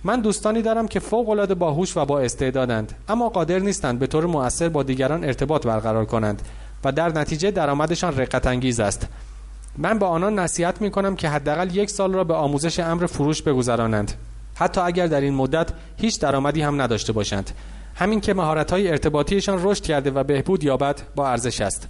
من 0.04 0.20
دوستانی 0.20 0.62
دارم 0.62 0.88
که 0.88 1.00
فوق 1.00 1.28
العاده 1.28 1.54
باهوش 1.54 1.96
و 1.96 2.04
با 2.04 2.20
استعدادند 2.20 2.92
اما 3.08 3.28
قادر 3.28 3.58
نیستند 3.58 3.98
به 3.98 4.06
طور 4.06 4.26
مؤثر 4.26 4.68
با 4.68 4.82
دیگران 4.82 5.24
ارتباط 5.24 5.66
برقرار 5.66 6.04
کنند 6.04 6.42
و 6.84 6.92
در 6.92 7.08
نتیجه 7.08 7.50
درآمدشان 7.50 8.16
رقت 8.16 8.46
انگیز 8.46 8.80
است. 8.80 9.08
من 9.78 9.98
به 9.98 10.06
آنان 10.06 10.38
نصیحت 10.38 10.80
می 10.80 10.90
کنم 10.90 11.16
که 11.16 11.28
حداقل 11.28 11.76
یک 11.76 11.90
سال 11.90 12.12
را 12.12 12.24
به 12.24 12.34
آموزش 12.34 12.80
امر 12.80 13.06
فروش 13.06 13.42
بگذرانند. 13.42 14.12
حتی 14.54 14.80
اگر 14.80 15.06
در 15.06 15.20
این 15.20 15.34
مدت 15.34 15.68
هیچ 15.96 16.20
درآمدی 16.20 16.62
هم 16.62 16.82
نداشته 16.82 17.12
باشند. 17.12 17.50
همین 17.98 18.20
که 18.20 18.34
مهارت 18.34 18.70
های 18.70 18.88
ارتباطیشان 18.88 19.58
رشد 19.62 19.82
کرده 19.82 20.10
و 20.10 20.24
بهبود 20.24 20.64
یابد 20.64 21.00
با 21.14 21.28
ارزش 21.28 21.60
است. 21.60 21.88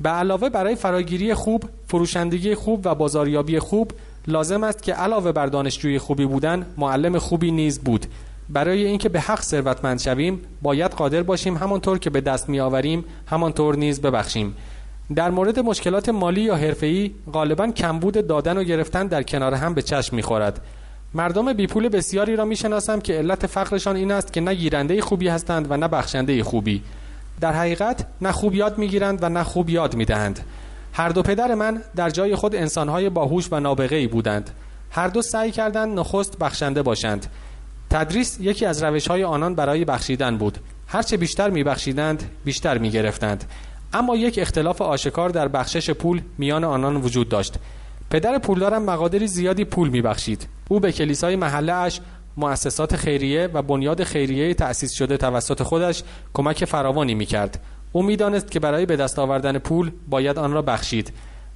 به 0.00 0.08
علاوه 0.08 0.48
برای 0.48 0.74
فراگیری 0.74 1.34
خوب 1.34 1.64
فروشندگی 1.86 2.54
خوب 2.54 2.80
و 2.84 2.94
بازاریابی 2.94 3.58
خوب 3.58 3.92
لازم 4.26 4.64
است 4.64 4.82
که 4.82 4.92
علاوه 4.92 5.32
بر 5.32 5.46
دانشجوی 5.46 5.98
خوبی 5.98 6.26
بودن 6.26 6.66
معلم 6.76 7.18
خوبی 7.18 7.50
نیز 7.50 7.80
بود. 7.80 8.06
برای 8.48 8.84
اینکه 8.84 9.08
به 9.08 9.20
حق 9.20 9.42
ثروتمند 9.42 10.00
شویم 10.00 10.40
باید 10.62 10.90
قادر 10.90 11.22
باشیم 11.22 11.56
همانطور 11.56 11.98
که 11.98 12.10
به 12.10 12.20
دست 12.20 12.48
میآوریم 12.48 13.04
همانطور 13.26 13.76
نیز 13.76 14.00
ببخشیم. 14.00 14.56
در 15.14 15.30
مورد 15.30 15.58
مشکلات 15.58 16.08
مالی 16.08 16.40
یا 16.40 16.56
حرفه‌ای 16.56 17.10
غالبا 17.32 17.66
کمبود 17.66 18.26
دادن 18.26 18.58
و 18.58 18.64
گرفتن 18.64 19.06
در 19.06 19.22
کنار 19.22 19.54
هم 19.54 19.74
به 19.74 19.82
چشم 19.82 20.16
می‌خورد. 20.16 20.60
مردم 21.14 21.52
بیپول 21.52 21.88
بسیاری 21.88 22.36
را 22.36 22.44
می‌شناسم 22.44 23.00
که 23.00 23.12
علت 23.12 23.46
فقرشان 23.46 23.96
این 23.96 24.12
است 24.12 24.32
که 24.32 24.40
نه 24.40 24.54
گیرنده 24.54 25.00
خوبی 25.00 25.28
هستند 25.28 25.70
و 25.70 25.76
نه 25.76 25.88
بخشنده 25.88 26.44
خوبی. 26.44 26.82
در 27.40 27.52
حقیقت 27.52 28.06
نه 28.20 28.32
خوب 28.32 28.54
یاد 28.54 28.78
می‌گیرند 28.78 29.22
و 29.22 29.28
نه 29.28 29.42
خوب 29.42 29.70
یاد 29.70 29.94
می‌دهند. 29.94 30.40
هر 30.92 31.08
دو 31.08 31.22
پدر 31.22 31.54
من 31.54 31.82
در 31.96 32.10
جای 32.10 32.34
خود 32.34 32.54
انسانهای 32.54 33.10
باهوش 33.10 33.48
و 33.52 33.60
نابغه‌ای 33.60 34.06
بودند. 34.06 34.50
هر 34.90 35.08
دو 35.08 35.22
سعی 35.22 35.50
کردند 35.50 35.98
نخست 35.98 36.38
بخشنده 36.38 36.82
باشند. 36.82 37.26
تدریس 37.90 38.38
یکی 38.40 38.66
از 38.66 38.82
روشهای 38.82 39.24
آنان 39.24 39.54
برای 39.54 39.84
بخشیدن 39.84 40.36
بود. 40.36 40.58
هرچه 40.86 41.16
بیشتر 41.16 41.50
میبخشیدند 41.50 42.30
بیشتر 42.44 42.78
می‌گرفتند. 42.78 43.44
اما 43.92 44.16
یک 44.16 44.38
اختلاف 44.38 44.82
آشکار 44.82 45.30
در 45.30 45.48
بخشش 45.48 45.90
پول 45.90 46.20
میان 46.38 46.64
آنان 46.64 46.96
وجود 46.96 47.28
داشت. 47.28 47.54
پدر 48.10 48.38
پولدارم 48.38 48.82
مقادری 48.82 49.26
زیادی 49.26 49.64
پول 49.64 49.88
میبخشید. 49.88 50.48
او 50.68 50.80
به 50.80 50.92
کلیسای 50.92 51.36
محله 51.36 51.72
اش 51.72 52.00
مؤسسات 52.36 52.96
خیریه 52.96 53.48
و 53.54 53.62
بنیاد 53.62 54.04
خیریه 54.04 54.54
تأسیس 54.54 54.92
شده 54.92 55.16
توسط 55.16 55.62
خودش 55.62 56.02
کمک 56.34 56.64
فراوانی 56.64 57.14
می‌کرد. 57.14 57.60
او 57.92 58.02
می‌دانست 58.02 58.50
که 58.50 58.60
برای 58.60 58.86
به 58.86 58.96
دست 58.96 59.18
آوردن 59.18 59.58
پول 59.58 59.90
باید 60.08 60.38
آن 60.38 60.52
را 60.52 60.62
بخشید. 60.62 61.12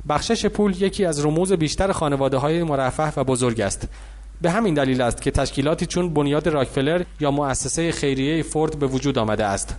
بخشش 0.09 0.47
پول 0.47 0.83
یکی 0.83 1.05
از 1.05 1.27
رموز 1.27 1.53
بیشتر 1.53 1.93
خانواده 1.93 2.37
های 2.37 2.63
مرفه 2.63 3.13
و 3.17 3.25
بزرگ 3.25 3.61
است. 3.61 3.89
به 4.43 4.51
همین 4.51 4.75
دلیل 4.75 5.01
است 5.01 5.23
که 5.23 5.31
تشکیلاتی 5.31 5.87
چون 5.87 6.15
بنیاد 6.15 6.49
راکفلر 6.49 7.03
یا 7.21 7.31
مؤسسه 7.31 7.93
خیریه 7.93 8.43
فورد 8.43 8.79
به 8.79 8.87
وجود 8.87 9.19
آمده 9.19 9.45
است. 9.45 9.77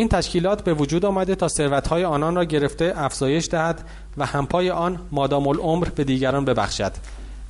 این 0.00 0.08
تشکیلات 0.08 0.64
به 0.64 0.74
وجود 0.74 1.04
آمده 1.04 1.34
تا 1.34 1.48
ثروتهای 1.48 2.04
آنان 2.04 2.36
را 2.36 2.44
گرفته 2.44 2.92
افزایش 2.96 3.48
دهد 3.48 3.84
و 4.16 4.26
همپای 4.26 4.70
آن 4.70 4.98
مادام 5.12 5.48
العمر 5.48 5.88
به 5.88 6.04
دیگران 6.04 6.44
ببخشد. 6.44 6.92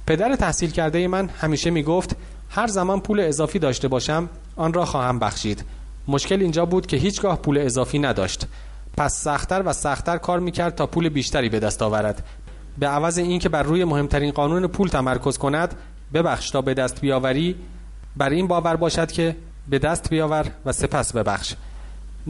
پدر 0.07 0.37
تحصیل 0.37 0.71
کرده 0.71 1.09
من 1.09 1.29
همیشه 1.29 1.71
می 1.71 1.83
گفت 1.83 2.17
هر 2.51 2.67
زمان 2.67 3.01
پول 3.01 3.21
اضافی 3.21 3.59
داشته 3.59 3.89
باشم 3.89 4.29
آن 4.57 4.73
را 4.73 4.85
خواهم 4.85 5.19
بخشید. 5.19 5.65
مشکل 6.09 6.41
اینجا 6.41 6.67
بود 6.67 6.87
که 6.87 6.97
هیچگاه 6.97 7.39
پول 7.39 7.59
اضافی 7.59 7.99
نداشت. 7.99 8.47
پس 8.97 9.15
سختتر 9.15 9.63
و 9.67 9.73
سختتر 9.73 10.19
کار 10.19 10.41
می‌کرد 10.41 10.75
تا 10.75 10.87
پول 10.87 11.09
بیشتری 11.09 11.49
به 11.49 11.61
دست 11.61 11.83
آورد. 11.83 12.23
به 12.79 12.87
عوض 12.87 13.19
اینکه 13.19 13.49
بر 13.49 13.63
روی 13.63 13.85
مهمترین 13.85 14.31
قانون 14.31 14.67
پول 14.67 14.89
تمرکز 14.89 15.39
کند 15.39 15.75
ببخش 16.15 16.51
تا 16.51 16.63
به 16.63 16.75
دست 16.75 17.01
بیاوری 17.01 17.57
بر 18.17 18.31
این 18.31 18.47
باور 18.47 18.77
باشد 18.77 19.13
که 19.13 19.37
به 19.69 19.79
دست 19.79 20.11
بیاور 20.11 20.47
و 20.67 20.73
سپس 20.73 21.13
ببخش. 21.13 21.55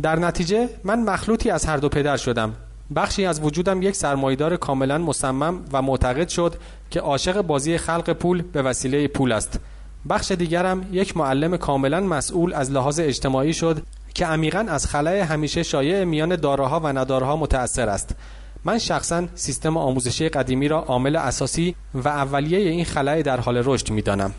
در 0.02 0.18
نتیجه 0.18 0.68
من 0.84 1.02
مخلوطی 1.02 1.50
از 1.50 1.64
هر 1.64 1.76
دو 1.76 1.88
پدر 1.88 2.16
شدم. 2.16 2.54
بخشی 2.96 3.24
از 3.26 3.40
وجودم 3.40 3.82
یک 3.82 3.96
سرمایدار 3.96 4.56
کاملا 4.56 4.98
مصمم 4.98 5.64
و 5.72 5.82
معتقد 5.82 6.28
شد 6.28 6.54
که 6.90 7.00
عاشق 7.00 7.42
بازی 7.42 7.78
خلق 7.78 8.12
پول 8.12 8.42
به 8.42 8.62
وسیله 8.62 9.08
پول 9.08 9.32
است. 9.32 9.60
بخش 10.08 10.30
دیگرم 10.32 10.86
یک 10.92 11.16
معلم 11.16 11.56
کاملا 11.56 12.00
مسئول 12.00 12.54
از 12.54 12.70
لحاظ 12.70 13.00
اجتماعی 13.00 13.52
شد 13.52 13.82
که 14.14 14.26
عمیقا 14.26 14.66
از 14.68 14.86
خلای 14.86 15.20
همیشه 15.20 15.62
شایع 15.62 16.04
میان 16.04 16.36
داراها 16.36 16.80
و 16.80 16.86
ندارها 16.86 17.36
متأثر 17.36 17.88
است. 17.88 18.16
من 18.64 18.78
شخصا 18.78 19.26
سیستم 19.34 19.76
آموزشی 19.76 20.28
قدیمی 20.28 20.68
را 20.68 20.80
عامل 20.80 21.16
اساسی 21.16 21.74
و 21.94 22.08
اولیه 22.08 22.58
این 22.58 22.84
خلای 22.84 23.22
در 23.22 23.40
حال 23.40 23.62
رشد 23.64 23.90
می‌دانم. 23.90 24.32